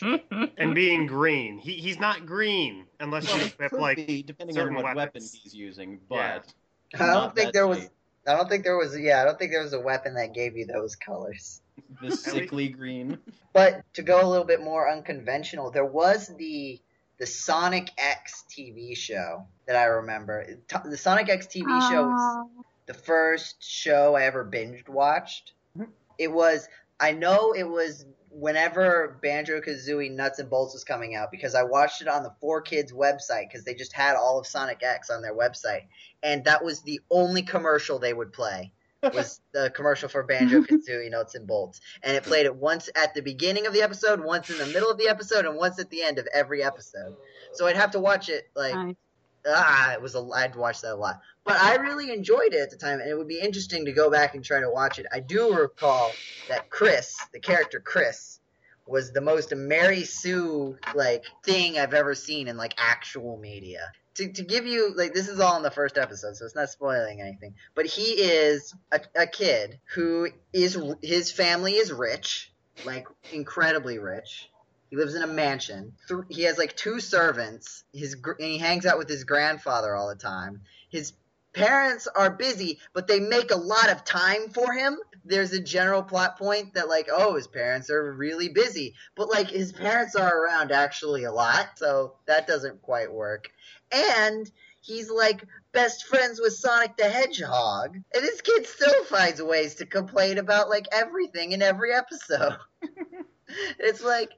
and 0.58 0.74
being 0.74 1.06
green, 1.06 1.58
he 1.58 1.72
he's 1.74 1.98
not 1.98 2.26
green 2.26 2.86
unless 3.00 3.26
Well, 3.26 3.38
you 3.38 3.46
equip 3.46 3.72
like 3.72 3.96
be, 4.06 4.22
depending 4.22 4.56
on 4.58 4.64
certain 4.64 4.82
what 4.82 4.94
weapon 4.96 5.22
he's 5.22 5.54
using, 5.54 6.00
Yeah. 6.10 6.40
but 6.92 7.00
I 7.00 7.06
don't 7.12 7.34
think 7.34 7.48
that 7.48 7.52
there 7.52 7.66
was. 7.66 7.88
I 8.26 8.36
don't 8.36 8.48
think 8.48 8.64
there 8.64 8.76
was. 8.76 8.98
Yeah, 8.98 9.22
I 9.22 9.24
don't 9.24 9.38
think 9.38 9.52
there 9.52 9.62
was 9.62 9.72
a 9.72 9.80
weapon 9.80 10.14
that 10.14 10.34
gave 10.34 10.56
you 10.56 10.66
those 10.66 10.96
colors. 10.96 11.62
the 12.02 12.10
sickly 12.10 12.68
green. 12.68 13.18
But 13.52 13.82
to 13.94 14.02
go 14.02 14.20
a 14.20 14.28
little 14.28 14.44
bit 14.44 14.62
more 14.62 14.90
unconventional, 14.90 15.70
there 15.70 15.84
was 15.84 16.28
the 16.36 16.80
the 17.18 17.26
Sonic 17.26 17.90
X 17.98 18.44
TV 18.50 18.96
show 18.96 19.46
that 19.66 19.76
I 19.76 19.84
remember. 19.84 20.46
The 20.84 20.96
Sonic 20.96 21.28
X 21.28 21.46
TV 21.46 21.90
show 21.90 22.08
was 22.08 22.46
the 22.86 22.94
first 22.94 23.62
show 23.62 24.14
I 24.14 24.24
ever 24.24 24.44
binged 24.44 24.88
watched. 24.88 25.52
Mhm. 25.76 25.88
It 26.18 26.28
was 26.28 26.68
I 27.00 27.12
know 27.12 27.52
it 27.52 27.68
was 27.68 28.04
whenever 28.38 29.18
Banjo 29.20 29.60
Kazooie 29.60 30.14
Nuts 30.14 30.38
and 30.38 30.48
Bolts 30.48 30.72
was 30.72 30.84
coming 30.84 31.14
out 31.14 31.30
because 31.30 31.54
I 31.54 31.64
watched 31.64 32.02
it 32.02 32.08
on 32.08 32.22
the 32.22 32.32
4Kids 32.42 32.92
website 32.92 33.48
because 33.48 33.64
they 33.64 33.74
just 33.74 33.92
had 33.92 34.16
all 34.16 34.38
of 34.38 34.46
Sonic 34.46 34.82
X 34.82 35.10
on 35.10 35.22
their 35.22 35.34
website, 35.34 35.86
and 36.22 36.44
that 36.44 36.64
was 36.64 36.82
the 36.82 37.00
only 37.10 37.42
commercial 37.42 37.98
they 37.98 38.12
would 38.12 38.32
play 38.32 38.72
was 39.12 39.40
the 39.52 39.70
commercial 39.70 40.08
for 40.08 40.22
Banjo 40.22 40.62
Kazooie 40.62 41.10
Nuts 41.10 41.34
and 41.34 41.46
Bolts, 41.46 41.80
and 42.02 42.16
it 42.16 42.22
played 42.22 42.46
it 42.46 42.54
once 42.54 42.88
at 42.94 43.14
the 43.14 43.22
beginning 43.22 43.66
of 43.66 43.72
the 43.72 43.82
episode, 43.82 44.22
once 44.22 44.50
in 44.50 44.58
the 44.58 44.66
middle 44.66 44.90
of 44.90 44.98
the 44.98 45.08
episode, 45.08 45.44
and 45.44 45.56
once 45.56 45.78
at 45.78 45.90
the 45.90 46.02
end 46.02 46.18
of 46.18 46.28
every 46.32 46.62
episode. 46.62 47.16
So 47.54 47.66
I'd 47.66 47.76
have 47.76 47.92
to 47.92 48.00
watch 48.00 48.28
it 48.28 48.48
like 48.54 48.74
nice. 48.74 48.94
Ah, 49.46 49.92
it 49.92 50.02
was 50.02 50.14
a 50.14 50.28
I'd 50.34 50.56
watch 50.56 50.80
that 50.82 50.94
a 50.94 50.96
lot. 50.96 51.20
But 51.44 51.56
I 51.56 51.76
really 51.76 52.12
enjoyed 52.12 52.52
it 52.52 52.60
at 52.60 52.70
the 52.70 52.76
time, 52.76 53.00
and 53.00 53.08
it 53.08 53.16
would 53.16 53.28
be 53.28 53.40
interesting 53.40 53.86
to 53.86 53.92
go 53.92 54.10
back 54.10 54.34
and 54.34 54.44
try 54.44 54.60
to 54.60 54.70
watch 54.70 54.98
it. 54.98 55.06
I 55.12 55.20
do 55.20 55.54
recall 55.54 56.12
that 56.48 56.70
Chris, 56.70 57.16
the 57.32 57.40
character 57.40 57.80
Chris, 57.80 58.38
was 58.86 59.12
the 59.12 59.20
most 59.20 59.54
Mary 59.54 60.04
Sue 60.04 60.76
like 60.94 61.24
thing 61.44 61.78
I've 61.78 61.94
ever 61.94 62.14
seen 62.14 62.48
in 62.48 62.56
like 62.56 62.74
actual 62.78 63.36
media. 63.36 63.92
To, 64.14 64.32
to 64.32 64.42
give 64.42 64.66
you 64.66 64.94
like 64.96 65.14
this 65.14 65.28
is 65.28 65.38
all 65.38 65.56
in 65.56 65.62
the 65.62 65.70
first 65.70 65.96
episode, 65.96 66.36
so 66.36 66.44
it's 66.44 66.54
not 66.54 66.70
spoiling 66.70 67.20
anything. 67.20 67.54
But 67.74 67.86
he 67.86 68.12
is 68.12 68.74
a, 68.90 69.00
a 69.14 69.26
kid 69.26 69.78
who 69.94 70.28
is 70.52 70.78
his 71.02 71.30
family 71.30 71.74
is 71.74 71.92
rich, 71.92 72.52
like 72.84 73.06
incredibly 73.32 73.98
rich. 73.98 74.50
He 74.90 74.96
lives 74.96 75.14
in 75.14 75.22
a 75.22 75.26
mansion. 75.26 75.92
He 76.28 76.42
has 76.42 76.58
like 76.58 76.76
two 76.76 77.00
servants. 77.00 77.84
His 77.92 78.14
and 78.14 78.36
he 78.38 78.58
hangs 78.58 78.86
out 78.86 78.98
with 78.98 79.08
his 79.08 79.24
grandfather 79.24 79.94
all 79.94 80.08
the 80.08 80.14
time. 80.14 80.62
His 80.88 81.12
parents 81.52 82.06
are 82.06 82.30
busy, 82.30 82.78
but 82.92 83.06
they 83.06 83.20
make 83.20 83.50
a 83.50 83.56
lot 83.56 83.90
of 83.90 84.04
time 84.04 84.48
for 84.50 84.72
him. 84.72 84.98
There's 85.24 85.52
a 85.52 85.60
general 85.60 86.02
plot 86.02 86.38
point 86.38 86.74
that 86.74 86.88
like, 86.88 87.08
oh, 87.12 87.34
his 87.34 87.46
parents 87.46 87.90
are 87.90 88.12
really 88.12 88.48
busy, 88.48 88.94
but 89.14 89.28
like 89.28 89.50
his 89.50 89.72
parents 89.72 90.14
are 90.14 90.44
around 90.44 90.72
actually 90.72 91.24
a 91.24 91.32
lot, 91.32 91.70
so 91.76 92.14
that 92.26 92.46
doesn't 92.46 92.80
quite 92.82 93.12
work. 93.12 93.50
And 93.92 94.50
he's 94.80 95.10
like 95.10 95.44
best 95.72 96.06
friends 96.06 96.40
with 96.40 96.54
Sonic 96.54 96.96
the 96.96 97.08
Hedgehog, 97.08 97.94
and 97.94 98.04
this 98.24 98.40
kid 98.40 98.66
still 98.66 99.04
finds 99.04 99.42
ways 99.42 99.74
to 99.76 99.86
complain 99.86 100.38
about 100.38 100.70
like 100.70 100.86
everything 100.92 101.52
in 101.52 101.60
every 101.60 101.92
episode. 101.92 102.56
it's 103.78 104.02
like, 104.02 104.30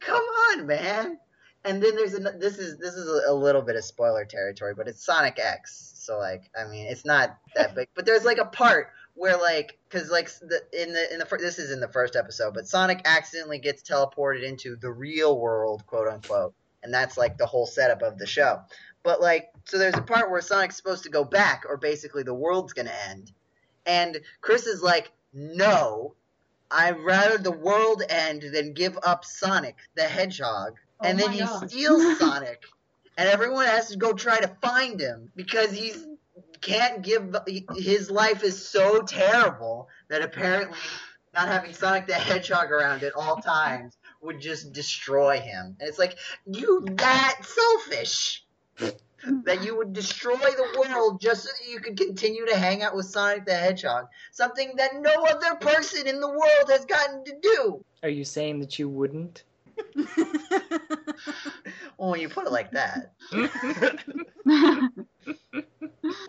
come 0.00 0.22
on, 0.22 0.66
man. 0.66 1.18
And 1.64 1.82
then 1.82 1.96
there's 1.96 2.14
an, 2.14 2.38
this 2.38 2.58
is 2.58 2.78
this 2.78 2.94
is 2.94 3.08
a, 3.26 3.32
little 3.32 3.62
bit 3.62 3.76
of 3.76 3.84
spoiler 3.84 4.26
territory, 4.26 4.74
but 4.74 4.86
it's 4.86 5.04
Sonic 5.04 5.38
X, 5.38 5.94
so 5.96 6.18
like 6.18 6.50
I 6.58 6.68
mean 6.68 6.86
it's 6.86 7.06
not 7.06 7.38
that 7.54 7.74
big, 7.74 7.88
but 7.94 8.04
there's 8.04 8.24
like 8.24 8.36
a 8.36 8.44
part 8.44 8.90
where 9.14 9.38
like 9.38 9.78
because 9.88 10.10
like 10.10 10.28
the, 10.40 10.60
in 10.72 10.92
the 10.92 11.12
in 11.12 11.18
the 11.18 11.36
this 11.38 11.58
is 11.58 11.70
in 11.70 11.80
the 11.80 11.88
first 11.88 12.16
episode, 12.16 12.52
but 12.52 12.68
Sonic 12.68 13.00
accidentally 13.06 13.58
gets 13.58 13.82
teleported 13.82 14.42
into 14.42 14.76
the 14.76 14.90
real 14.90 15.38
world, 15.40 15.86
quote 15.86 16.06
unquote, 16.06 16.52
and 16.82 16.92
that's 16.92 17.16
like 17.16 17.38
the 17.38 17.46
whole 17.46 17.66
setup 17.66 18.02
of 18.02 18.18
the 18.18 18.26
show. 18.26 18.60
But 19.02 19.22
like 19.22 19.48
so 19.64 19.78
there's 19.78 19.96
a 19.96 20.02
part 20.02 20.30
where 20.30 20.42
Sonic's 20.42 20.76
supposed 20.76 21.04
to 21.04 21.10
go 21.10 21.24
back, 21.24 21.64
or 21.66 21.78
basically 21.78 22.24
the 22.24 22.34
world's 22.34 22.74
gonna 22.74 22.92
end, 23.08 23.32
and 23.86 24.20
Chris 24.42 24.66
is 24.66 24.82
like, 24.82 25.12
no, 25.32 26.14
I'd 26.74 26.98
rather 26.98 27.38
the 27.38 27.52
world 27.52 28.02
end 28.08 28.42
than 28.42 28.72
give 28.72 28.98
up 29.04 29.24
Sonic 29.24 29.76
the 29.94 30.02
Hedgehog. 30.02 30.74
Oh 31.00 31.06
and 31.06 31.18
then 31.18 31.30
he 31.30 31.38
God. 31.38 31.70
steals 31.70 32.18
Sonic, 32.18 32.64
and 33.16 33.28
everyone 33.28 33.66
has 33.66 33.88
to 33.90 33.96
go 33.96 34.12
try 34.12 34.40
to 34.40 34.48
find 34.60 35.00
him 35.00 35.30
because 35.36 35.70
he's 35.70 36.04
can't 36.60 37.02
give 37.02 37.36
his 37.76 38.10
life 38.10 38.42
is 38.42 38.66
so 38.66 39.02
terrible 39.02 39.88
that 40.08 40.22
apparently 40.22 40.76
not 41.34 41.48
having 41.48 41.74
Sonic 41.74 42.06
the 42.06 42.14
Hedgehog 42.14 42.70
around 42.72 43.02
at 43.02 43.14
all 43.14 43.36
times 43.36 43.96
would 44.22 44.40
just 44.40 44.72
destroy 44.72 45.38
him. 45.38 45.76
And 45.78 45.88
it's 45.88 45.98
like 45.98 46.16
you 46.46 46.86
that 46.92 47.40
selfish 47.42 48.44
that 49.44 49.64
you 49.64 49.76
would 49.76 49.92
destroy 49.92 50.36
the 50.36 50.86
world 50.88 51.20
just 51.20 51.42
so 51.44 51.48
that 51.48 51.70
you 51.70 51.80
could 51.80 51.96
continue 51.96 52.46
to 52.46 52.56
hang 52.56 52.82
out 52.82 52.94
with 52.94 53.06
Sonic 53.06 53.46
the 53.46 53.54
Hedgehog, 53.54 54.06
something 54.32 54.74
that 54.76 55.00
no 55.00 55.24
other 55.24 55.54
person 55.56 56.06
in 56.06 56.20
the 56.20 56.28
world 56.28 56.68
has 56.68 56.84
gotten 56.84 57.24
to 57.24 57.34
do. 57.40 57.84
Are 58.02 58.08
you 58.08 58.24
saying 58.24 58.60
that 58.60 58.78
you 58.78 58.88
wouldn't? 58.88 59.44
Well, 59.96 60.06
when 62.10 62.20
you 62.20 62.28
put 62.28 62.46
it 62.46 62.52
like 62.52 62.70
that. 62.72 63.12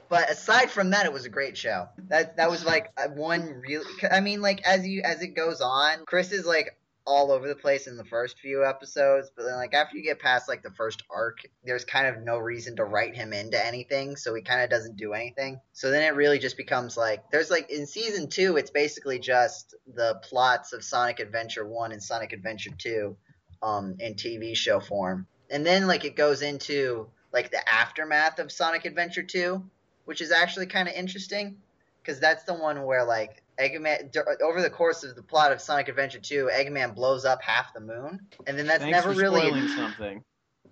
But 0.09 0.29
aside 0.29 0.71
from 0.71 0.91
that, 0.91 1.05
it 1.05 1.11
was 1.11 1.25
a 1.25 1.29
great 1.29 1.57
show. 1.57 1.89
That 2.07 2.37
that 2.37 2.49
was 2.49 2.63
like 2.63 2.91
uh, 2.97 3.09
one 3.09 3.61
really. 3.67 3.85
I 4.09 4.21
mean, 4.21 4.41
like 4.41 4.65
as 4.65 4.87
you 4.87 5.01
as 5.01 5.21
it 5.21 5.35
goes 5.35 5.61
on, 5.61 6.05
Chris 6.05 6.31
is 6.31 6.45
like 6.45 6.77
all 7.05 7.31
over 7.31 7.47
the 7.47 7.55
place 7.55 7.87
in 7.87 7.97
the 7.97 8.03
first 8.05 8.39
few 8.39 8.65
episodes, 8.65 9.29
but 9.35 9.43
then 9.43 9.55
like 9.55 9.73
after 9.73 9.97
you 9.97 10.03
get 10.03 10.19
past 10.19 10.47
like 10.47 10.63
the 10.63 10.71
first 10.71 11.03
arc, 11.09 11.39
there's 11.63 11.85
kind 11.85 12.07
of 12.07 12.23
no 12.23 12.37
reason 12.37 12.75
to 12.75 12.83
write 12.83 13.15
him 13.15 13.33
into 13.33 13.63
anything, 13.63 14.15
so 14.15 14.33
he 14.33 14.41
kind 14.41 14.61
of 14.61 14.69
doesn't 14.69 14.97
do 14.97 15.13
anything. 15.13 15.59
So 15.73 15.91
then 15.91 16.03
it 16.03 16.15
really 16.15 16.39
just 16.39 16.57
becomes 16.57 16.97
like 16.97 17.29
there's 17.31 17.51
like 17.51 17.69
in 17.69 17.85
season 17.85 18.29
two, 18.29 18.57
it's 18.57 18.71
basically 18.71 19.19
just 19.19 19.75
the 19.93 20.19
plots 20.23 20.73
of 20.73 20.83
Sonic 20.83 21.19
Adventure 21.19 21.65
one 21.65 21.91
and 21.91 22.01
Sonic 22.01 22.33
Adventure 22.33 22.71
two, 22.77 23.17
um, 23.61 23.95
in 23.99 24.15
TV 24.15 24.55
show 24.55 24.79
form, 24.79 25.27
and 25.49 25.65
then 25.65 25.87
like 25.87 26.05
it 26.05 26.15
goes 26.15 26.41
into 26.41 27.07
like 27.31 27.51
the 27.51 27.69
aftermath 27.69 28.39
of 28.39 28.51
Sonic 28.51 28.85
Adventure 28.85 29.23
2 29.23 29.63
which 30.05 30.21
is 30.21 30.31
actually 30.31 30.67
kind 30.67 30.87
of 30.87 30.93
interesting 30.93 31.57
because 32.01 32.19
that's 32.19 32.43
the 32.43 32.53
one 32.53 32.83
where 32.83 33.03
like 33.03 33.43
Eggman 33.59 34.15
over 34.41 34.61
the 34.61 34.69
course 34.69 35.03
of 35.03 35.15
the 35.15 35.23
plot 35.23 35.51
of 35.51 35.61
Sonic 35.61 35.87
Adventure 35.87 36.19
2, 36.19 36.49
Eggman 36.53 36.95
blows 36.95 37.25
up 37.25 37.41
half 37.41 37.73
the 37.73 37.79
moon, 37.79 38.19
and 38.47 38.57
then 38.57 38.67
that's 38.67 38.83
Thanks 38.83 38.97
never 38.97 39.13
for 39.13 39.19
really. 39.19 39.41
spoiling 39.41 39.67
something. 39.75 40.23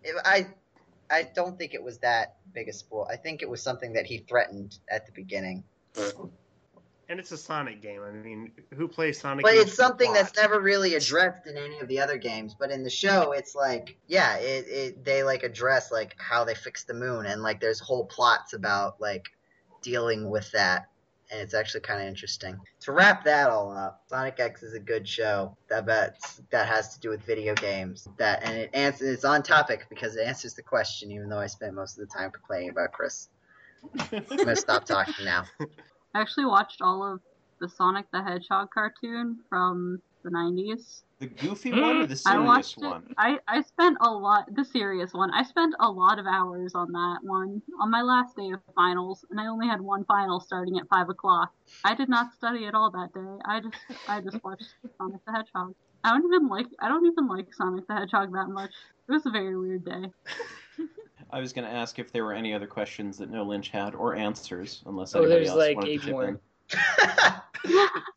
It- 0.04 0.16
I 0.26 0.48
I 1.10 1.24
don't 1.36 1.58
think 1.58 1.74
it 1.74 1.84
was 1.84 2.00
that 2.00 2.38
big 2.54 2.68
a 2.70 2.74
spoil. 2.74 3.08
I 3.12 3.18
think 3.18 3.42
it 3.42 3.50
was 3.50 3.62
something 3.62 3.94
that 3.94 4.06
he 4.06 4.20
threatened 4.20 4.80
at 4.90 5.06
the 5.06 5.12
beginning. 5.12 5.64
And 7.10 7.20
it's 7.20 7.32
a 7.32 7.38
Sonic 7.38 7.82
game. 7.82 8.02
I 8.02 8.12
mean, 8.12 8.52
who 8.74 8.88
plays 8.88 9.20
Sonic? 9.20 9.44
But 9.44 9.54
it's 9.54 9.64
for 9.64 9.70
the 9.70 9.76
something 9.76 10.14
that's 10.14 10.36
never 10.36 10.60
really 10.60 10.96
addressed 10.96 11.46
in 11.46 11.58
any 11.58 11.80
of 11.80 11.88
the 11.88 12.00
other 12.00 12.18
games. 12.18 12.56
But 12.58 12.72
in 12.72 12.84
the 12.84 12.90
show, 12.90 13.34
it's 13.34 13.54
like, 13.54 13.98
yeah, 14.08 14.38
it, 14.38 14.66
it 14.68 15.06
they 15.06 15.24
like 15.24 15.44
address 15.44 15.92
like 15.92 16.16
how 16.18 16.46
they 16.46 16.56
fix 16.56 16.86
the 16.86 16.94
moon, 16.94 17.26
and 17.26 17.44
like 17.44 17.60
there's 17.60 17.80
whole 17.80 18.06
plots 18.06 18.54
about 18.54 19.00
like 19.02 19.26
dealing 19.82 20.30
with 20.30 20.50
that, 20.54 20.88
and 21.34 21.42
it's 21.42 21.54
actually 21.56 21.82
kind 21.82 22.02
of 22.02 22.08
interesting. 22.08 22.60
To 22.82 22.92
wrap 22.92 23.24
that 23.24 23.50
all 23.50 23.76
up, 23.76 24.04
Sonic 24.08 24.40
X 24.40 24.62
is 24.62 24.76
a 24.76 24.80
good 24.80 25.08
show 25.08 25.58
that 25.68 25.86
that's, 25.86 26.42
that 26.52 26.68
has 26.68 26.94
to 26.94 27.00
do 27.00 27.10
with 27.10 27.24
video 27.24 27.56
games. 27.56 28.08
That 28.18 28.44
and 28.44 28.56
it 28.56 28.70
answers 28.74 29.10
it's 29.10 29.26
on 29.26 29.42
topic 29.42 29.88
because 29.90 30.16
it 30.16 30.28
answers 30.28 30.54
the 30.54 30.62
question, 30.62 31.12
even 31.12 31.30
though 31.30 31.40
I 31.40 31.48
spent 31.48 31.74
most 31.74 31.98
of 31.98 32.08
the 32.08 32.14
time 32.14 32.30
complaining 32.30 32.70
about 32.70 32.92
Chris. 32.92 33.30
I'm 34.12 34.24
gonna 34.38 34.56
stop 34.56 34.86
talking 34.86 35.26
now. 35.26 35.46
I 36.14 36.22
actually 36.22 36.46
watched 36.46 36.82
all 36.82 37.04
of 37.04 37.20
the 37.60 37.68
Sonic 37.68 38.06
the 38.12 38.22
Hedgehog 38.22 38.70
cartoon 38.72 39.40
from 39.50 40.02
the 40.24 40.30
90s. 40.30 41.02
The 41.24 41.30
goofy 41.30 41.72
mm-hmm. 41.72 41.82
one 41.82 41.98
or 42.02 42.06
the 42.06 42.18
serious 42.18 42.26
I 42.26 42.32
serious 42.32 42.48
watched 42.48 42.78
it. 42.82 42.86
one? 42.86 43.14
I, 43.18 43.40
I 43.48 43.62
spent 43.62 43.98
a 44.02 44.10
lot, 44.10 44.54
the 44.54 44.66
serious 44.66 45.14
one. 45.14 45.32
I 45.34 45.44
spent 45.44 45.74
a 45.80 45.90
lot 45.90 46.20
of 46.20 46.26
hours 46.26 46.74
on 46.76 46.92
that 46.92 47.20
one 47.22 47.62
on 47.80 47.90
my 47.90 48.02
last 48.02 48.36
day 48.36 48.52
of 48.52 48.60
finals, 48.76 49.24
and 49.30 49.40
I 49.40 49.48
only 49.48 49.66
had 49.66 49.80
one 49.80 50.04
final 50.04 50.42
starting 50.42 50.78
at 50.80 50.90
five 50.90 51.08
o'clock. 51.08 51.54
I 51.86 51.96
did 51.96 52.10
not 52.10 52.34
study 52.34 52.66
at 52.66 52.76
all 52.76 52.92
that 52.92 53.14
day. 53.14 53.38
I 53.46 53.62
just 53.62 53.78
I 54.10 54.20
just 54.20 54.44
watched 54.44 54.76
Sonic 54.98 55.24
the 55.26 55.32
Hedgehog. 55.32 55.74
I 56.04 56.10
don't 56.10 56.26
even 56.26 56.50
like 56.50 56.68
I 56.82 56.90
don't 56.90 57.06
even 57.06 57.26
like 57.30 57.54
Sonic 57.54 57.88
the 57.88 57.94
Hedgehog 57.94 58.34
that 58.34 58.50
much. 58.50 58.72
It 59.08 59.12
was 59.14 59.26
a 59.26 59.32
very 59.32 59.58
weird 59.58 59.86
day. 59.86 60.12
I 61.32 61.40
was 61.40 61.54
going 61.54 61.66
to 61.66 61.74
ask 61.74 62.00
if 62.00 62.12
there 62.12 62.26
were 62.26 62.34
any 62.34 62.54
other 62.54 62.68
questions 62.68 63.18
that 63.20 63.32
No 63.32 63.44
Lynch 63.44 63.70
had 63.70 63.96
or 63.96 64.14
answers, 64.16 64.84
unless 64.86 65.16
Oh, 65.16 65.20
anybody 65.20 65.46
there's 65.46 65.50
else 65.50 65.58
like 65.58 65.76
wanted 65.78 65.88
to 65.88 65.94
eight 65.94 66.02
chip 66.02 66.12
more. 66.12 66.28
in. 66.28 66.40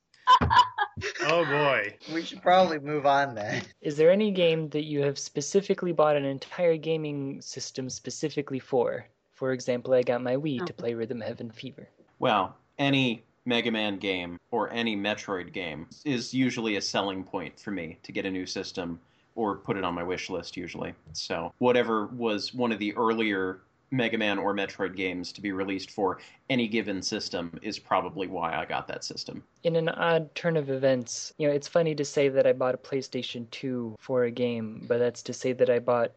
Oh 1.28 1.44
boy. 1.44 1.96
we 2.12 2.22
should 2.22 2.40
probably 2.40 2.78
move 2.78 3.04
on 3.04 3.34
then. 3.34 3.62
Is 3.80 3.96
there 3.96 4.10
any 4.10 4.30
game 4.30 4.68
that 4.70 4.84
you 4.84 5.02
have 5.02 5.18
specifically 5.18 5.92
bought 5.92 6.16
an 6.16 6.24
entire 6.24 6.76
gaming 6.76 7.40
system 7.40 7.90
specifically 7.90 8.60
for? 8.60 9.06
For 9.34 9.52
example, 9.52 9.92
I 9.92 10.02
got 10.02 10.22
my 10.22 10.36
Wii 10.36 10.64
to 10.64 10.72
oh. 10.72 10.76
play 10.76 10.94
Rhythm 10.94 11.20
Heaven 11.20 11.50
Fever. 11.50 11.88
Well, 12.18 12.56
any 12.78 13.24
Mega 13.44 13.70
Man 13.70 13.98
game 13.98 14.38
or 14.50 14.72
any 14.72 14.96
Metroid 14.96 15.52
game 15.52 15.88
is 16.04 16.32
usually 16.32 16.76
a 16.76 16.80
selling 16.80 17.24
point 17.24 17.58
for 17.58 17.70
me 17.70 17.98
to 18.02 18.12
get 18.12 18.24
a 18.24 18.30
new 18.30 18.46
system 18.46 19.00
or 19.34 19.56
put 19.56 19.76
it 19.76 19.84
on 19.84 19.94
my 19.94 20.02
wish 20.02 20.30
list 20.30 20.56
usually. 20.56 20.94
So, 21.12 21.52
whatever 21.58 22.06
was 22.06 22.54
one 22.54 22.72
of 22.72 22.78
the 22.78 22.94
earlier 22.96 23.60
Mega 23.90 24.18
Man 24.18 24.38
or 24.38 24.54
Metroid 24.54 24.96
games 24.96 25.32
to 25.32 25.40
be 25.40 25.52
released 25.52 25.90
for 25.90 26.18
any 26.50 26.66
given 26.66 27.02
system 27.02 27.58
is 27.62 27.78
probably 27.78 28.26
why 28.26 28.54
I 28.54 28.64
got 28.64 28.88
that 28.88 29.04
system. 29.04 29.44
In 29.62 29.76
an 29.76 29.88
odd 29.88 30.34
turn 30.34 30.56
of 30.56 30.70
events, 30.70 31.32
you 31.38 31.46
know, 31.46 31.54
it's 31.54 31.68
funny 31.68 31.94
to 31.94 32.04
say 32.04 32.28
that 32.28 32.46
I 32.46 32.52
bought 32.52 32.74
a 32.74 32.78
PlayStation 32.78 33.48
2 33.50 33.96
for 33.98 34.24
a 34.24 34.30
game, 34.30 34.84
but 34.88 34.98
that's 34.98 35.22
to 35.24 35.32
say 35.32 35.52
that 35.52 35.70
I 35.70 35.78
bought 35.78 36.12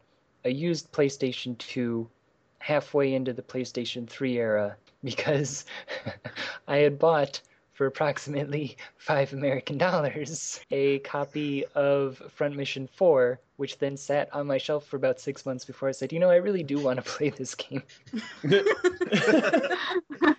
a 0.45 0.51
used 0.51 0.91
PlayStation 0.91 1.57
2 1.57 2.09
halfway 2.59 3.13
into 3.13 3.33
the 3.33 3.41
PlayStation 3.41 4.07
3 4.07 4.37
era 4.37 4.75
because 5.03 5.65
I 6.67 6.77
had 6.77 6.99
bought 6.99 7.41
for 7.79 7.85
approximately 7.85 8.75
five 8.97 9.31
American 9.31 9.77
dollars 9.77 10.59
a 10.69 10.99
copy 10.99 11.63
of 11.75 12.17
Front 12.35 12.57
Mission 12.57 12.89
4, 12.93 13.39
which 13.55 13.77
then 13.77 13.95
sat 13.95 14.27
on 14.33 14.47
my 14.47 14.57
shelf 14.57 14.85
for 14.85 14.97
about 14.97 15.17
six 15.17 15.45
months 15.45 15.63
before 15.63 15.87
I 15.87 15.93
said, 15.93 16.11
you 16.11 16.19
know, 16.19 16.29
I 16.29 16.35
really 16.35 16.61
do 16.61 16.77
want 16.77 16.97
to 16.97 17.09
play 17.09 17.29
this 17.29 17.55
game. 17.55 17.81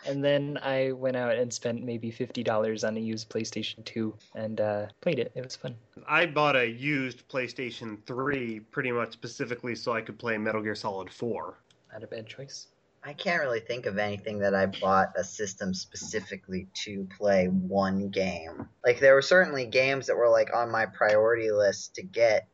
and 0.07 0.23
then 0.23 0.59
I 0.63 0.93
went 0.93 1.17
out 1.17 1.37
and 1.37 1.51
spent 1.51 1.83
maybe 1.83 2.13
$50 2.13 2.87
on 2.87 2.99
a 2.99 3.01
used 3.01 3.31
PlayStation 3.31 3.83
2 3.87 4.15
and 4.35 4.61
uh, 4.61 4.87
played 5.01 5.19
it. 5.19 5.33
It 5.35 5.43
was 5.43 5.57
fun. 5.57 5.75
I 6.07 6.27
bought 6.27 6.57
a 6.57 6.69
used 6.69 7.27
PlayStation 7.31 8.05
3 8.05 8.61
pretty 8.71 8.93
much 8.93 9.15
specifically 9.15 9.75
so 9.75 9.95
I 9.95 10.03
could 10.03 10.19
play 10.19 10.37
Metal 10.37 10.61
Gear 10.61 10.75
Solid 10.75 11.11
4. 11.11 11.55
Not 11.95 12.03
a 12.03 12.07
bad 12.07 12.27
choice. 12.27 12.67
I 13.03 13.15
can't 13.15 13.41
really 13.41 13.61
think 13.61 13.87
of 13.87 13.97
anything 13.97 14.41
that 14.41 14.55
I 14.55 14.67
bought 14.67 15.15
a 15.17 15.25
system 15.25 15.73
specifically 15.73 16.69
to 16.85 17.09
play 17.17 17.47
one 17.47 18.11
game. 18.11 18.69
Like 18.85 19.01
there 19.01 19.15
were 19.15 19.23
certainly 19.23 19.67
games 19.67 20.07
that 20.07 20.17
were 20.17 20.29
like 20.29 20.55
on 20.55 20.71
my 20.71 20.85
priority 20.85 21.51
list 21.51 21.95
to 21.95 22.03
get 22.03 22.47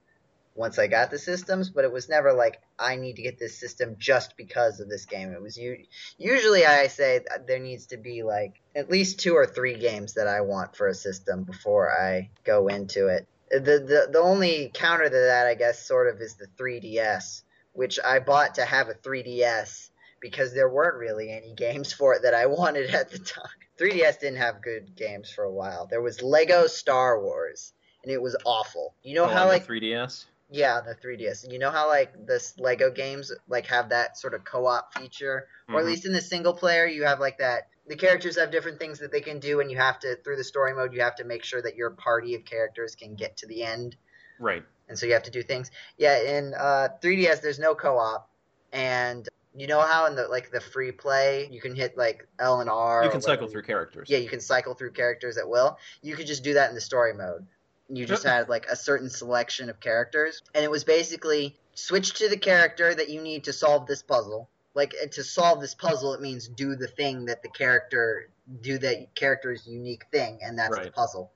once 0.55 0.79
I 0.79 0.87
got 0.87 1.11
the 1.11 1.19
systems, 1.19 1.69
but 1.69 1.85
it 1.85 1.93
was 1.93 2.09
never 2.09 2.33
like 2.33 2.61
I 2.79 2.95
need 2.97 3.17
to 3.17 3.23
get 3.23 3.39
this 3.39 3.59
system 3.59 3.97
just 3.99 4.37
because 4.37 4.79
of 4.79 4.89
this 4.89 5.05
game. 5.05 5.33
It 5.33 5.43
was 5.43 5.57
u- 5.57 5.85
usually 6.17 6.65
I 6.65 6.87
say 6.87 7.21
there 7.47 7.59
needs 7.59 7.87
to 7.87 7.97
be 7.97 8.23
like 8.23 8.55
at 8.75 8.89
least 8.89 9.19
two 9.21 9.35
or 9.35 9.47
three 9.47 9.77
games 9.77 10.15
that 10.15 10.29
I 10.29 10.43
want 10.43 10.77
for 10.77 10.87
a 10.87 10.95
system 10.95 11.43
before 11.43 11.91
I 11.91 12.31
go 12.45 12.69
into 12.69 13.09
it. 13.09 13.27
The 13.51 13.59
the 13.59 14.09
the 14.13 14.21
only 14.21 14.71
counter 14.73 15.09
to 15.09 15.11
that 15.11 15.47
I 15.47 15.55
guess 15.55 15.87
sort 15.87 16.07
of 16.07 16.21
is 16.21 16.35
the 16.35 16.47
3DS, 16.59 17.43
which 17.73 17.99
I 18.03 18.21
bought 18.21 18.55
to 18.57 18.65
have 18.65 18.89
a 18.89 18.95
3DS 18.95 19.91
because 20.31 20.53
there 20.53 20.69
weren't 20.69 20.97
really 20.97 21.31
any 21.31 21.55
games 21.55 21.93
for 21.93 22.15
it 22.15 22.23
that 22.23 22.35
I 22.35 22.47
wanted 22.59 22.91
at 22.91 23.11
the 23.11 23.19
time. 23.19 23.45
3DS 23.79 24.19
didn't 24.19 24.39
have 24.39 24.63
good 24.63 24.95
games 24.97 25.31
for 25.31 25.45
a 25.45 25.53
while. 25.53 25.87
There 25.87 26.03
was 26.03 26.23
Lego 26.23 26.67
Star 26.67 27.21
Wars, 27.23 27.73
and 28.03 28.13
it 28.13 28.21
was 28.21 28.37
awful. 28.45 28.95
You 29.03 29.15
know 29.15 29.25
Oh, 29.25 29.29
how 29.29 29.47
like 29.47 29.67
3DS? 29.67 30.27
yeah, 30.51 30.81
the 30.81 30.95
3DS. 30.95 31.47
You 31.51 31.59
know 31.59 31.71
how 31.71 31.89
like 31.89 32.13
this 32.27 32.55
Lego 32.59 32.91
games 32.91 33.33
like 33.49 33.67
have 33.67 33.91
that 33.91 34.17
sort 34.19 34.35
of 34.35 34.45
co-op 34.45 34.95
feature, 34.95 35.49
or 35.69 35.81
at 35.81 35.85
Mhm. 35.85 35.89
least 35.89 36.07
in 36.07 36.13
the 36.13 36.21
single 36.21 36.55
player, 36.55 36.87
you 36.87 37.05
have 37.05 37.21
like 37.21 37.39
that. 37.39 37.69
The 37.89 37.97
characters 37.97 38.37
have 38.37 38.51
different 38.51 38.79
things 38.81 38.99
that 38.99 39.13
they 39.13 39.21
can 39.21 39.39
do, 39.39 39.61
and 39.61 39.71
you 39.71 39.77
have 39.77 40.01
to 40.01 40.17
through 40.17 40.37
the 40.37 40.45
story 40.45 40.75
mode, 40.75 40.93
you 40.93 41.03
have 41.03 41.17
to 41.17 41.25
make 41.25 41.45
sure 41.45 41.63
that 41.63 41.77
your 41.77 41.91
party 41.91 42.35
of 42.35 42.45
characters 42.45 42.95
can 42.97 43.15
get 43.15 43.37
to 43.39 43.47
the 43.47 43.63
end 43.63 43.97
Right. 44.39 44.65
and 44.89 44.99
so 44.99 45.07
you 45.07 45.13
have 45.15 45.25
to 45.25 45.31
do 45.31 45.43
things. 45.43 45.71
Yeah, 45.99 46.19
in 46.21 46.55
uh, 46.55 46.89
3DS 47.03 47.41
there's 47.41 47.59
no 47.59 47.75
co-op, 47.75 48.29
and 48.73 49.29
you 49.57 49.67
know 49.67 49.81
how 49.81 50.07
in 50.07 50.15
the 50.17 50.29
like 50.29 50.51
the 50.51 50.61
free 50.61 50.93
play 50.93 51.49
you 51.51 51.61
can 51.61 51.75
hit 51.75 51.97
like 51.97 52.27
L 52.39 52.61
and 52.61 52.69
R. 52.69 53.05
You 53.05 53.11
can 53.11 53.23
cycle 53.23 53.49
through 53.49 53.63
characters. 53.63 54.09
Yeah, 54.11 54.19
you 54.19 54.29
can 54.29 54.41
cycle 54.41 54.75
through 54.75 54.93
characters 54.93 55.39
at 55.39 55.49
will. 55.49 55.79
You 56.03 56.15
could 56.15 56.27
just 56.27 56.45
do 56.45 56.55
that 56.55 56.69
in 56.69 56.75
the 56.75 56.81
story 56.81 57.15
mode. 57.15 57.47
You 57.89 58.05
just 58.05 58.25
had 58.25 58.49
like 58.49 58.67
a 58.67 58.77
certain 58.77 59.09
selection 59.09 59.71
of 59.71 59.81
characters, 59.81 60.43
and 60.55 60.65
it 60.65 60.71
was 60.71 60.85
basically 60.85 61.57
switch 61.75 62.15
to 62.15 62.29
the 62.29 62.37
character 62.37 62.95
that 62.95 63.09
you 63.09 63.23
need 63.23 63.45
to 63.45 63.53
solve 63.53 63.87
this 63.87 64.03
puzzle. 64.03 64.49
Like 64.75 64.95
to 65.13 65.25
solve 65.25 65.61
this 65.61 65.75
puzzle, 65.75 66.13
it 66.13 66.21
means 66.21 66.49
do 66.49 66.75
the 66.75 66.89
thing 66.89 67.27
that 67.27 67.43
the 67.43 67.49
character 67.49 68.29
do 68.61 68.79
that 68.79 69.15
character's 69.15 69.67
unique 69.67 70.05
thing, 70.13 70.41
and 70.43 70.59
that's 70.59 70.79
the 70.79 70.91
puzzle. 70.91 71.31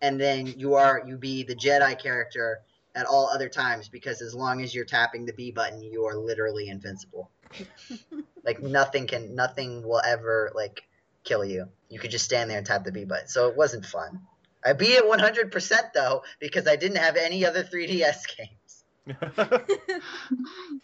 And 0.00 0.20
then 0.20 0.46
you 0.46 0.74
are 0.74 1.02
you 1.06 1.16
be 1.16 1.44
the 1.44 1.54
Jedi 1.54 1.98
character 1.98 2.60
at 2.94 3.06
all 3.06 3.28
other 3.28 3.48
times 3.48 3.88
because 3.88 4.20
as 4.20 4.34
long 4.34 4.62
as 4.62 4.74
you're 4.74 4.84
tapping 4.84 5.24
the 5.24 5.32
B 5.32 5.50
button, 5.50 5.82
you 5.82 6.06
are 6.06 6.16
literally 6.16 6.68
invincible. 6.68 7.30
like 8.44 8.62
nothing 8.62 9.06
can 9.06 9.34
nothing 9.34 9.82
will 9.82 10.02
ever 10.04 10.52
like 10.54 10.82
kill 11.24 11.44
you. 11.44 11.68
You 11.88 11.98
could 11.98 12.10
just 12.10 12.24
stand 12.24 12.50
there 12.50 12.58
and 12.58 12.66
tap 12.66 12.84
the 12.84 12.92
B 12.92 13.04
button. 13.04 13.28
So 13.28 13.48
it 13.48 13.56
wasn't 13.56 13.86
fun. 13.86 14.20
I 14.64 14.74
beat 14.74 14.92
it 14.92 15.04
100% 15.04 15.92
though 15.94 16.22
because 16.38 16.68
I 16.68 16.76
didn't 16.76 16.98
have 16.98 17.16
any 17.16 17.44
other 17.44 17.64
3DS 17.64 18.18
games. 18.36 18.84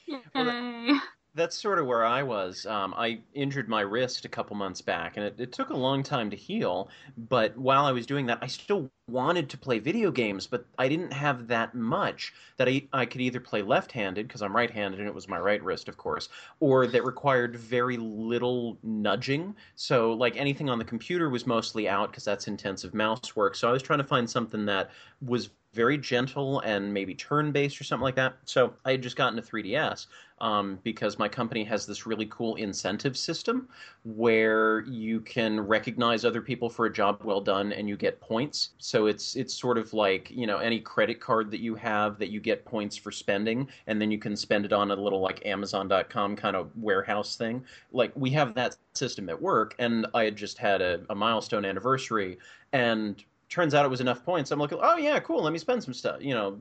Yay. 0.34 0.98
That's 1.38 1.56
sort 1.56 1.78
of 1.78 1.86
where 1.86 2.04
I 2.04 2.22
was. 2.24 2.66
Um, 2.66 2.92
I 2.96 3.20
injured 3.32 3.68
my 3.68 3.80
wrist 3.82 4.24
a 4.24 4.28
couple 4.28 4.56
months 4.56 4.80
back, 4.82 5.16
and 5.16 5.24
it, 5.24 5.36
it 5.38 5.52
took 5.52 5.70
a 5.70 5.76
long 5.76 6.02
time 6.02 6.30
to 6.30 6.36
heal. 6.36 6.90
But 7.16 7.56
while 7.56 7.86
I 7.86 7.92
was 7.92 8.06
doing 8.06 8.26
that, 8.26 8.40
I 8.42 8.48
still 8.48 8.90
wanted 9.08 9.48
to 9.50 9.56
play 9.56 9.78
video 9.78 10.10
games, 10.10 10.46
but 10.46 10.66
I 10.78 10.88
didn't 10.88 11.12
have 11.12 11.46
that 11.46 11.74
much 11.74 12.34
that 12.56 12.68
I, 12.68 12.88
I 12.92 13.06
could 13.06 13.20
either 13.20 13.40
play 13.40 13.62
left 13.62 13.92
handed, 13.92 14.26
because 14.26 14.42
I'm 14.42 14.54
right 14.54 14.70
handed 14.70 14.98
and 15.00 15.08
it 15.08 15.14
was 15.14 15.28
my 15.28 15.38
right 15.38 15.62
wrist, 15.62 15.88
of 15.88 15.96
course, 15.96 16.28
or 16.60 16.86
that 16.88 17.04
required 17.04 17.56
very 17.56 17.96
little 17.96 18.76
nudging. 18.82 19.54
So, 19.76 20.12
like 20.12 20.36
anything 20.36 20.68
on 20.68 20.78
the 20.78 20.84
computer 20.84 21.30
was 21.30 21.46
mostly 21.46 21.88
out, 21.88 22.10
because 22.10 22.24
that's 22.24 22.48
intensive 22.48 22.94
mouse 22.94 23.36
work. 23.36 23.54
So, 23.54 23.68
I 23.68 23.72
was 23.72 23.82
trying 23.82 24.00
to 24.00 24.04
find 24.04 24.28
something 24.28 24.66
that 24.66 24.90
was 25.22 25.50
very 25.74 25.98
gentle 25.98 26.60
and 26.60 26.92
maybe 26.92 27.14
turn 27.14 27.52
based 27.52 27.80
or 27.80 27.84
something 27.84 28.04
like 28.04 28.16
that. 28.16 28.36
So 28.44 28.74
I 28.84 28.92
had 28.92 29.02
just 29.02 29.16
gotten 29.16 29.38
a 29.38 29.42
3DS 29.42 30.06
um, 30.40 30.78
because 30.82 31.18
my 31.18 31.28
company 31.28 31.64
has 31.64 31.84
this 31.84 32.06
really 32.06 32.26
cool 32.26 32.54
incentive 32.56 33.16
system 33.16 33.68
where 34.04 34.80
you 34.86 35.20
can 35.20 35.60
recognize 35.60 36.24
other 36.24 36.40
people 36.40 36.70
for 36.70 36.86
a 36.86 36.92
job 36.92 37.20
well 37.24 37.40
done 37.40 37.72
and 37.72 37.88
you 37.88 37.96
get 37.96 38.20
points. 38.20 38.70
So 38.78 39.06
it's 39.06 39.36
it's 39.36 39.54
sort 39.54 39.78
of 39.78 39.92
like 39.92 40.30
you 40.30 40.46
know 40.46 40.58
any 40.58 40.80
credit 40.80 41.20
card 41.20 41.50
that 41.50 41.60
you 41.60 41.74
have 41.74 42.18
that 42.18 42.30
you 42.30 42.40
get 42.40 42.64
points 42.64 42.96
for 42.96 43.10
spending, 43.10 43.68
and 43.86 44.00
then 44.00 44.10
you 44.10 44.18
can 44.18 44.36
spend 44.36 44.64
it 44.64 44.72
on 44.72 44.90
a 44.90 44.96
little 44.96 45.20
like 45.20 45.44
Amazon.com 45.44 46.36
kind 46.36 46.56
of 46.56 46.74
warehouse 46.76 47.36
thing. 47.36 47.64
Like 47.92 48.12
we 48.14 48.30
have 48.30 48.54
that 48.54 48.76
system 48.94 49.28
at 49.28 49.40
work, 49.40 49.74
and 49.78 50.06
I 50.14 50.24
had 50.24 50.36
just 50.36 50.58
had 50.58 50.80
a, 50.80 51.00
a 51.10 51.14
milestone 51.14 51.64
anniversary, 51.64 52.38
and 52.72 53.22
turns 53.48 53.74
out 53.74 53.84
it 53.84 53.88
was 53.88 54.00
enough 54.00 54.24
points. 54.24 54.50
I'm 54.50 54.58
like, 54.58 54.72
oh 54.72 54.96
yeah, 54.96 55.18
cool. 55.20 55.42
Let 55.42 55.52
me 55.52 55.58
spend 55.58 55.82
some 55.82 55.94
stuff. 55.94 56.20
You 56.20 56.34
know, 56.34 56.58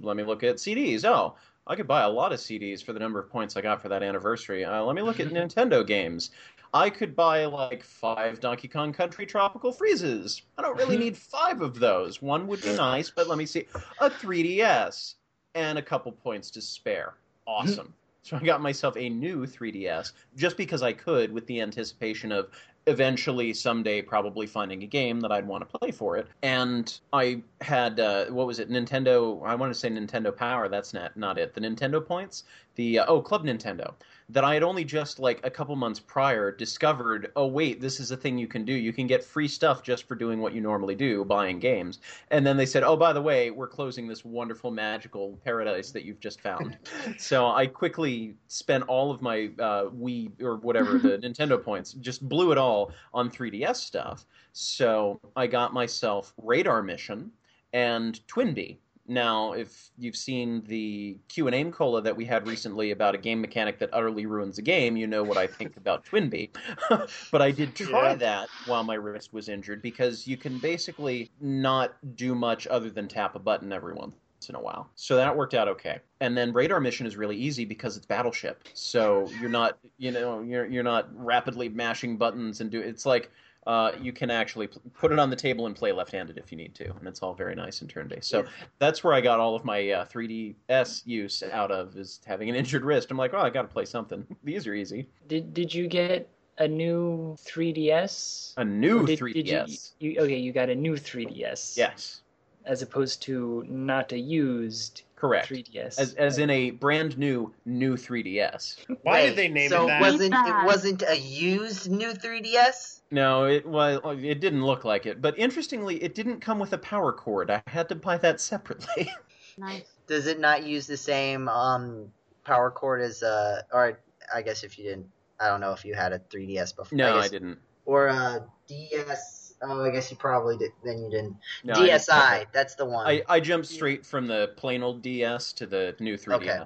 let 0.00 0.16
me 0.16 0.22
look 0.22 0.42
at 0.42 0.56
CDs. 0.56 1.04
Oh, 1.04 1.36
I 1.66 1.76
could 1.76 1.86
buy 1.86 2.02
a 2.02 2.08
lot 2.08 2.32
of 2.32 2.40
CDs 2.40 2.84
for 2.84 2.92
the 2.92 3.00
number 3.00 3.18
of 3.18 3.30
points 3.30 3.56
I 3.56 3.60
got 3.60 3.80
for 3.80 3.88
that 3.88 4.02
anniversary. 4.02 4.64
Uh, 4.64 4.82
let 4.82 4.94
me 4.94 5.02
look 5.02 5.20
at 5.20 5.28
Nintendo 5.30 5.86
games. 5.86 6.30
I 6.72 6.90
could 6.90 7.14
buy 7.14 7.44
like 7.44 7.84
five 7.84 8.40
Donkey 8.40 8.66
Kong 8.66 8.92
Country 8.92 9.26
Tropical 9.26 9.70
Freezes. 9.72 10.42
I 10.58 10.62
don't 10.62 10.76
really 10.76 10.96
need 11.04 11.16
five 11.16 11.62
of 11.62 11.78
those. 11.78 12.20
One 12.20 12.46
would 12.48 12.62
be 12.62 12.74
nice, 12.74 13.10
but 13.10 13.28
let 13.28 13.38
me 13.38 13.46
see. 13.46 13.66
A 14.00 14.10
3DS 14.10 15.14
and 15.54 15.78
a 15.78 15.82
couple 15.82 16.10
points 16.10 16.50
to 16.50 16.60
spare. 16.60 17.14
Awesome. 17.46 17.94
So 18.24 18.38
I 18.38 18.40
got 18.40 18.62
myself 18.62 18.96
a 18.96 19.10
new 19.10 19.46
3DS 19.46 20.12
just 20.34 20.56
because 20.56 20.82
I 20.82 20.94
could 20.94 21.30
with 21.30 21.46
the 21.46 21.60
anticipation 21.60 22.32
of 22.32 22.48
eventually 22.86 23.52
someday 23.52 24.00
probably 24.00 24.46
finding 24.46 24.82
a 24.82 24.86
game 24.86 25.20
that 25.20 25.30
I'd 25.30 25.46
want 25.46 25.68
to 25.68 25.78
play 25.78 25.90
for 25.90 26.16
it. 26.16 26.26
And 26.42 26.98
I 27.12 27.42
had 27.60 28.00
uh, 28.00 28.26
what 28.26 28.46
was 28.46 28.60
it? 28.60 28.70
Nintendo. 28.70 29.44
I 29.44 29.54
want 29.54 29.74
to 29.74 29.78
say 29.78 29.90
Nintendo 29.90 30.34
Power. 30.34 30.70
That's 30.70 30.94
not 30.94 31.14
not 31.18 31.36
it. 31.38 31.52
The 31.52 31.60
Nintendo 31.60 32.04
points. 32.04 32.44
The 32.76 33.00
uh, 33.00 33.04
oh 33.08 33.20
Club 33.20 33.44
Nintendo 33.44 33.92
that 34.30 34.44
I 34.44 34.54
had 34.54 34.62
only 34.62 34.84
just 34.84 35.18
like 35.18 35.40
a 35.44 35.50
couple 35.50 35.76
months 35.76 36.00
prior 36.00 36.50
discovered. 36.50 37.30
Oh 37.36 37.46
wait, 37.46 37.80
this 37.80 38.00
is 38.00 38.10
a 38.10 38.16
thing 38.16 38.38
you 38.38 38.46
can 38.46 38.64
do. 38.64 38.72
You 38.72 38.92
can 38.92 39.06
get 39.06 39.22
free 39.22 39.48
stuff 39.48 39.82
just 39.82 40.08
for 40.08 40.14
doing 40.14 40.40
what 40.40 40.54
you 40.54 40.60
normally 40.60 40.94
do, 40.94 41.24
buying 41.24 41.58
games. 41.58 41.98
And 42.30 42.46
then 42.46 42.56
they 42.56 42.66
said, 42.66 42.82
oh 42.82 42.96
by 42.96 43.12
the 43.12 43.20
way, 43.20 43.50
we're 43.50 43.68
closing 43.68 44.08
this 44.08 44.24
wonderful 44.24 44.70
magical 44.70 45.38
paradise 45.44 45.90
that 45.90 46.04
you've 46.04 46.20
just 46.20 46.40
found. 46.40 46.78
so 47.18 47.48
I 47.48 47.66
quickly 47.66 48.34
spent 48.48 48.84
all 48.84 49.10
of 49.10 49.20
my 49.20 49.50
uh, 49.58 49.86
Wii 49.90 50.40
or 50.42 50.56
whatever 50.56 50.98
the 50.98 51.18
Nintendo 51.22 51.62
points, 51.62 51.92
just 51.94 52.26
blew 52.26 52.52
it 52.52 52.58
all 52.58 52.92
on 53.12 53.30
3DS 53.30 53.76
stuff. 53.76 54.24
So 54.52 55.20
I 55.36 55.46
got 55.46 55.74
myself 55.74 56.32
Radar 56.38 56.82
Mission 56.82 57.30
and 57.72 58.20
Twinbee. 58.26 58.78
Now, 59.06 59.52
if 59.52 59.90
you've 59.98 60.16
seen 60.16 60.62
the 60.64 61.18
Q 61.28 61.46
and 61.46 61.54
A 61.54 61.70
cola 61.70 62.00
that 62.02 62.16
we 62.16 62.24
had 62.24 62.46
recently 62.46 62.90
about 62.90 63.14
a 63.14 63.18
game 63.18 63.40
mechanic 63.40 63.78
that 63.80 63.90
utterly 63.92 64.26
ruins 64.26 64.58
a 64.58 64.62
game, 64.62 64.96
you 64.96 65.06
know 65.06 65.22
what 65.24 65.36
I 65.36 65.46
think 65.46 65.76
about 65.76 66.04
Twinbee. 66.10 66.50
but 67.30 67.42
I 67.42 67.50
did 67.50 67.74
try 67.74 68.10
Yeah. 68.10 68.14
that 68.14 68.48
while 68.64 68.82
my 68.84 68.94
wrist 68.94 69.32
was 69.32 69.48
injured 69.48 69.82
because 69.82 70.26
you 70.26 70.36
can 70.36 70.58
basically 70.58 71.30
not 71.40 71.96
do 72.16 72.34
much 72.34 72.66
other 72.66 72.90
than 72.90 73.08
tap 73.08 73.34
a 73.34 73.38
button 73.38 73.72
every 73.72 73.94
once 73.94 74.14
in 74.48 74.54
a 74.54 74.60
while. 74.60 74.90
So 74.94 75.16
that 75.16 75.36
worked 75.36 75.54
out 75.54 75.68
okay. 75.68 76.00
And 76.20 76.36
then 76.36 76.52
radar 76.52 76.80
mission 76.80 77.06
is 77.06 77.16
really 77.16 77.36
easy 77.36 77.64
because 77.64 77.96
it's 77.96 78.06
battleship. 78.06 78.64
So 78.72 79.30
you're 79.40 79.50
not, 79.50 79.78
you 79.98 80.10
know, 80.12 80.40
you're 80.42 80.66
you're 80.66 80.82
not 80.82 81.08
rapidly 81.14 81.68
mashing 81.68 82.16
buttons 82.16 82.60
and 82.60 82.70
do 82.70 82.80
it's 82.80 83.04
like 83.06 83.30
uh, 83.66 83.92
you 84.00 84.12
can 84.12 84.30
actually 84.30 84.68
put 84.94 85.12
it 85.12 85.18
on 85.18 85.30
the 85.30 85.36
table 85.36 85.66
and 85.66 85.74
play 85.74 85.92
left-handed 85.92 86.36
if 86.36 86.52
you 86.52 86.58
need 86.58 86.74
to, 86.74 86.90
and 86.90 87.08
it's 87.08 87.22
all 87.22 87.34
very 87.34 87.54
nice 87.54 87.80
and 87.80 87.88
turn-based. 87.88 88.28
So 88.28 88.44
that's 88.78 89.02
where 89.02 89.14
I 89.14 89.20
got 89.20 89.40
all 89.40 89.54
of 89.54 89.64
my 89.64 89.90
uh, 89.90 90.06
3DS 90.06 91.06
use 91.06 91.42
out 91.52 91.70
of 91.70 91.96
is 91.96 92.20
having 92.26 92.50
an 92.50 92.54
injured 92.60 92.84
wrist. 92.84 93.10
I'm 93.10 93.16
like, 93.16 93.32
oh, 93.34 93.38
I 93.38 93.50
got 93.50 93.62
to 93.62 93.68
play 93.68 93.84
something. 93.84 94.26
These 94.44 94.66
are 94.66 94.74
easy. 94.74 95.08
Did 95.28 95.54
did 95.54 95.74
you 95.74 95.88
get 95.88 96.28
a 96.58 96.68
new 96.68 97.36
3DS? 97.40 98.54
A 98.56 98.64
new 98.64 99.06
did, 99.06 99.18
3DS. 99.18 99.34
Did 99.34 99.68
you, 100.00 100.10
you, 100.10 100.20
okay, 100.20 100.36
you 100.36 100.52
got 100.52 100.68
a 100.68 100.74
new 100.74 100.94
3DS. 100.94 101.76
Yes, 101.76 102.20
As 102.64 102.82
opposed 102.82 103.22
to 103.22 103.64
not 103.68 104.12
a 104.12 104.18
used 104.18 105.02
correct. 105.16 105.48
3DS. 105.48 105.98
As 105.98 106.14
as 106.14 106.38
in 106.38 106.50
a 106.50 106.70
brand 106.70 107.16
new 107.18 107.52
new 107.64 107.96
3DS. 107.96 108.76
Why 109.02 109.12
Wait, 109.22 109.26
did 109.28 109.36
they 109.36 109.48
name 109.48 109.70
so 109.70 109.84
it 109.84 109.88
that? 109.88 110.00
wasn't 110.00 110.34
it 110.34 110.66
wasn't 110.66 111.02
a 111.02 111.16
used 111.18 111.90
new 111.90 112.12
3DS? 112.12 113.00
No, 113.10 113.44
it 113.44 113.66
was. 113.66 114.00
It 114.22 114.40
didn't 114.40 114.64
look 114.64 114.84
like 114.84 115.06
it. 115.06 115.22
But 115.22 115.38
interestingly, 115.38 116.02
it 116.02 116.14
didn't 116.14 116.40
come 116.40 116.58
with 116.58 116.72
a 116.72 116.78
power 116.78 117.12
cord. 117.12 117.50
I 117.50 117.62
had 117.66 117.88
to 117.90 117.94
buy 117.94 118.18
that 118.18 118.40
separately. 118.40 119.10
Nice. 119.56 119.84
Does 120.06 120.26
it 120.26 120.40
not 120.40 120.64
use 120.64 120.86
the 120.86 120.96
same 120.96 121.48
um 121.48 122.12
power 122.44 122.70
cord 122.70 123.00
as 123.00 123.22
uh 123.22 123.62
or 123.72 124.00
I 124.34 124.42
guess 124.42 124.64
if 124.64 124.78
you 124.78 124.84
didn't 124.84 125.06
I 125.40 125.48
don't 125.48 125.60
know 125.60 125.72
if 125.72 125.84
you 125.84 125.94
had 125.94 126.12
a 126.12 126.18
3DS 126.18 126.76
before. 126.76 126.96
no, 126.96 127.16
I, 127.16 127.22
guess, 127.22 127.30
didn't. 127.30 127.58
Or 127.86 128.06
a 128.06 128.46
DS. 128.68 129.43
Oh, 129.66 129.84
I 129.84 129.90
guess 129.90 130.10
you 130.10 130.16
probably 130.16 130.56
did. 130.56 130.72
Then 130.84 130.98
you 130.98 131.10
didn't. 131.10 131.36
No, 131.64 131.74
I. 131.74 131.88
DSi. 131.88 132.46
That's 132.52 132.74
the 132.74 132.84
one. 132.84 133.06
I, 133.06 133.22
I 133.28 133.40
jumped 133.40 133.66
straight 133.66 134.04
from 134.04 134.26
the 134.26 134.52
plain 134.56 134.82
old 134.82 135.02
DS 135.02 135.52
to 135.54 135.66
the 135.66 135.96
new 136.00 136.16
3DS. 136.16 136.34
Okay. 136.34 136.64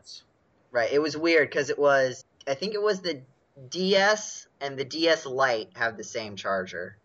Right. 0.71 0.93
It 0.93 1.01
was 1.01 1.17
weird 1.17 1.49
because 1.49 1.71
it 1.71 1.79
was. 1.79 2.25
I 2.47 2.55
think 2.55 2.75
it 2.75 2.83
was 2.83 3.01
the 3.01 3.23
DS 3.69 4.47
and 4.61 4.79
the 4.79 4.85
DS 4.85 5.27
Lite 5.27 5.71
have 5.75 5.97
the 5.97 6.05
same 6.05 6.37
charger, 6.37 6.99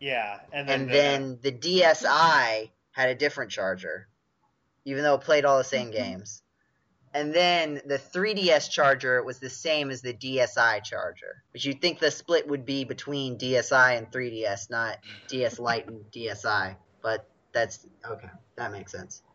yeah, 0.00 0.40
and 0.52 0.68
then, 0.68 0.80
and 0.82 0.88
the- 0.88 0.92
then 0.92 1.38
the 1.42 1.52
DSi 1.52 2.70
had 2.92 3.08
a 3.08 3.14
different 3.14 3.50
charger, 3.50 4.08
even 4.84 5.02
though 5.02 5.14
it 5.14 5.22
played 5.22 5.44
all 5.44 5.58
the 5.58 5.64
same 5.64 5.88
mm-hmm. 5.88 6.02
games. 6.02 6.42
And 7.16 7.32
then 7.32 7.80
the 7.86 7.98
3DS 7.98 8.68
charger 8.68 9.22
was 9.22 9.38
the 9.38 9.48
same 9.48 9.90
as 9.90 10.02
the 10.02 10.12
DSi 10.12 10.84
charger. 10.84 11.42
But 11.50 11.64
you'd 11.64 11.80
think 11.80 11.98
the 11.98 12.10
split 12.10 12.46
would 12.46 12.66
be 12.66 12.84
between 12.84 13.38
DSi 13.38 13.96
and 13.96 14.12
3DS, 14.12 14.68
not 14.68 14.98
DS 15.28 15.58
Lite 15.58 15.88
and 15.88 16.04
DSi. 16.12 16.76
But 17.00 17.26
that's 17.52 17.86
okay. 18.06 18.28
That 18.56 18.70
makes 18.70 18.92
sense. 18.92 19.22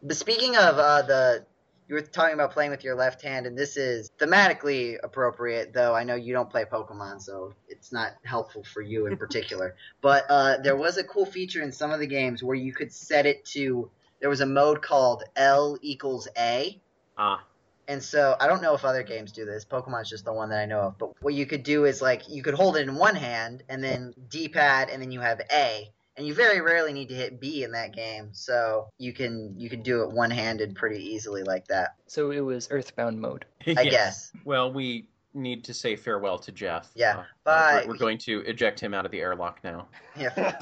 But 0.00 0.16
speaking 0.16 0.54
of 0.54 0.78
uh, 0.78 1.02
the, 1.02 1.44
you 1.88 1.96
were 1.96 2.02
talking 2.02 2.34
about 2.34 2.52
playing 2.52 2.70
with 2.70 2.84
your 2.84 2.94
left 2.94 3.20
hand, 3.20 3.46
and 3.46 3.58
this 3.58 3.76
is 3.76 4.12
thematically 4.20 4.96
appropriate. 5.02 5.72
Though 5.72 5.96
I 5.96 6.04
know 6.04 6.14
you 6.14 6.32
don't 6.32 6.48
play 6.48 6.66
Pokemon, 6.66 7.20
so 7.20 7.52
it's 7.68 7.90
not 7.90 8.12
helpful 8.22 8.62
for 8.62 8.80
you 8.80 9.06
in 9.06 9.16
particular. 9.16 9.74
but 10.00 10.24
uh, 10.30 10.58
there 10.58 10.76
was 10.76 10.98
a 10.98 11.04
cool 11.04 11.26
feature 11.26 11.62
in 11.62 11.72
some 11.72 11.90
of 11.90 11.98
the 11.98 12.06
games 12.06 12.44
where 12.44 12.54
you 12.54 12.72
could 12.72 12.92
set 12.92 13.26
it 13.26 13.44
to. 13.46 13.90
There 14.20 14.30
was 14.30 14.40
a 14.40 14.46
mode 14.46 14.82
called 14.82 15.24
L 15.34 15.78
equals 15.82 16.28
A, 16.38 16.80
ah, 17.18 17.42
and 17.88 18.02
so 18.02 18.36
I 18.40 18.46
don't 18.46 18.62
know 18.62 18.74
if 18.74 18.84
other 18.84 19.02
games 19.02 19.32
do 19.32 19.44
this. 19.44 19.64
Pokemon's 19.64 20.08
just 20.10 20.24
the 20.24 20.32
one 20.32 20.48
that 20.50 20.58
I 20.60 20.66
know 20.66 20.80
of. 20.80 20.98
But 20.98 21.10
what 21.22 21.34
you 21.34 21.46
could 21.46 21.62
do 21.62 21.84
is 21.86 22.00
like 22.02 22.28
you 22.28 22.42
could 22.42 22.54
hold 22.54 22.76
it 22.76 22.86
in 22.88 22.94
one 22.96 23.14
hand 23.16 23.62
and 23.68 23.82
then 23.82 24.14
D-pad, 24.30 24.88
and 24.90 25.00
then 25.02 25.10
you 25.10 25.20
have 25.20 25.40
A, 25.52 25.90
and 26.16 26.26
you 26.26 26.34
very 26.34 26.60
rarely 26.60 26.92
need 26.92 27.08
to 27.08 27.14
hit 27.14 27.40
B 27.40 27.62
in 27.64 27.72
that 27.72 27.94
game. 27.94 28.28
So 28.32 28.88
you 28.98 29.12
can 29.12 29.54
you 29.58 29.68
can 29.70 29.82
do 29.82 30.02
it 30.02 30.10
one-handed 30.12 30.74
pretty 30.76 31.02
easily 31.02 31.42
like 31.42 31.66
that. 31.68 31.94
So 32.06 32.30
it 32.30 32.40
was 32.40 32.68
Earthbound 32.70 33.20
mode. 33.20 33.44
I 33.66 33.82
Yes. 33.82 33.90
guess. 33.90 34.32
Well, 34.44 34.72
we 34.72 35.06
need 35.34 35.64
to 35.64 35.74
say 35.74 35.94
farewell 35.96 36.38
to 36.40 36.52
Jeff. 36.52 36.90
Yeah, 36.94 37.18
Uh, 37.18 37.24
bye. 37.44 37.82
We're, 37.86 37.92
we're 37.92 37.98
going 37.98 38.18
to 38.18 38.40
eject 38.40 38.80
him 38.80 38.92
out 38.94 39.04
of 39.06 39.12
the 39.12 39.20
airlock 39.20 39.60
now. 39.64 39.86
Yeah. 40.18 40.30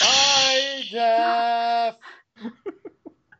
Hi, 0.00 0.82
Jeff. 0.82 1.96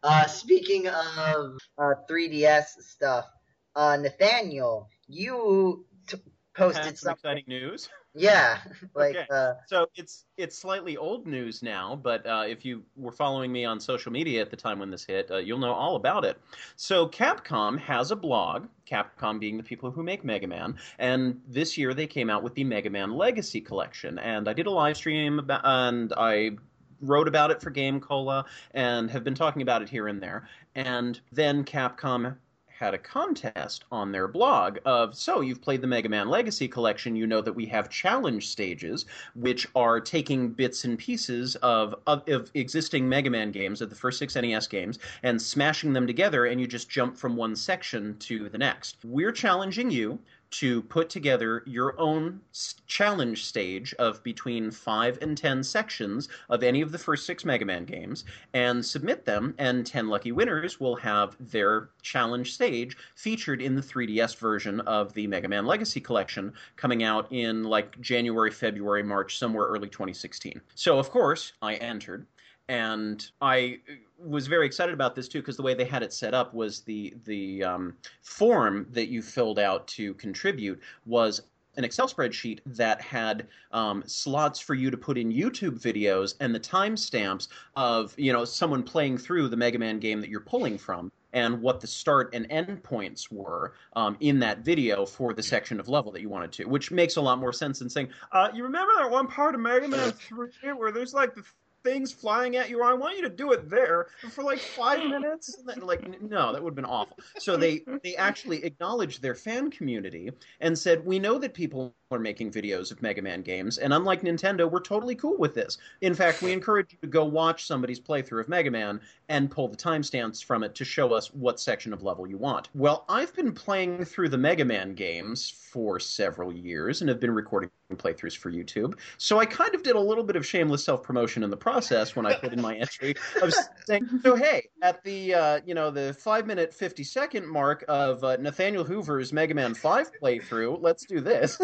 Uh, 0.03 0.27
speaking 0.27 0.87
of 0.89 1.59
uh, 1.79 1.95
3DS 2.09 2.67
stuff, 2.81 3.27
uh, 3.75 3.97
Nathaniel, 3.97 4.89
you 5.09 5.85
t- 6.07 6.19
posted 6.57 6.85
Had 6.85 6.99
some 6.99 7.13
exciting 7.13 7.45
news. 7.47 7.89
Yeah, 8.15 8.59
like 8.95 9.17
Okay. 9.17 9.27
uh, 9.31 9.55
So 9.67 9.87
it's 9.95 10.25
it's 10.37 10.59
slightly 10.59 10.97
old 10.97 11.27
news 11.27 11.63
now, 11.63 11.97
but 12.03 12.27
uh, 12.27 12.45
if 12.47 12.65
you 12.65 12.83
were 12.97 13.13
following 13.13 13.53
me 13.53 13.65
on 13.65 13.79
social 13.81 14.11
media 14.11 14.41
at 14.41 14.51
the 14.51 14.57
time 14.57 14.79
when 14.79 14.91
this 14.91 15.05
hit, 15.05 15.31
uh, 15.31 15.37
you'll 15.37 15.59
know 15.59 15.73
all 15.73 15.97
about 15.97 16.25
it. 16.25 16.39
So 16.77 17.07
Capcom 17.09 17.79
has 17.79 18.11
a 18.11 18.17
blog, 18.17 18.67
Capcom 18.91 19.39
being 19.39 19.57
the 19.57 19.63
people 19.63 19.91
who 19.91 20.03
make 20.03 20.25
Mega 20.25 20.47
Man, 20.47 20.79
and 20.99 21.41
this 21.47 21.77
year 21.77 21.93
they 21.95 22.07
came 22.07 22.31
out 22.31 22.43
with 22.43 22.55
the 22.55 22.65
Mega 22.65 22.91
Man 22.91 23.13
Legacy 23.13 23.61
Collection, 23.61 24.19
and 24.19 24.49
I 24.49 24.53
did 24.53 24.67
a 24.67 24.71
live 24.71 24.97
stream 24.97 25.39
about, 25.39 25.61
and 25.65 26.13
I 26.17 26.53
wrote 27.01 27.29
about 27.29 27.51
it 27.51 27.61
for 27.61 27.71
Game 27.71 28.01
Cola 28.01 28.45
and 28.73 29.11
have 29.11 29.25
been 29.25 29.35
talking 29.35 29.63
about 29.63 29.83
it 29.83 29.89
here 29.89 30.09
and 30.09 30.23
there. 30.23 30.49
And 30.75 31.21
then 31.33 31.65
Capcom 31.65 32.37
had 32.79 32.95
a 32.95 32.99
contest 32.99 33.85
on 33.91 34.13
their 34.13 34.29
blog 34.29 34.79
of 34.85 35.17
so 35.17 35.41
you've 35.41 35.61
played 35.61 35.81
the 35.81 35.87
Mega 35.87 36.09
Man 36.09 36.29
Legacy 36.29 36.69
collection. 36.69 37.17
You 37.17 37.27
know 37.27 37.41
that 37.41 37.53
we 37.53 37.67
have 37.67 37.91
challenge 37.91 38.47
stages 38.47 39.05
which 39.35 39.67
are 39.75 40.01
taking 40.01 40.51
bits 40.51 40.85
and 40.85 40.97
pieces 40.97 41.57
of, 41.57 41.97
of, 42.07 42.23
of 42.29 42.53
existing 42.55 43.09
Mega 43.09 43.31
Man 43.31 43.51
games 43.51 43.81
of 43.81 43.91
the 43.91 43.97
first 43.97 44.21
6 44.21 44.37
NES 44.37 44.69
games 44.69 45.01
and 45.25 45.43
smashing 45.43 45.93
them 45.93 46.07
together 46.07 46.47
and 46.47 46.61
you 46.61 46.69
just 46.69 46.89
jump 46.89 47.17
from 47.17 47.35
one 47.35 47.57
section 47.57 48.17
to 48.19 48.49
the 48.49 48.59
next. 48.59 48.99
We're 49.03 49.33
challenging 49.33 49.91
you 49.91 50.21
to 50.51 50.83
put 50.83 51.11
together 51.11 51.63
your 51.67 51.99
own 52.01 52.41
challenge 52.87 53.45
stage 53.45 53.95
of 53.95 54.23
between 54.23 54.71
five 54.71 55.19
and 55.21 55.37
ten 55.37 55.63
sections 55.63 56.29
of 56.49 56.63
any 56.63 56.81
of 56.81 56.93
the 56.93 56.99
first 56.99 57.27
six 57.27 57.45
Mega 57.45 57.65
Man 57.65 57.85
games 57.85 58.25
and 58.55 58.85
submit 58.85 59.25
them, 59.25 59.55
and 59.59 59.87
10 59.87 60.09
lucky 60.09 60.33
winners 60.33 60.81
will 60.81 60.97
have 60.97 61.37
their 61.39 61.91
challenge 62.03 62.55
stage 62.55 62.97
featured 63.15 63.61
in 63.61 63.75
the 63.75 63.83
3DS 63.83 64.37
version 64.37 64.81
of 64.81 65.13
the 65.15 65.27
Mega 65.27 65.49
Man 65.49 65.67
Legacy 65.67 66.01
Collection 66.01 66.53
coming 66.77 67.03
out 67.03 67.31
in 67.31 67.65
like 67.65 68.01
January, 68.01 68.51
February, 68.51 69.03
March, 69.03 69.39
somewhere 69.39 69.67
early 69.67 69.89
2016. 69.89 70.61
So, 70.75 70.99
of 70.99 71.11
course, 71.11 71.53
I 71.61 71.75
entered 71.75 72.27
and 72.69 73.31
I 73.41 73.79
was 74.19 74.47
very 74.47 74.67
excited 74.67 74.93
about 74.93 75.15
this 75.15 75.29
too 75.29 75.41
because 75.41 75.57
the 75.57 75.63
way 75.63 75.75
they 75.75 75.85
had 75.85 76.03
it 76.03 76.13
set 76.13 76.35
up 76.35 76.55
was 76.55 76.81
the 76.81 77.15
the 77.25 77.65
um, 77.65 77.97
form 78.23 78.87
that 78.91 79.09
you 79.09 79.23
filled 79.23 79.59
out 79.59 79.87
to 79.89 80.15
contribute 80.15 80.81
was 81.07 81.43
an 81.77 81.85
Excel 81.85 82.09
spreadsheet 82.09 82.59
that 82.67 83.01
had 83.01 83.47
um, 83.71 84.03
slots 84.07 84.59
for 84.59 84.75
you 84.75 84.91
to 84.91 84.97
put 84.97 85.17
in 85.17 85.33
YouTube 85.33 85.81
videos 85.81 86.35
and 86.41 86.53
the 86.53 86.61
timestamps 86.61 87.49
of 87.77 88.15
you 88.19 88.33
know 88.33 88.45
someone 88.45 88.83
playing 88.83 89.17
through 89.17 89.49
the 89.49 89.57
Mega 89.57 89.79
Man 89.79 89.99
game 89.99 90.21
that 90.21 90.29
you're 90.29 90.41
pulling 90.41 90.77
from 90.77 91.11
and 91.35 91.61
what 91.61 91.81
the 91.81 91.87
start 91.87 92.31
and 92.35 92.47
end 92.51 92.83
points 92.83 93.31
were 93.31 93.75
um, 93.95 94.17
in 94.21 94.39
that 94.41 94.61
video 94.61 95.05
for 95.05 95.35
the 95.35 95.43
section 95.43 95.79
of 95.79 95.87
level 95.87 96.11
that 96.11 96.23
you 96.23 96.29
wanted 96.29 96.51
to, 96.51 96.65
which 96.65 96.91
makes 96.91 97.17
a 97.17 97.21
lot 97.21 97.39
more 97.39 97.53
sense 97.53 97.79
than 97.79 97.89
saying, 97.89 98.09
uh, 98.33 98.49
"You 98.53 98.65
remember 98.65 98.93
that 98.97 99.11
one 99.11 99.27
part 99.27 99.55
of 99.55 99.61
Mega 99.61 99.89
Man 99.89 100.13
Three 100.13 100.51
where 100.73 100.91
there's 100.91 101.15
like 101.15 101.35
the 101.35 101.45
things 101.89 102.13
flying 102.13 102.57
at 102.57 102.69
you. 102.69 102.83
I 102.83 102.93
want 102.93 103.17
you 103.17 103.23
to 103.23 103.31
do 103.31 103.53
it 103.53 103.71
there 103.71 104.09
for 104.31 104.45
like 104.45 104.59
five 104.59 104.99
minutes. 105.09 105.57
And 105.57 105.69
then, 105.69 105.81
like, 105.81 106.21
no, 106.23 106.53
that 106.53 106.63
would 106.63 106.71
have 106.71 106.77
been 106.77 106.85
awful. 106.85 107.19
So 107.39 107.57
they 107.57 107.83
they 108.03 108.15
actually 108.17 108.65
acknowledged 108.65 109.23
their 109.23 109.35
fan 109.35 109.71
community 109.71 110.31
and 110.61 110.79
said, 110.79 111.05
we 111.05 111.19
know 111.19 111.39
that 111.39 111.55
people 111.55 111.95
are 112.11 112.19
making 112.19 112.51
videos 112.51 112.91
of 112.91 113.03
Mega 113.03 113.23
Man 113.23 113.43
games, 113.43 113.79
and 113.79 113.93
unlike 113.93 114.23
Nintendo, 114.23 114.71
we're 114.71 114.81
totally 114.81 115.15
cool 115.15 115.37
with 115.37 115.55
this. 115.55 115.79
In 116.01 116.15
fact, 116.15 116.43
we 116.43 116.53
encourage 116.53 116.93
you 116.93 116.99
to 117.03 117.07
go 117.07 117.25
watch 117.25 117.67
somebody's 117.67 118.01
playthrough 118.01 118.41
of 118.41 118.49
Mega 118.49 118.71
Man 118.71 119.01
and 119.29 119.51
pull 119.51 119.69
the 119.69 119.77
timestamps 119.77 120.43
from 120.43 120.63
it 120.63 120.75
to 120.75 120.85
show 120.85 121.13
us 121.13 121.33
what 121.35 121.61
section 121.61 121.93
of 121.93 122.03
level 122.03 122.27
you 122.27 122.39
want. 122.39 122.69
Well, 122.75 123.05
I've 123.09 123.35
been 123.35 123.53
playing 123.53 124.05
through 124.05 124.31
the 124.31 124.39
Mega 124.39 124.65
Man 124.65 124.95
games 124.95 125.51
for 125.51 126.01
several 126.01 126.53
years 126.53 127.01
and 127.01 127.09
have 127.09 127.21
been 127.21 127.35
recording 127.35 127.71
playthroughs 127.97 128.37
for 128.37 128.53
YouTube. 128.53 128.99
So 129.17 129.39
I 129.39 129.47
kind 129.47 129.75
of 129.75 129.83
did 129.83 129.97
a 129.97 130.01
little 130.01 130.25
bit 130.25 130.37
of 130.37 130.45
shameless 130.45 130.85
self 130.85 131.03
promotion 131.03 131.43
in 131.43 131.51
the 131.51 131.57
process 131.57 132.15
when 132.15 132.27
I 132.27 132.35
put 132.35 132.53
in 132.53 132.61
my 132.61 132.77
entry 132.79 133.15
of 133.43 133.53
saying, 133.87 134.09
"So 134.23 134.37
hey, 134.37 134.69
at 134.83 135.03
the 135.05 135.35
uh, 135.35 135.61
you 135.65 135.75
know 135.75 135.91
the 135.91 136.13
five 136.15 136.47
minute 136.47 136.73
fifty 136.75 137.05
second 137.05 137.47
mark 137.47 137.85
of 137.89 138.23
uh, 138.23 138.37
Nathaniel 138.37 138.85
Hoover's 138.85 139.33
Mega 139.33 139.55
Man 139.55 139.75
Five 139.75 140.11
playthrough, 140.23 140.79
let's 140.81 141.05
do 141.05 141.21
this." 141.21 141.61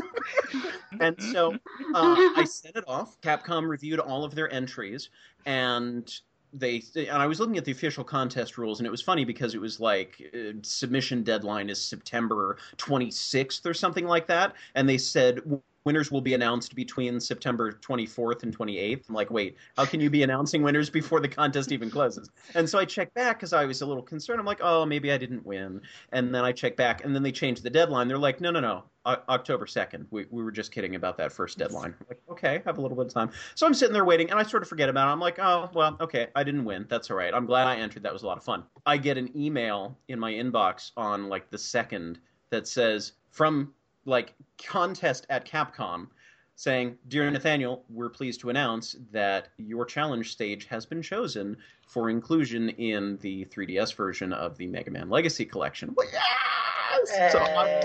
and 1.00 1.20
so 1.22 1.52
uh, 1.94 2.16
I 2.36 2.44
sent 2.48 2.76
it 2.76 2.84
off. 2.86 3.20
Capcom 3.20 3.68
reviewed 3.68 4.00
all 4.00 4.24
of 4.24 4.34
their 4.34 4.52
entries 4.52 5.10
and 5.46 6.10
they 6.54 6.82
and 6.96 7.10
I 7.10 7.26
was 7.26 7.40
looking 7.40 7.58
at 7.58 7.64
the 7.64 7.72
official 7.72 8.04
contest 8.04 8.56
rules, 8.56 8.78
and 8.78 8.86
it 8.86 8.90
was 8.90 9.02
funny 9.02 9.24
because 9.24 9.54
it 9.54 9.60
was 9.60 9.80
like 9.80 10.22
uh, 10.34 10.52
submission 10.62 11.24
deadline 11.24 11.68
is 11.68 11.82
September 11.82 12.58
26th 12.76 13.66
or 13.66 13.74
something 13.74 14.06
like 14.06 14.28
that, 14.28 14.54
and 14.76 14.88
they 14.88 14.98
said 14.98 15.40
winners 15.84 16.10
will 16.10 16.20
be 16.20 16.34
announced 16.34 16.74
between 16.74 17.20
September 17.20 17.72
24th 17.72 18.42
and 18.42 18.56
28th. 18.56 19.08
I'm 19.08 19.14
like, 19.14 19.30
wait, 19.30 19.56
how 19.76 19.84
can 19.84 20.00
you 20.00 20.10
be 20.10 20.22
announcing 20.22 20.62
winners 20.62 20.88
before 20.88 21.20
the 21.20 21.28
contest 21.28 21.72
even 21.72 21.90
closes? 21.90 22.30
And 22.54 22.68
so 22.68 22.78
I 22.78 22.84
check 22.84 23.12
back 23.14 23.38
because 23.38 23.52
I 23.52 23.64
was 23.64 23.82
a 23.82 23.86
little 23.86 24.02
concerned. 24.02 24.40
I'm 24.40 24.46
like, 24.46 24.60
oh, 24.62 24.86
maybe 24.86 25.12
I 25.12 25.18
didn't 25.18 25.44
win. 25.44 25.80
And 26.12 26.34
then 26.34 26.44
I 26.44 26.52
check 26.52 26.76
back, 26.76 27.04
and 27.04 27.14
then 27.14 27.22
they 27.22 27.32
changed 27.32 27.62
the 27.62 27.70
deadline. 27.70 28.08
They're 28.08 28.18
like, 28.18 28.40
no, 28.40 28.50
no, 28.50 28.60
no, 28.60 28.84
October 29.04 29.66
2nd. 29.66 30.06
We, 30.10 30.26
we 30.30 30.42
were 30.42 30.52
just 30.52 30.72
kidding 30.72 30.94
about 30.94 31.18
that 31.18 31.32
first 31.32 31.58
deadline. 31.58 31.94
Like, 32.08 32.20
okay, 32.30 32.62
have 32.64 32.78
a 32.78 32.80
little 32.80 32.96
bit 32.96 33.06
of 33.06 33.12
time. 33.12 33.30
So 33.54 33.66
I'm 33.66 33.74
sitting 33.74 33.92
there 33.92 34.04
waiting, 34.04 34.30
and 34.30 34.38
I 34.38 34.42
sort 34.42 34.62
of 34.62 34.68
forget 34.68 34.88
about 34.88 35.08
it. 35.08 35.12
I'm 35.12 35.20
like, 35.20 35.38
oh, 35.38 35.70
well, 35.74 35.96
okay, 36.00 36.28
I 36.34 36.44
didn't 36.44 36.64
win. 36.64 36.86
That's 36.88 37.10
all 37.10 37.16
right. 37.16 37.34
I'm 37.34 37.46
glad 37.46 37.66
I 37.66 37.76
entered. 37.76 38.02
That 38.02 38.12
was 38.12 38.22
a 38.22 38.26
lot 38.26 38.38
of 38.38 38.44
fun. 38.44 38.64
I 38.86 38.96
get 38.96 39.18
an 39.18 39.30
email 39.36 39.98
in 40.08 40.18
my 40.18 40.32
inbox 40.32 40.92
on 40.96 41.28
like 41.28 41.50
the 41.50 41.58
second 41.58 42.18
that 42.50 42.66
says 42.66 43.12
from 43.30 43.74
like 44.04 44.34
contest 44.64 45.26
at 45.30 45.46
Capcom 45.46 46.08
saying, 46.56 46.96
Dear 47.08 47.30
Nathaniel, 47.30 47.84
we're 47.88 48.08
pleased 48.08 48.40
to 48.40 48.50
announce 48.50 48.96
that 49.10 49.48
your 49.56 49.84
challenge 49.84 50.30
stage 50.30 50.66
has 50.66 50.86
been 50.86 51.02
chosen 51.02 51.56
for 51.88 52.10
inclusion 52.10 52.68
in 52.70 53.18
the 53.18 53.44
3DS 53.46 53.94
version 53.94 54.32
of 54.32 54.56
the 54.56 54.66
Mega 54.66 54.90
Man 54.90 55.10
Legacy 55.10 55.44
Collection. 55.44 55.92
Well, 55.96 56.06
yes! 56.12 57.32
So 57.32 57.38
I'm- 57.38 57.82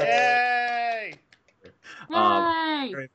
Yay! 0.00 1.14
Um, 2.12 2.90
Yay! 2.90 3.08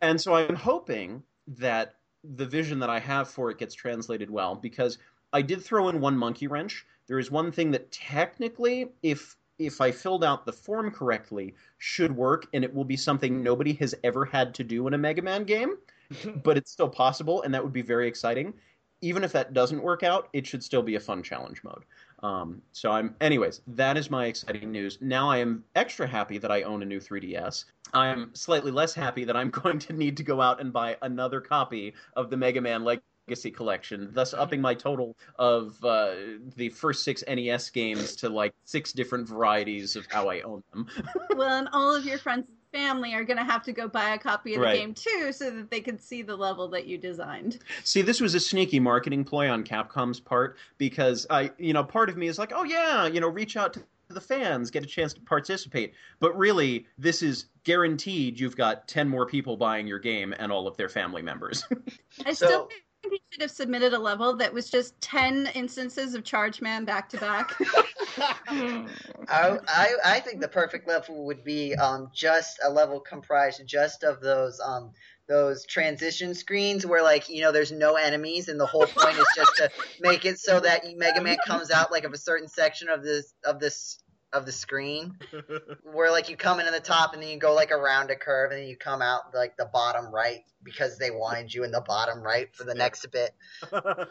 And 0.00 0.20
so 0.20 0.34
I'm 0.34 0.54
hoping 0.54 1.22
that 1.48 1.96
the 2.22 2.46
vision 2.46 2.78
that 2.78 2.90
I 2.90 3.00
have 3.00 3.28
for 3.28 3.50
it 3.50 3.58
gets 3.58 3.74
translated 3.74 4.30
well 4.30 4.54
because 4.54 4.98
I 5.32 5.42
did 5.42 5.62
throw 5.62 5.88
in 5.88 6.00
one 6.00 6.16
monkey 6.16 6.46
wrench. 6.46 6.86
There 7.06 7.18
is 7.18 7.30
one 7.30 7.50
thing 7.52 7.72
that 7.72 7.90
technically, 7.90 8.90
if 9.02 9.36
if 9.58 9.80
I 9.80 9.90
filled 9.90 10.24
out 10.24 10.46
the 10.46 10.52
form 10.52 10.90
correctly, 10.90 11.54
should 11.78 12.14
work, 12.14 12.46
and 12.52 12.64
it 12.64 12.74
will 12.74 12.84
be 12.84 12.96
something 12.96 13.42
nobody 13.42 13.72
has 13.74 13.94
ever 14.04 14.24
had 14.24 14.54
to 14.54 14.64
do 14.64 14.86
in 14.86 14.94
a 14.94 14.98
Mega 14.98 15.22
Man 15.22 15.44
game, 15.44 15.76
but 16.42 16.56
it's 16.56 16.70
still 16.70 16.88
possible, 16.88 17.42
and 17.42 17.54
that 17.54 17.62
would 17.62 17.72
be 17.72 17.82
very 17.82 18.08
exciting. 18.08 18.54
Even 19.00 19.22
if 19.22 19.32
that 19.32 19.52
doesn't 19.52 19.82
work 19.82 20.02
out, 20.02 20.28
it 20.32 20.46
should 20.46 20.62
still 20.64 20.82
be 20.82 20.94
a 20.94 21.00
fun 21.00 21.22
challenge 21.22 21.62
mode. 21.62 21.84
Um, 22.22 22.62
so 22.72 22.90
I'm, 22.90 23.14
anyways, 23.20 23.60
that 23.66 23.98
is 23.98 24.10
my 24.10 24.26
exciting 24.26 24.72
news. 24.72 24.98
Now 25.02 25.30
I 25.30 25.38
am 25.38 25.62
extra 25.74 26.06
happy 26.06 26.38
that 26.38 26.50
I 26.50 26.62
own 26.62 26.82
a 26.82 26.86
new 26.86 26.98
3DS. 26.98 27.66
I'm 27.92 28.34
slightly 28.34 28.70
less 28.70 28.94
happy 28.94 29.24
that 29.24 29.36
I'm 29.36 29.50
going 29.62 29.78
to 29.80 29.92
need 29.92 30.16
to 30.16 30.22
go 30.22 30.40
out 30.40 30.60
and 30.60 30.72
buy 30.72 30.96
another 31.02 31.40
copy 31.40 31.92
of 32.16 32.30
the 32.30 32.36
Mega 32.36 32.62
Man 32.62 32.82
Legacy 33.26 33.50
Collection, 33.50 34.10
thus 34.12 34.34
upping 34.34 34.60
my 34.60 34.74
total 34.74 35.16
of 35.36 35.82
uh, 35.82 36.12
the 36.56 36.68
first 36.68 37.04
six 37.04 37.24
NES 37.26 37.70
games 37.70 38.16
to 38.16 38.28
like 38.28 38.52
six 38.64 38.92
different 38.92 39.26
varieties 39.26 39.96
of 39.96 40.06
how 40.10 40.28
I 40.28 40.42
own 40.42 40.62
them. 40.72 40.86
well, 41.36 41.58
and 41.58 41.68
all 41.72 41.94
of 41.94 42.04
your 42.04 42.18
friends 42.18 42.46
and 42.48 42.82
family 42.82 43.14
are 43.14 43.24
going 43.24 43.38
to 43.38 43.44
have 43.44 43.62
to 43.62 43.72
go 43.72 43.88
buy 43.88 44.10
a 44.10 44.18
copy 44.18 44.54
of 44.54 44.60
the 44.60 44.66
game 44.72 44.92
too, 44.92 45.32
so 45.32 45.50
that 45.50 45.70
they 45.70 45.80
can 45.80 45.98
see 45.98 46.20
the 46.20 46.36
level 46.36 46.68
that 46.68 46.86
you 46.86 46.98
designed. 46.98 47.58
See, 47.82 48.02
this 48.02 48.20
was 48.20 48.34
a 48.34 48.40
sneaky 48.40 48.78
marketing 48.78 49.24
ploy 49.24 49.48
on 49.48 49.64
Capcom's 49.64 50.20
part 50.20 50.58
because 50.76 51.26
I, 51.30 51.50
you 51.56 51.72
know, 51.72 51.82
part 51.84 52.10
of 52.10 52.18
me 52.18 52.26
is 52.26 52.38
like, 52.38 52.52
oh 52.54 52.64
yeah, 52.64 53.06
you 53.06 53.20
know, 53.20 53.28
reach 53.28 53.56
out 53.56 53.72
to 53.72 53.82
the 54.10 54.20
fans, 54.20 54.70
get 54.70 54.82
a 54.82 54.86
chance 54.86 55.14
to 55.14 55.20
participate. 55.22 55.94
But 56.20 56.36
really, 56.36 56.86
this 56.98 57.22
is 57.22 57.46
guaranteed. 57.64 58.38
You've 58.38 58.54
got 58.56 58.86
ten 58.86 59.08
more 59.08 59.24
people 59.24 59.56
buying 59.56 59.86
your 59.86 59.98
game 59.98 60.34
and 60.38 60.52
all 60.52 60.68
of 60.68 60.76
their 60.76 60.90
family 60.90 61.22
members. 61.22 61.64
I 62.26 62.34
So- 62.34 62.46
still 62.46 62.66
think 62.66 62.83
you 63.12 63.18
should 63.30 63.42
have 63.42 63.50
submitted 63.50 63.92
a 63.92 63.98
level 63.98 64.36
that 64.36 64.52
was 64.52 64.70
just 64.70 65.00
ten 65.00 65.48
instances 65.54 66.14
of 66.14 66.24
Charge 66.24 66.60
Man 66.60 66.84
back 66.84 67.08
to 67.10 67.18
back. 67.18 67.54
I, 68.18 68.86
I 69.28 69.94
I 70.04 70.20
think 70.20 70.40
the 70.40 70.48
perfect 70.48 70.86
level 70.88 71.24
would 71.26 71.44
be 71.44 71.74
um 71.74 72.10
just 72.14 72.58
a 72.64 72.70
level 72.70 73.00
comprised 73.00 73.62
just 73.66 74.04
of 74.04 74.20
those 74.20 74.60
um 74.60 74.92
those 75.26 75.64
transition 75.64 76.34
screens 76.34 76.84
where 76.84 77.02
like 77.02 77.28
you 77.28 77.40
know 77.40 77.50
there's 77.50 77.72
no 77.72 77.94
enemies 77.94 78.48
and 78.48 78.60
the 78.60 78.66
whole 78.66 78.86
point 78.86 79.16
is 79.16 79.26
just 79.34 79.56
to 79.56 79.70
make 80.00 80.24
it 80.24 80.38
so 80.38 80.60
that 80.60 80.82
Mega 80.96 81.22
Man 81.22 81.38
comes 81.46 81.70
out 81.70 81.90
like 81.90 82.04
of 82.04 82.12
a 82.12 82.18
certain 82.18 82.48
section 82.48 82.88
of 82.88 83.02
this 83.02 83.32
of 83.44 83.58
this 83.58 83.98
of 84.34 84.46
the 84.46 84.52
screen 84.52 85.16
where 85.92 86.10
like 86.10 86.28
you 86.28 86.36
come 86.36 86.60
in 86.60 86.66
at 86.66 86.72
the 86.72 86.80
top 86.80 87.14
and 87.14 87.22
then 87.22 87.30
you 87.30 87.38
go 87.38 87.54
like 87.54 87.70
around 87.70 88.10
a 88.10 88.16
curve 88.16 88.50
and 88.50 88.60
then 88.60 88.68
you 88.68 88.76
come 88.76 89.00
out 89.00 89.34
like 89.34 89.56
the 89.56 89.68
bottom 89.72 90.12
right 90.12 90.40
because 90.62 90.98
they 90.98 91.10
wanted 91.10 91.52
you 91.52 91.64
in 91.64 91.70
the 91.70 91.80
bottom 91.80 92.20
right 92.20 92.54
for 92.54 92.64
the 92.64 92.74
next 92.74 93.06
bit. 93.10 93.30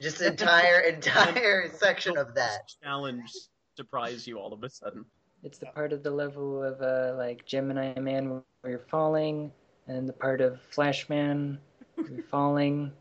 Just 0.00 0.22
entire 0.22 0.80
entire 0.80 1.70
section 1.74 2.16
of 2.16 2.34
that. 2.34 2.72
Challenge 2.82 3.30
surprise 3.76 4.26
you 4.26 4.38
all 4.38 4.52
of 4.52 4.62
a 4.62 4.70
sudden. 4.70 5.04
It's 5.42 5.58
the 5.58 5.66
part 5.66 5.92
of 5.92 6.02
the 6.02 6.10
level 6.10 6.62
of 6.62 6.80
uh, 6.80 7.16
like 7.16 7.44
Gemini 7.44 7.98
Man 7.98 8.30
where 8.30 8.44
you're 8.64 8.78
falling, 8.78 9.50
and 9.88 10.08
the 10.08 10.12
part 10.12 10.40
of 10.40 10.60
Flash 10.70 11.08
Man 11.08 11.58
where 11.96 12.10
you're 12.10 12.22
falling. 12.24 12.92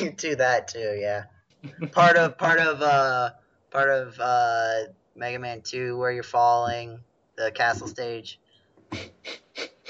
You 0.00 0.10
do 0.10 0.36
that 0.36 0.68
too, 0.68 0.98
yeah. 1.00 1.24
Part 1.92 2.16
of 2.16 2.36
part 2.38 2.60
of 2.60 2.82
uh 2.82 3.30
part 3.70 3.90
of 3.90 4.18
uh 4.20 4.84
Mega 5.14 5.38
Man 5.38 5.60
2 5.62 5.96
where 5.98 6.12
you're 6.12 6.22
falling, 6.22 7.00
the 7.36 7.50
castle 7.52 7.86
stage. 7.88 8.40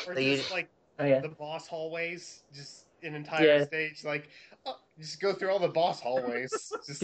Or 0.06 0.14
So 0.14 0.20
you- 0.20 0.42
like 0.50 0.68
Oh 1.00 1.04
yeah. 1.04 1.20
the 1.20 1.28
boss 1.28 1.68
hallways, 1.68 2.42
just 2.52 2.86
an 3.04 3.14
entire 3.14 3.46
Yeah. 3.46 3.64
stage. 3.66 4.02
Like, 4.04 4.30
oh, 4.66 4.80
just 4.98 5.20
go 5.20 5.32
through 5.32 5.50
all 5.52 5.60
the 5.60 5.68
boss 5.68 6.00
hallways. 6.00 6.72
Just 6.86 7.00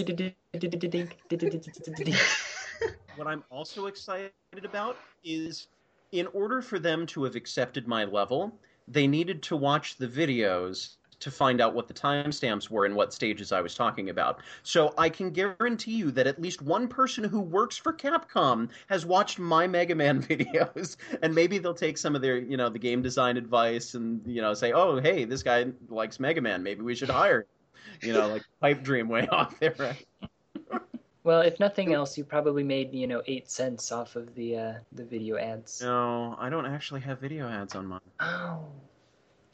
What 3.16 3.26
I'm 3.28 3.44
also 3.50 3.86
excited 3.86 4.32
about 4.64 4.96
is 5.22 5.68
in 6.10 6.26
order 6.28 6.60
for 6.60 6.80
them 6.80 7.06
to 7.06 7.22
have 7.24 7.36
accepted 7.36 7.86
my 7.86 8.04
level, 8.04 8.58
they 8.88 9.06
needed 9.06 9.42
to 9.44 9.56
watch 9.56 9.96
the 9.96 10.08
videos 10.08 10.96
to 11.24 11.30
find 11.30 11.62
out 11.62 11.74
what 11.74 11.88
the 11.88 11.94
timestamps 11.94 12.68
were 12.68 12.84
and 12.84 12.94
what 12.94 13.14
stages 13.14 13.50
I 13.50 13.62
was 13.62 13.74
talking 13.74 14.10
about. 14.10 14.40
So 14.62 14.92
I 14.98 15.08
can 15.08 15.30
guarantee 15.30 15.96
you 15.96 16.10
that 16.10 16.26
at 16.26 16.40
least 16.40 16.60
one 16.60 16.86
person 16.86 17.24
who 17.24 17.40
works 17.40 17.78
for 17.78 17.94
Capcom 17.94 18.68
has 18.88 19.06
watched 19.06 19.38
my 19.38 19.66
Mega 19.66 19.94
Man 19.94 20.22
videos, 20.30 20.96
and 21.22 21.34
maybe 21.34 21.56
they'll 21.56 21.72
take 21.72 21.96
some 21.96 22.14
of 22.14 22.20
their, 22.20 22.36
you 22.36 22.58
know, 22.58 22.68
the 22.68 22.78
game 22.78 23.00
design 23.00 23.38
advice 23.38 23.94
and 23.94 24.20
you 24.26 24.42
know 24.42 24.52
say, 24.52 24.72
oh, 24.72 25.00
hey, 25.00 25.24
this 25.24 25.42
guy 25.42 25.64
likes 25.88 26.20
Mega 26.20 26.42
Man, 26.42 26.62
maybe 26.62 26.82
we 26.82 26.94
should 26.94 27.10
hire. 27.10 27.40
Him. 27.40 27.46
You 28.02 28.12
know, 28.12 28.28
like 28.28 28.42
pipe 28.60 28.82
dream 28.82 29.08
way 29.08 29.26
off 29.28 29.58
there, 29.58 29.74
right? 29.78 30.06
Well, 31.24 31.40
if 31.40 31.58
nothing 31.58 31.94
else, 31.94 32.18
you 32.18 32.24
probably 32.24 32.62
made 32.62 32.92
you 32.92 33.06
know 33.06 33.22
eight 33.26 33.50
cents 33.50 33.90
off 33.90 34.14
of 34.14 34.34
the 34.34 34.58
uh, 34.58 34.72
the 34.92 35.04
video 35.04 35.38
ads. 35.38 35.80
No, 35.80 36.36
I 36.38 36.50
don't 36.50 36.66
actually 36.66 37.00
have 37.00 37.18
video 37.18 37.48
ads 37.48 37.74
on 37.74 37.86
mine. 37.86 38.00
Oh, 38.20 38.66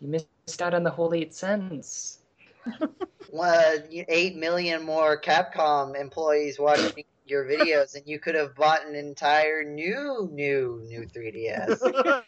you 0.00 0.08
missed 0.08 0.26
out 0.58 0.74
on 0.74 0.82
the 0.82 0.90
whole 0.90 1.14
eight 1.14 1.34
cents. 1.34 2.18
Well, 3.32 3.78
eight 3.90 4.36
million 4.36 4.82
more 4.82 5.20
Capcom 5.20 5.94
employees 5.98 6.58
watching 6.58 7.04
your 7.26 7.44
videos, 7.44 7.94
and 7.94 8.02
you 8.06 8.18
could 8.18 8.34
have 8.34 8.56
bought 8.56 8.84
an 8.84 8.96
entire 8.96 9.62
new, 9.62 10.28
new, 10.32 10.82
new 10.88 11.06
3DS. 11.06 11.80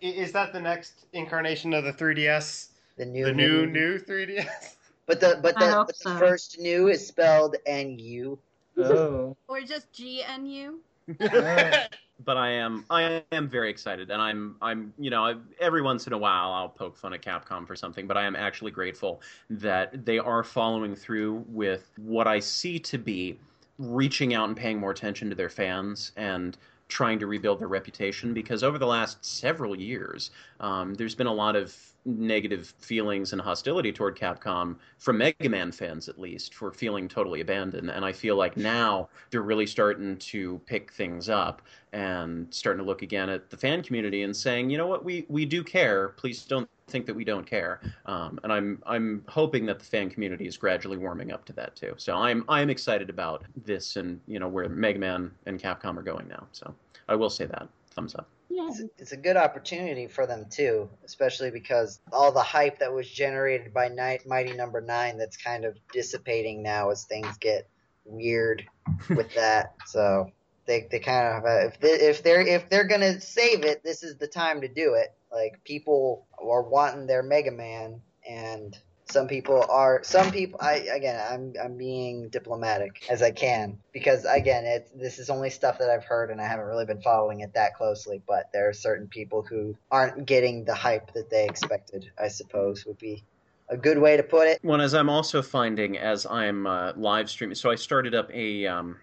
Is 0.00 0.32
that 0.32 0.52
the 0.52 0.60
next 0.60 1.06
incarnation 1.12 1.72
of 1.72 1.84
the 1.84 1.92
3DS? 1.92 2.70
The 2.96 3.06
new, 3.06 3.26
The 3.26 3.32
new 3.32 3.66
new 3.66 3.98
3DS? 3.98 4.74
But 5.06 5.20
the 5.20 5.38
but 5.40 5.54
the, 5.54 5.84
but 5.86 5.86
the 5.86 5.94
so. 5.94 6.18
first 6.18 6.58
new 6.58 6.88
is 6.88 7.06
spelled 7.06 7.54
N 7.64 7.96
U. 7.96 8.38
Oh. 8.76 9.36
Or 9.46 9.60
just 9.60 9.86
GNU. 9.96 10.72
oh. 10.72 10.78
but 11.18 12.36
I 12.36 12.50
am 12.50 12.84
I 12.90 13.22
am 13.30 13.48
very 13.48 13.70
excited, 13.70 14.10
and 14.10 14.20
I'm 14.20 14.56
I'm 14.60 14.92
you 14.98 15.10
know 15.10 15.24
I, 15.24 15.34
every 15.60 15.82
once 15.82 16.06
in 16.06 16.12
a 16.12 16.18
while 16.18 16.52
I'll 16.52 16.68
poke 16.68 16.96
fun 16.96 17.12
at 17.14 17.22
Capcom 17.22 17.66
for 17.66 17.76
something, 17.76 18.06
but 18.06 18.16
I 18.16 18.24
am 18.24 18.34
actually 18.34 18.72
grateful 18.72 19.20
that 19.50 20.04
they 20.04 20.18
are 20.18 20.42
following 20.42 20.96
through 20.96 21.44
with 21.48 21.90
what 21.96 22.26
I 22.26 22.40
see 22.40 22.78
to 22.80 22.98
be 22.98 23.38
reaching 23.78 24.34
out 24.34 24.48
and 24.48 24.56
paying 24.56 24.78
more 24.78 24.90
attention 24.90 25.28
to 25.28 25.36
their 25.36 25.50
fans 25.50 26.12
and 26.16 26.56
trying 26.88 27.18
to 27.18 27.26
rebuild 27.26 27.60
their 27.60 27.68
reputation 27.68 28.32
because 28.32 28.62
over 28.62 28.78
the 28.78 28.86
last 28.86 29.24
several 29.24 29.78
years 29.78 30.30
um, 30.60 30.94
there's 30.94 31.14
been 31.14 31.26
a 31.26 31.32
lot 31.32 31.56
of 31.56 31.76
negative 32.06 32.72
feelings 32.78 33.32
and 33.32 33.42
hostility 33.42 33.92
toward 33.92 34.16
Capcom 34.16 34.76
from 34.98 35.18
Mega 35.18 35.48
Man 35.48 35.72
fans 35.72 36.08
at 36.08 36.18
least 36.18 36.54
for 36.54 36.70
feeling 36.72 37.08
totally 37.08 37.40
abandoned 37.40 37.90
and 37.90 38.04
I 38.04 38.12
feel 38.12 38.36
like 38.36 38.56
now 38.56 39.08
they're 39.30 39.42
really 39.42 39.66
starting 39.66 40.16
to 40.16 40.60
pick 40.66 40.92
things 40.92 41.28
up 41.28 41.62
and 41.92 42.46
starting 42.54 42.78
to 42.78 42.84
look 42.84 43.02
again 43.02 43.28
at 43.28 43.50
the 43.50 43.56
fan 43.56 43.82
community 43.82 44.22
and 44.22 44.36
saying, 44.36 44.70
you 44.70 44.78
know 44.78 44.86
what, 44.86 45.04
we, 45.04 45.24
we 45.28 45.44
do 45.44 45.64
care. 45.64 46.10
Please 46.10 46.44
don't 46.44 46.68
think 46.88 47.06
that 47.06 47.14
we 47.14 47.24
don't 47.24 47.46
care. 47.46 47.80
Um, 48.04 48.38
and 48.44 48.52
I'm 48.52 48.82
I'm 48.86 49.24
hoping 49.28 49.66
that 49.66 49.78
the 49.78 49.84
fan 49.84 50.08
community 50.08 50.46
is 50.46 50.56
gradually 50.56 50.96
warming 50.96 51.32
up 51.32 51.44
to 51.46 51.52
that 51.54 51.74
too. 51.74 51.94
So 51.96 52.14
I'm 52.14 52.44
I'm 52.48 52.70
excited 52.70 53.10
about 53.10 53.44
this 53.64 53.96
and 53.96 54.20
you 54.26 54.38
know 54.38 54.48
where 54.48 54.68
Mega 54.68 54.98
Man 54.98 55.32
and 55.46 55.60
Capcom 55.60 55.96
are 55.96 56.02
going 56.02 56.28
now. 56.28 56.46
So 56.52 56.74
I 57.08 57.16
will 57.16 57.30
say 57.30 57.46
that 57.46 57.68
thumbs 57.96 58.14
up. 58.14 58.28
Yeah. 58.48 58.68
It's, 58.68 58.82
it's 58.98 59.12
a 59.12 59.16
good 59.16 59.36
opportunity 59.36 60.06
for 60.06 60.26
them 60.26 60.46
too, 60.48 60.88
especially 61.04 61.50
because 61.50 61.98
all 62.12 62.30
the 62.30 62.42
hype 62.42 62.78
that 62.78 62.92
was 62.92 63.10
generated 63.10 63.74
by 63.74 63.88
Night, 63.88 64.26
Mighty 64.26 64.52
Number 64.52 64.80
Nine 64.80 65.18
that's 65.18 65.36
kind 65.36 65.64
of 65.64 65.76
dissipating 65.92 66.62
now 66.62 66.90
as 66.90 67.04
things 67.04 67.36
get 67.38 67.68
weird 68.04 68.64
with 69.08 69.34
that. 69.34 69.74
So 69.86 70.30
they 70.66 70.86
they 70.90 71.00
kind 71.00 71.38
of 71.38 71.44
uh, 71.44 71.66
if 71.66 71.80
they, 71.80 71.88
if 71.88 72.22
they're 72.22 72.40
if 72.40 72.68
they're 72.68 72.86
gonna 72.86 73.20
save 73.20 73.64
it, 73.64 73.82
this 73.82 74.02
is 74.04 74.16
the 74.16 74.28
time 74.28 74.60
to 74.60 74.68
do 74.68 74.94
it. 74.94 75.08
Like 75.32 75.64
people 75.64 76.26
are 76.40 76.62
wanting 76.62 77.06
their 77.06 77.22
Mega 77.22 77.50
Man, 77.50 78.00
and 78.28 78.78
some 79.08 79.28
people 79.28 79.64
are 79.68 80.02
some 80.02 80.30
people. 80.32 80.58
I 80.60 80.74
again, 80.92 81.20
I'm 81.30 81.54
I'm 81.62 81.76
being 81.76 82.28
diplomatic 82.28 83.06
as 83.08 83.22
I 83.22 83.30
can 83.30 83.78
because 83.92 84.24
again, 84.24 84.64
it 84.64 84.90
this 84.94 85.18
is 85.18 85.30
only 85.30 85.50
stuff 85.50 85.78
that 85.78 85.90
I've 85.90 86.04
heard, 86.04 86.30
and 86.30 86.40
I 86.40 86.46
haven't 86.46 86.66
really 86.66 86.86
been 86.86 87.00
following 87.00 87.40
it 87.40 87.54
that 87.54 87.74
closely. 87.76 88.20
But 88.26 88.50
there 88.52 88.68
are 88.68 88.72
certain 88.72 89.06
people 89.06 89.42
who 89.42 89.76
aren't 89.90 90.26
getting 90.26 90.64
the 90.64 90.74
hype 90.74 91.12
that 91.14 91.30
they 91.30 91.44
expected. 91.44 92.10
I 92.18 92.28
suppose 92.28 92.84
would 92.84 92.98
be 92.98 93.22
a 93.68 93.76
good 93.76 93.98
way 93.98 94.16
to 94.16 94.22
put 94.22 94.48
it. 94.48 94.58
Well, 94.62 94.80
as 94.80 94.94
I'm 94.94 95.08
also 95.08 95.40
finding 95.40 95.98
as 95.98 96.26
I'm 96.26 96.66
uh, 96.66 96.92
live 96.96 97.30
streaming, 97.30 97.54
so 97.54 97.70
I 97.70 97.76
started 97.76 98.14
up 98.14 98.28
a 98.32 98.66
um, 98.66 98.96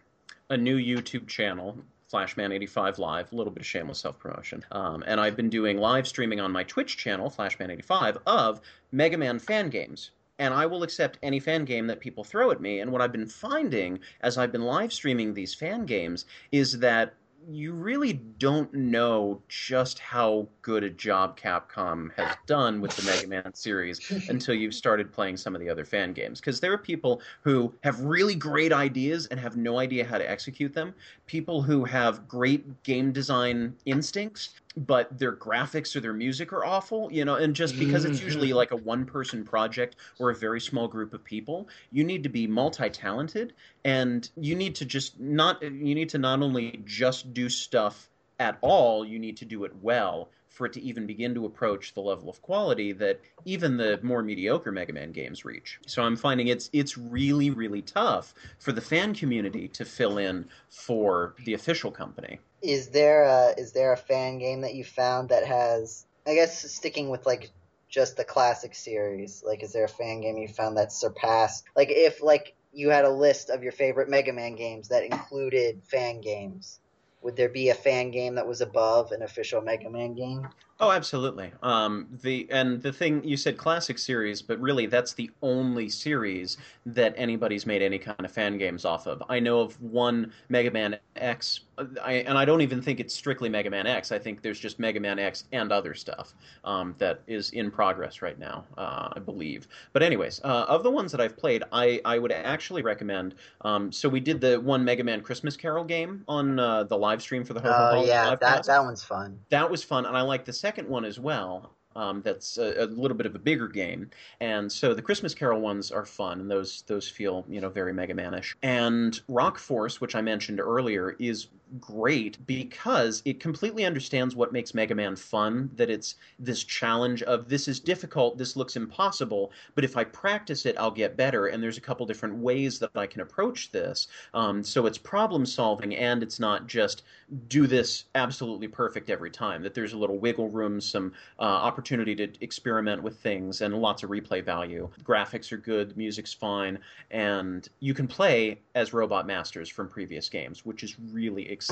a 0.50 0.58
new 0.58 0.78
YouTube 0.78 1.28
channel, 1.28 1.78
Flashman85 2.14 3.00
Live, 3.00 3.32
a 3.32 3.36
little 3.36 3.52
bit 3.52 3.62
of 3.62 3.66
shameless 3.66 3.98
self 3.98 4.20
promotion, 4.20 4.64
um, 4.72 5.04
and 5.08 5.20
I've 5.20 5.36
been 5.36 5.50
doing 5.50 5.78
live 5.80 6.08
streaming 6.08 6.40
on 6.40 6.52
my 6.52 6.64
Twitch 6.64 6.96
channel, 6.96 7.32
Flashman85, 7.32 8.18
of 8.28 8.62
Mega 8.92 9.18
Man 9.18 9.40
fan 9.40 9.70
games. 9.70 10.12
And 10.38 10.54
I 10.54 10.66
will 10.66 10.84
accept 10.84 11.20
any 11.24 11.40
fan 11.40 11.66
game 11.66 11.88
that 11.88 12.00
people 12.00 12.24
throw 12.24 12.52
at 12.52 12.62
me. 12.62 12.80
And 12.80 12.92
what 12.92 13.02
I've 13.02 13.12
been 13.12 13.28
finding 13.28 14.00
as 14.22 14.38
I've 14.38 14.52
been 14.52 14.64
live 14.64 14.92
streaming 14.92 15.34
these 15.34 15.54
fan 15.54 15.86
games 15.86 16.26
is 16.52 16.80
that 16.80 17.14
you 17.50 17.74
really 17.74 18.14
don't 18.14 18.74
know 18.74 19.42
just 19.48 20.00
how 20.00 20.48
good 20.62 20.84
a 20.84 20.90
job 20.90 21.40
Capcom 21.40 22.14
has 22.16 22.36
done 22.46 22.82
with 22.82 22.96
the 22.96 23.04
Mega 23.12 23.28
Man 23.28 23.54
series 23.54 24.00
until 24.30 24.56
you've 24.56 24.74
started 24.74 25.12
playing 25.12 25.38
some 25.38 25.56
of 25.56 25.62
the 25.62 25.70
other 25.70 25.86
fan 25.86 26.14
games. 26.14 26.40
Because 26.40 26.60
there 26.60 26.72
are 26.74 26.78
people 26.78 27.22
who 27.42 27.74
have 27.84 28.00
really 28.02 28.36
great 28.36 28.72
ideas 28.72 29.26
and 29.28 29.40
have 29.40 29.58
no 29.58 29.80
idea 29.80 30.06
how 30.06 30.18
to 30.18 30.30
execute 30.30 30.74
them, 30.74 30.94
people 31.26 31.62
who 31.62 31.84
have 31.84 32.28
great 32.28 32.84
game 32.84 33.12
design 33.12 33.76
instincts, 33.86 34.50
but 34.76 35.18
their 35.18 35.34
graphics 35.34 35.96
or 35.96 36.00
their 36.00 36.14
music 36.14 36.52
are 36.52 36.66
awful, 36.66 37.12
you 37.12 37.26
know, 37.26 37.36
and 37.36 37.56
just 37.56 37.78
because 37.78 38.06
it's 38.06 38.22
usually 38.22 38.50
mm-hmm. 38.50 38.58
like 38.58 38.72
a 38.72 38.76
one 38.76 39.06
person 39.06 39.44
project 39.44 39.98
or 40.20 40.32
a 40.32 40.36
very 40.36 40.60
small 40.60 40.88
group 40.88 41.14
of 41.14 41.24
people, 41.24 41.68
you 41.92 42.04
need 42.04 42.24
to 42.24 42.30
be 42.30 42.48
multi 42.48 42.90
talented 42.90 43.54
and 43.86 44.30
you 44.36 44.56
need 44.56 44.76
to 44.76 44.86
just 44.86 45.20
not 45.20 45.62
you 45.62 45.96
need 45.96 46.10
to 46.10 46.18
not 46.18 46.42
only 46.42 46.82
just 46.86 47.34
do 47.34 47.50
stuff 47.50 48.10
at 48.40 48.58
all, 48.62 49.06
you 49.06 49.20
need 49.20 49.38
to 49.38 49.46
do 49.46 49.64
it 49.64 49.72
well 49.82 50.30
for 50.50 50.68
it 50.68 50.74
to 50.74 50.82
even 50.82 51.08
begin 51.08 51.34
to 51.34 51.46
approach 51.46 51.94
the 51.94 52.02
level 52.02 52.30
of 52.30 52.42
quality 52.44 52.92
that 52.92 53.20
even 53.44 53.76
the 53.76 54.00
more 54.04 54.22
mediocre 54.22 54.72
Mega 54.72 54.94
Man 54.94 55.12
games 55.12 55.44
reach. 55.44 55.80
So 55.88 56.04
I'm 56.04 56.16
finding 56.16 56.48
it's 56.48 56.70
it's 56.74 56.98
really 56.98 57.50
really 57.50 57.82
tough 57.82 58.34
for 58.60 58.72
the 58.72 58.82
fan 58.82 59.14
community 59.14 59.68
to 59.70 59.86
fill 59.86 60.18
in 60.18 60.46
for 60.70 61.36
the 61.46 61.54
official 61.54 61.92
company. 61.92 62.40
Is 62.64 62.90
there 62.90 63.24
a 63.24 63.54
is 63.58 63.74
there 63.74 63.94
a 63.94 63.98
fan 63.98 64.40
game 64.40 64.62
that 64.62 64.74
you 64.74 64.84
found 64.84 65.30
that 65.30 65.46
has 65.46 66.06
I 66.26 66.34
guess 66.34 66.72
sticking 66.72 67.10
with 67.10 67.26
like 67.26 67.52
just 67.90 68.18
the 68.18 68.24
classic 68.24 68.74
series, 68.74 69.44
like 69.46 69.62
is 69.62 69.74
there 69.74 69.84
a 69.84 69.90
fan 69.90 70.22
game 70.22 70.38
you 70.38 70.48
found 70.48 70.78
that 70.78 70.92
surpassed 70.92 71.66
like 71.76 71.90
if 71.92 72.24
like 72.24 72.56
you 72.72 72.90
had 72.90 73.06
a 73.06 73.10
list 73.10 73.50
of 73.50 73.62
your 73.62 73.72
favorite 73.72 74.10
Mega 74.10 74.34
Man 74.34 74.56
games 74.56 74.88
that 74.88 75.04
included 75.04 75.84
fan 75.84 76.22
games, 76.22 76.80
would 77.22 77.36
there 77.36 77.50
be 77.50 77.70
a 77.70 77.76
fan 77.76 78.12
game 78.12 78.36
that 78.36 78.48
was 78.48 78.62
above 78.62 79.12
an 79.12 79.22
official 79.22 79.62
Mega 79.62 79.90
Man 79.90 80.14
game? 80.14 80.48
Oh, 80.80 80.92
absolutely. 80.92 81.54
Um, 81.62 82.08
the 82.24 82.48
and 82.52 82.82
the 82.82 82.92
thing 82.92 83.24
you 83.24 83.38
said 83.38 83.58
classic 83.58 83.98
series, 83.98 84.42
but 84.42 84.60
really 84.60 84.86
that's 84.88 85.14
the 85.14 85.32
only 85.42 85.88
series 85.88 86.58
that 86.86 87.14
anybody's 87.16 87.66
made 87.66 87.82
any 87.82 88.00
kind 88.00 88.26
of 88.26 88.32
fan 88.32 88.58
games 88.58 88.84
off 88.84 89.08
of. 89.08 89.24
I 89.30 89.40
know 89.40 89.62
of 89.62 89.80
one 89.82 90.34
Mega 90.50 90.72
Man 90.72 90.98
X, 91.16 91.62
I, 92.02 92.14
and 92.14 92.38
I 92.38 92.46
don't 92.46 92.62
even 92.62 92.82
think 92.82 93.00
it's 93.00 93.14
strictly 93.14 93.50
Mega 93.50 93.70
Man 93.70 93.88
X. 93.88 94.12
I 94.12 94.20
think 94.20 94.42
there's 94.42 94.60
just 94.60 94.80
Mega 94.80 95.00
Man 95.00 95.20
X 95.20 95.46
and 95.52 95.72
other 95.72 95.94
stuff 95.94 96.34
um, 96.64 96.96
that 96.98 97.22
is 97.28 97.52
in 97.52 97.72
progress 97.72 98.22
right 98.22 98.38
now, 98.38 98.66
uh, 98.78 99.10
I 99.16 99.20
believe. 99.20 99.68
But 99.92 100.04
anyways, 100.04 100.42
uh, 100.44 100.66
of 100.68 100.84
the 100.84 100.92
ones 100.92 101.12
that 101.12 101.22
I've 101.22 101.38
played, 101.38 101.64
I, 101.72 102.00
I 102.06 102.20
would 102.20 102.32
actually 102.32 102.82
recommend. 102.82 103.36
Um, 103.62 103.92
so 103.92 104.08
we 104.10 104.20
did 104.20 104.40
the 104.42 104.60
one 104.60 104.84
Mega 104.84 105.04
Man 105.04 105.22
Christmas 105.22 105.58
Carol 105.58 105.84
game 105.84 106.24
on 106.28 106.60
uh, 106.60 106.84
the 106.84 106.98
live 106.98 107.22
stream 107.22 107.44
for 107.44 107.54
the 107.54 107.62
Ho 107.62 107.70
Oh 107.74 108.06
yeah, 108.06 108.36
that 108.36 108.66
that 108.66 108.84
one's 108.84 109.04
fun. 109.04 109.40
that 109.50 109.70
was 109.70 109.84
fun, 109.84 110.06
and 110.06 110.16
I 110.16 110.22
like 110.22 110.46
the 110.46 110.54
second 110.54 110.88
one 110.88 111.06
as 111.06 111.20
well. 111.20 111.74
Um, 111.96 112.22
that's 112.24 112.58
a, 112.58 112.84
a 112.84 112.86
little 112.86 113.16
bit 113.16 113.28
of 113.28 113.36
a 113.36 113.40
bigger 113.40 113.68
game, 113.68 114.10
and 114.40 114.72
so 114.72 114.96
the 114.96 115.02
Christmas 115.02 115.36
Carol 115.36 115.62
ones 115.62 115.92
are 115.92 116.06
fun, 116.06 116.40
and 116.40 116.50
those 116.50 116.84
those 116.88 117.08
feel 117.08 117.46
you 117.48 117.62
know 117.62 117.70
very 117.70 117.94
Mega 117.94 118.16
Man-ish. 118.16 118.58
And 118.64 119.20
Rock 119.28 119.60
Force, 119.60 120.02
which 120.02 120.16
I 120.16 120.22
mentioned 120.22 120.60
earlier, 120.60 121.16
is 121.20 121.50
great 121.80 122.46
because 122.46 123.22
it 123.26 123.40
completely 123.40 123.86
understands 123.86 124.36
what 124.36 124.54
makes 124.54 124.74
Mega 124.74 124.96
Man 124.96 125.16
fun. 125.16 125.70
That 125.76 125.90
it's 125.90 126.16
this 126.40 126.64
challenge 126.64 127.24
of 127.24 127.50
this 127.50 127.68
is 127.68 127.80
difficult, 127.80 128.38
this 128.38 128.56
looks 128.56 128.76
impossible, 128.76 129.52
but 129.76 129.84
if 129.84 129.98
I 129.98 130.04
practice 130.04 130.66
it, 130.66 130.76
I'll 130.78 130.92
get 130.92 131.18
better. 131.18 131.48
And 131.48 131.62
there's 131.62 131.78
a 131.78 131.82
couple 131.82 132.06
different 132.06 132.36
ways 132.36 132.80
that 132.80 132.92
I 132.96 133.08
can 133.08 133.22
approach 133.22 133.72
this. 133.72 134.08
Um, 134.34 134.64
so 134.64 134.86
it's 134.86 134.98
problem 134.98 135.46
solving, 135.46 135.96
and 135.96 136.24
it's 136.24 136.40
not 136.40 136.68
just 136.68 137.04
do 137.48 137.68
this 137.68 138.06
absolutely 138.16 138.68
perfect 138.68 139.10
every 139.10 139.32
time. 139.32 139.64
That 139.64 139.74
there's 139.74 139.94
a 139.94 139.98
little 139.98 140.18
wiggle 140.18 140.50
room, 140.50 140.80
some 140.80 141.14
uh, 141.40 141.44
opportunity 141.44 142.16
to 142.16 142.30
experiment 142.42 143.02
with 143.02 143.18
things, 143.20 143.62
and 143.62 143.74
lots 143.74 144.04
of 144.04 144.10
replay 144.10 144.44
value. 144.44 144.90
Graphics 145.04 145.52
are 145.52 145.58
good, 145.58 145.98
music's 145.98 146.34
fine, 146.34 146.78
and 147.12 147.68
you 147.80 147.94
can 147.94 148.08
play 148.08 148.60
as 148.76 148.94
Robot 148.94 149.26
Masters 149.26 149.70
from 149.70 149.88
previous 149.88 150.30
games, 150.30 150.66
which 150.66 150.84
is 150.84 150.96
really 151.12 151.50
exciting. 151.50 151.63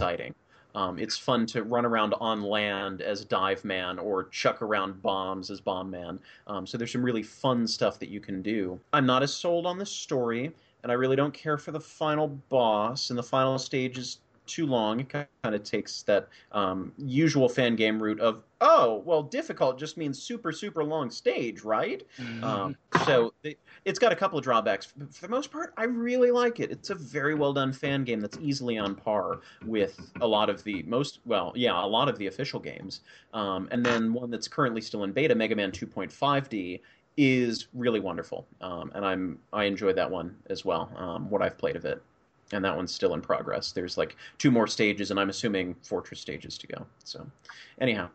Um, 0.73 0.99
it's 0.99 1.17
fun 1.17 1.45
to 1.47 1.63
run 1.63 1.85
around 1.85 2.13
on 2.19 2.41
land 2.41 3.01
as 3.01 3.25
Dive 3.25 3.65
Man 3.65 3.99
or 3.99 4.29
chuck 4.29 4.61
around 4.61 5.01
bombs 5.01 5.51
as 5.51 5.59
Bomb 5.59 5.91
Man. 5.91 6.19
Um, 6.47 6.65
so 6.65 6.77
there's 6.77 6.91
some 6.91 7.03
really 7.03 7.23
fun 7.23 7.67
stuff 7.67 7.99
that 7.99 8.09
you 8.09 8.19
can 8.19 8.41
do. 8.41 8.79
I'm 8.93 9.05
not 9.05 9.23
as 9.23 9.33
sold 9.33 9.65
on 9.65 9.77
the 9.77 9.85
story, 9.85 10.51
and 10.83 10.91
I 10.91 10.95
really 10.95 11.15
don't 11.15 11.33
care 11.33 11.57
for 11.57 11.71
the 11.71 11.79
final 11.79 12.29
boss. 12.49 13.09
And 13.09 13.19
the 13.19 13.23
final 13.23 13.57
stage 13.59 13.97
is 13.97 14.19
too 14.51 14.65
long. 14.65 14.99
It 14.99 15.09
kind 15.09 15.27
of 15.43 15.63
takes 15.63 16.03
that 16.03 16.27
um, 16.51 16.91
usual 16.97 17.47
fan 17.47 17.75
game 17.75 18.01
route 18.01 18.19
of, 18.19 18.43
oh, 18.59 19.01
well, 19.05 19.23
difficult 19.23 19.79
just 19.79 19.97
means 19.97 20.21
super, 20.21 20.51
super 20.51 20.83
long 20.83 21.09
stage, 21.09 21.61
right? 21.61 22.03
Um, 22.43 22.75
so 23.05 23.33
it, 23.43 23.57
it's 23.85 23.97
got 23.97 24.11
a 24.11 24.15
couple 24.15 24.37
of 24.37 24.43
drawbacks. 24.43 24.93
For 25.11 25.21
the 25.21 25.29
most 25.29 25.51
part, 25.51 25.73
I 25.77 25.85
really 25.85 26.31
like 26.31 26.59
it. 26.59 26.69
It's 26.71 26.89
a 26.89 26.95
very 26.95 27.33
well 27.33 27.53
done 27.53 27.73
fan 27.73 28.03
game 28.03 28.19
that's 28.19 28.37
easily 28.41 28.77
on 28.77 28.95
par 28.95 29.41
with 29.65 30.11
a 30.19 30.27
lot 30.27 30.49
of 30.49 30.63
the 30.63 30.83
most, 30.83 31.19
well, 31.25 31.53
yeah, 31.55 31.83
a 31.83 31.87
lot 31.87 32.09
of 32.09 32.17
the 32.17 32.27
official 32.27 32.59
games. 32.59 33.01
Um, 33.33 33.67
and 33.71 33.85
then 33.85 34.13
one 34.13 34.29
that's 34.29 34.47
currently 34.47 34.81
still 34.81 35.03
in 35.05 35.11
beta, 35.11 35.33
Mega 35.33 35.55
Man 35.55 35.71
2.5D, 35.71 36.81
is 37.17 37.67
really 37.73 37.99
wonderful, 37.99 38.47
um, 38.61 38.91
and 38.95 39.05
I'm 39.05 39.39
I 39.51 39.65
enjoyed 39.65 39.95
that 39.97 40.09
one 40.09 40.35
as 40.49 40.63
well. 40.63 40.89
Um, 40.95 41.29
what 41.29 41.41
I've 41.41 41.57
played 41.57 41.75
of 41.75 41.85
it, 41.85 42.01
and 42.53 42.63
that 42.65 42.75
one's 42.75 42.93
still 42.93 43.13
in 43.13 43.21
progress. 43.21 43.71
There's 43.71 43.97
like 43.97 44.15
two 44.37 44.51
more 44.51 44.67
stages, 44.67 45.11
and 45.11 45.19
I'm 45.19 45.29
assuming 45.29 45.75
Fortress 45.83 46.19
stages 46.19 46.57
to 46.59 46.67
go. 46.67 46.85
So, 47.03 47.25
anyhow, 47.79 48.09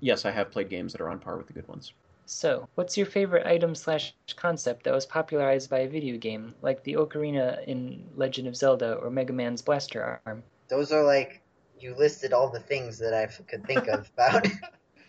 yes, 0.00 0.24
I 0.24 0.30
have 0.30 0.50
played 0.50 0.68
games 0.68 0.92
that 0.92 1.00
are 1.00 1.08
on 1.08 1.18
par 1.18 1.36
with 1.36 1.46
the 1.46 1.52
good 1.52 1.68
ones. 1.68 1.92
So, 2.26 2.68
what's 2.76 2.96
your 2.96 3.06
favorite 3.06 3.46
item 3.46 3.74
slash 3.74 4.14
concept 4.36 4.84
that 4.84 4.94
was 4.94 5.04
popularized 5.04 5.68
by 5.68 5.80
a 5.80 5.88
video 5.88 6.16
game, 6.16 6.54
like 6.62 6.82
the 6.84 6.94
ocarina 6.94 7.64
in 7.66 8.04
Legend 8.14 8.46
of 8.46 8.54
Zelda 8.56 8.94
or 8.94 9.10
Mega 9.10 9.32
Man's 9.32 9.62
blaster 9.62 10.20
arm? 10.24 10.42
Those 10.68 10.92
are 10.92 11.02
like 11.02 11.42
you 11.80 11.94
listed 11.96 12.32
all 12.32 12.48
the 12.50 12.60
things 12.60 12.98
that 12.98 13.14
I 13.14 13.26
could 13.26 13.66
think 13.66 13.88
of 13.88 14.08
about. 14.14 14.46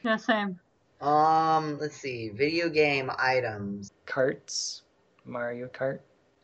Yeah, 0.03 0.17
same. 0.17 0.59
um, 0.99 1.77
let's 1.79 1.95
see, 1.97 2.29
video 2.29 2.69
game 2.69 3.11
items. 3.19 3.91
Carts, 4.07 4.81
Mario 5.25 5.67
Kart, 5.67 5.99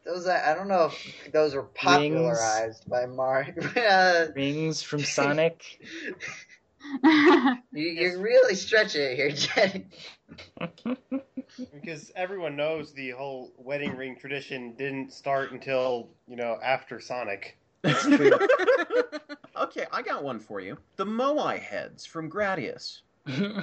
Those 0.07 0.25
are, 0.25 0.41
I 0.41 0.55
don't 0.55 0.69
know 0.69 0.85
if 0.85 1.31
those 1.33 1.53
were 1.53 1.63
popularized 1.63 2.89
by 2.89 3.05
Mario. 3.05 3.53
Uh, 3.77 4.27
rings 4.35 4.81
from 4.81 4.99
Sonic. 5.03 5.81
you, 7.03 7.57
you're 7.73 8.19
really 8.19 8.55
stretching 8.55 9.01
it 9.01 9.15
here, 9.17 9.31
Jenny. 9.31 9.85
Because 11.73 12.11
everyone 12.15 12.55
knows 12.55 12.93
the 12.93 13.09
whole 13.11 13.51
wedding 13.57 13.97
ring 13.97 14.15
tradition 14.17 14.73
didn't 14.77 15.11
start 15.11 15.51
until, 15.51 16.07
you 16.27 16.37
know, 16.37 16.57
after 16.63 17.01
Sonic. 17.01 17.57
okay, 17.85 18.31
I 19.91 20.01
got 20.01 20.23
one 20.23 20.39
for 20.39 20.61
you. 20.61 20.77
The 20.95 21.05
Moai 21.05 21.59
heads 21.59 22.05
from 22.05 22.31
Gradius. 22.31 23.01
Oh, 23.27 23.61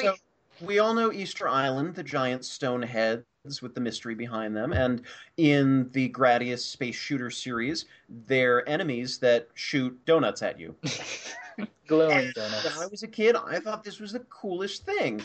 So, 0.00 0.14
we 0.60 0.78
all 0.78 0.94
know 0.94 1.12
Easter 1.12 1.48
Island, 1.48 1.96
the 1.96 2.04
giant 2.04 2.44
stone 2.44 2.82
heads 2.82 3.24
with 3.62 3.74
the 3.74 3.80
mystery 3.80 4.14
behind 4.14 4.54
them, 4.54 4.72
and 4.72 5.02
in 5.38 5.90
the 5.92 6.10
Gradius 6.10 6.60
Space 6.60 6.94
Shooter 6.94 7.30
series, 7.30 7.86
they're 8.26 8.68
enemies 8.68 9.18
that 9.18 9.48
shoot 9.54 9.98
donuts 10.04 10.42
at 10.42 10.60
you. 10.60 10.74
Glowing 11.86 12.32
donuts. 12.34 12.64
When 12.64 12.84
I 12.84 12.86
was 12.86 13.02
a 13.02 13.08
kid, 13.08 13.36
I 13.36 13.58
thought 13.58 13.82
this 13.82 13.98
was 13.98 14.12
the 14.12 14.20
coolest 14.20 14.84
thing. 14.84 15.22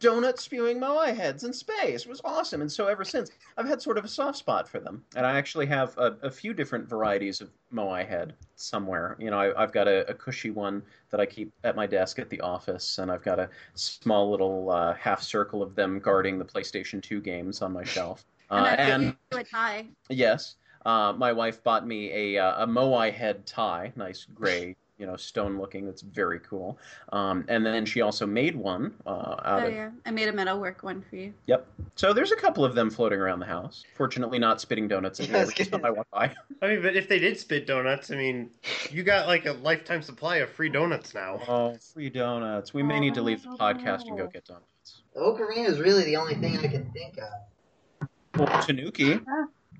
Donut 0.00 0.38
spewing 0.38 0.78
Moai 0.78 1.16
heads 1.16 1.44
in 1.44 1.52
space 1.52 2.02
it 2.02 2.08
was 2.08 2.20
awesome, 2.24 2.60
and 2.60 2.70
so 2.70 2.86
ever 2.86 3.04
since, 3.04 3.30
I've 3.56 3.66
had 3.66 3.82
sort 3.82 3.98
of 3.98 4.04
a 4.04 4.08
soft 4.08 4.38
spot 4.38 4.68
for 4.68 4.78
them. 4.78 5.04
And 5.16 5.26
I 5.26 5.36
actually 5.36 5.66
have 5.66 5.96
a, 5.98 6.16
a 6.22 6.30
few 6.30 6.54
different 6.54 6.88
varieties 6.88 7.40
of 7.40 7.50
Moai 7.72 8.06
head 8.06 8.34
somewhere. 8.56 9.16
You 9.18 9.30
know, 9.30 9.38
I, 9.38 9.62
I've 9.62 9.72
got 9.72 9.88
a, 9.88 10.08
a 10.08 10.14
cushy 10.14 10.50
one 10.50 10.82
that 11.10 11.20
I 11.20 11.26
keep 11.26 11.52
at 11.64 11.74
my 11.74 11.86
desk 11.86 12.18
at 12.18 12.30
the 12.30 12.40
office, 12.40 12.98
and 12.98 13.10
I've 13.10 13.24
got 13.24 13.38
a 13.38 13.50
small 13.74 14.30
little 14.30 14.70
uh, 14.70 14.94
half 14.94 15.22
circle 15.22 15.62
of 15.62 15.74
them 15.74 15.98
guarding 15.98 16.38
the 16.38 16.44
PlayStation 16.44 17.02
2 17.02 17.20
games 17.20 17.62
on 17.62 17.72
my 17.72 17.84
shelf. 17.84 18.24
And 18.50 18.64
Uh, 18.64 18.68
and 18.78 19.16
and 19.32 19.40
a 19.40 19.44
tie. 19.44 19.86
Yes. 20.08 20.56
Uh, 20.86 21.12
my 21.12 21.32
wife 21.34 21.62
bought 21.62 21.86
me 21.86 22.10
a 22.34 22.42
uh, 22.42 22.64
a 22.64 22.66
Moai 22.66 23.12
head 23.12 23.44
tie, 23.44 23.92
nice 23.94 24.24
gray, 24.24 24.74
you 24.98 25.06
know, 25.06 25.16
stone 25.16 25.58
looking. 25.58 25.86
That's 25.86 26.02
very 26.02 26.40
cool. 26.40 26.78
Um, 27.12 27.44
and 27.48 27.64
then 27.64 27.86
she 27.86 28.00
also 28.00 28.26
made 28.26 28.56
one 28.56 28.92
uh, 29.06 29.36
out 29.44 29.62
Oh 29.62 29.66
of. 29.66 29.72
yeah, 29.72 29.90
I 30.04 30.10
made 30.10 30.28
a 30.28 30.32
metalwork 30.32 30.82
one 30.82 31.02
for 31.08 31.16
you. 31.16 31.32
Yep. 31.46 31.66
So 31.94 32.12
there's 32.12 32.32
a 32.32 32.36
couple 32.36 32.64
of 32.64 32.74
them 32.74 32.90
floating 32.90 33.20
around 33.20 33.38
the 33.40 33.46
house. 33.46 33.84
Fortunately, 33.96 34.38
not 34.38 34.60
spitting 34.60 34.88
donuts 34.88 35.20
at 35.20 35.28
me 35.28 35.36
I 35.36 35.40
was 35.40 35.50
every 35.50 35.64
time 35.66 35.84
I 35.84 35.90
walk 35.90 36.08
by. 36.10 36.34
I 36.62 36.68
mean, 36.68 36.82
but 36.82 36.96
if 36.96 37.08
they 37.08 37.18
did 37.18 37.38
spit 37.38 37.66
donuts, 37.66 38.10
I 38.10 38.16
mean, 38.16 38.50
you 38.90 39.02
got 39.02 39.26
like 39.28 39.46
a 39.46 39.52
lifetime 39.52 40.02
supply 40.02 40.36
of 40.38 40.50
free 40.50 40.68
donuts 40.68 41.14
now. 41.14 41.40
Oh, 41.48 41.76
free 41.94 42.10
donuts. 42.10 42.74
We 42.74 42.82
may 42.82 42.98
need 42.98 43.14
to 43.14 43.22
leave 43.22 43.42
the 43.42 43.50
podcast 43.50 44.06
and 44.08 44.18
go 44.18 44.26
get 44.26 44.44
donuts. 44.44 45.02
The 45.14 45.20
ocarina 45.20 45.68
is 45.68 45.78
really 45.78 46.04
the 46.04 46.16
only 46.16 46.34
thing 46.34 46.58
I 46.58 46.66
can 46.68 46.90
think 46.92 47.18
of. 47.18 48.08
Well, 48.36 48.62
Tanuki. 48.62 49.20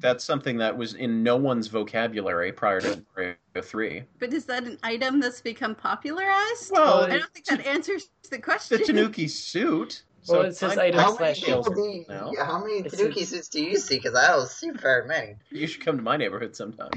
That's 0.00 0.24
something 0.24 0.56
that 0.58 0.76
was 0.76 0.94
in 0.94 1.22
no 1.22 1.36
one's 1.36 1.66
vocabulary 1.66 2.52
prior 2.52 2.80
to 2.80 3.02
Mario 3.16 3.34
3. 3.60 4.04
But 4.20 4.32
is 4.32 4.44
that 4.44 4.64
an 4.64 4.78
item 4.82 5.20
that's 5.20 5.40
become 5.40 5.74
popularized? 5.74 6.70
Well, 6.70 7.04
I 7.04 7.18
don't 7.18 7.32
think 7.34 7.46
that 7.46 7.66
answers 7.66 8.08
the 8.30 8.38
question. 8.38 8.76
the 8.78 8.84
question. 8.84 8.96
Tanuki 8.96 9.26
suit. 9.28 10.02
Well, 10.28 10.42
it 10.42 10.56
says 10.56 10.76
I- 10.76 10.86
item 10.86 11.00
How 11.00 11.16
slash 11.16 11.40
many, 11.40 11.52
shelter. 11.52 11.74
do 11.74 11.80
you, 11.80 12.04
No. 12.08 12.32
how 12.44 12.58
many 12.58 12.80
It's 12.80 12.96
Tanuki 12.96 13.22
a- 13.22 13.26
suits 13.26 13.48
do 13.48 13.62
you 13.62 13.78
see? 13.78 13.96
Because 13.96 14.14
I 14.14 14.28
don't 14.28 14.46
see 14.48 14.70
very 14.70 15.06
many. 15.08 15.36
You 15.50 15.66
should 15.66 15.82
come 15.84 15.96
to 15.96 16.02
my 16.02 16.16
neighborhood 16.18 16.54
sometime. 16.54 16.90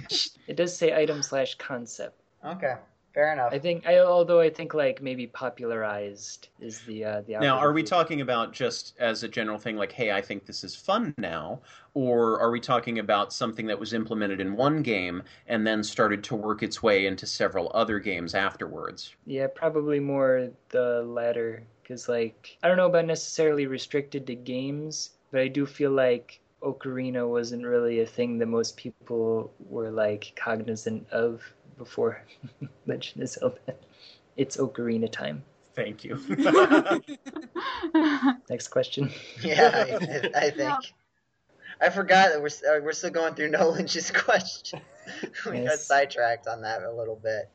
It 0.48 0.56
does 0.58 0.76
say 0.76 0.94
item 0.96 1.24
slash 1.24 1.56
concept. 1.56 2.20
Okay, 2.46 2.76
fair 3.14 3.34
enough. 3.34 3.54
I 3.54 3.60
think, 3.60 3.86
I, 3.86 4.00
although 4.00 4.40
I 4.40 4.50
think 4.50 4.74
like 4.74 5.02
maybe 5.02 5.28
popularized 5.28 6.50
is 6.60 6.80
the 6.82 7.06
uh, 7.06 7.22
the. 7.22 7.38
Now, 7.40 7.58
are 7.58 7.74
we 7.74 7.84
talking 7.84 8.22
about 8.22 8.54
just 8.54 8.96
as 9.00 9.24
a 9.24 9.28
general 9.28 9.58
thing, 9.58 9.76
like, 9.76 9.92
hey, 9.92 10.12
I 10.12 10.22
think 10.22 10.46
this 10.46 10.64
is 10.64 10.76
fun 10.76 11.14
now? 11.18 11.62
Or 11.94 12.40
are 12.40 12.52
we 12.52 12.62
talking 12.62 13.00
about 13.00 13.34
something 13.34 13.68
that 13.68 13.80
was 13.80 13.94
implemented 13.94 14.40
in 14.40 14.56
one 14.56 14.82
game 14.82 15.24
and 15.48 15.68
then 15.68 15.84
started 15.84 16.24
to 16.26 16.36
work 16.36 16.64
its 16.64 16.82
way 16.82 17.06
into 17.06 17.26
several 17.26 17.70
other 17.74 18.00
games 18.00 18.34
afterwards? 18.34 19.16
Yeah, 19.26 19.48
probably 19.54 20.00
more 20.00 20.50
the 20.70 21.04
latter. 21.04 21.64
Because, 21.82 22.08
like, 22.08 22.58
I 22.64 22.70
don't 22.70 22.78
know 22.78 22.86
about 22.86 23.06
necessarily 23.06 23.66
restricted 23.68 24.26
to 24.28 24.36
games, 24.36 25.10
but 25.32 25.42
I 25.42 25.50
do 25.50 25.66
feel 25.66 25.92
like 25.92 26.40
Ocarina 26.62 27.28
wasn't 27.28 27.66
really 27.66 28.00
a 28.00 28.06
thing 28.06 28.38
that 28.38 28.46
most 28.46 28.78
people 28.78 29.52
were, 29.60 29.90
like, 29.92 30.32
cognizant 30.38 31.10
of 31.10 31.42
before 31.84 32.24
Legend 32.86 33.24
of 33.24 33.30
Zelda. 33.30 33.76
It's 34.38 34.58
Ocarina 34.58 35.12
time. 35.12 35.44
Thank 35.76 36.04
you. 36.04 36.20
Next 38.50 38.68
question. 38.68 39.10
yeah, 39.42 39.72
I, 39.74 40.30
I 40.36 40.50
think. 40.50 40.58
Yeah. 40.60 40.78
I 41.82 41.90
forgot 41.90 42.30
that 42.30 42.42
we're 42.42 42.48
uh, 42.48 42.82
we're 42.84 42.92
still 42.94 43.10
going 43.10 43.34
through 43.34 43.50
Nolan's 43.52 43.78
Lynch's 43.78 44.12
question. 44.12 44.82
we 45.50 45.62
got 45.62 45.80
sidetracked 45.80 46.48
on 46.48 46.62
that 46.62 46.84
a 46.84 46.92
little 46.92 47.20
bit. 47.22 47.50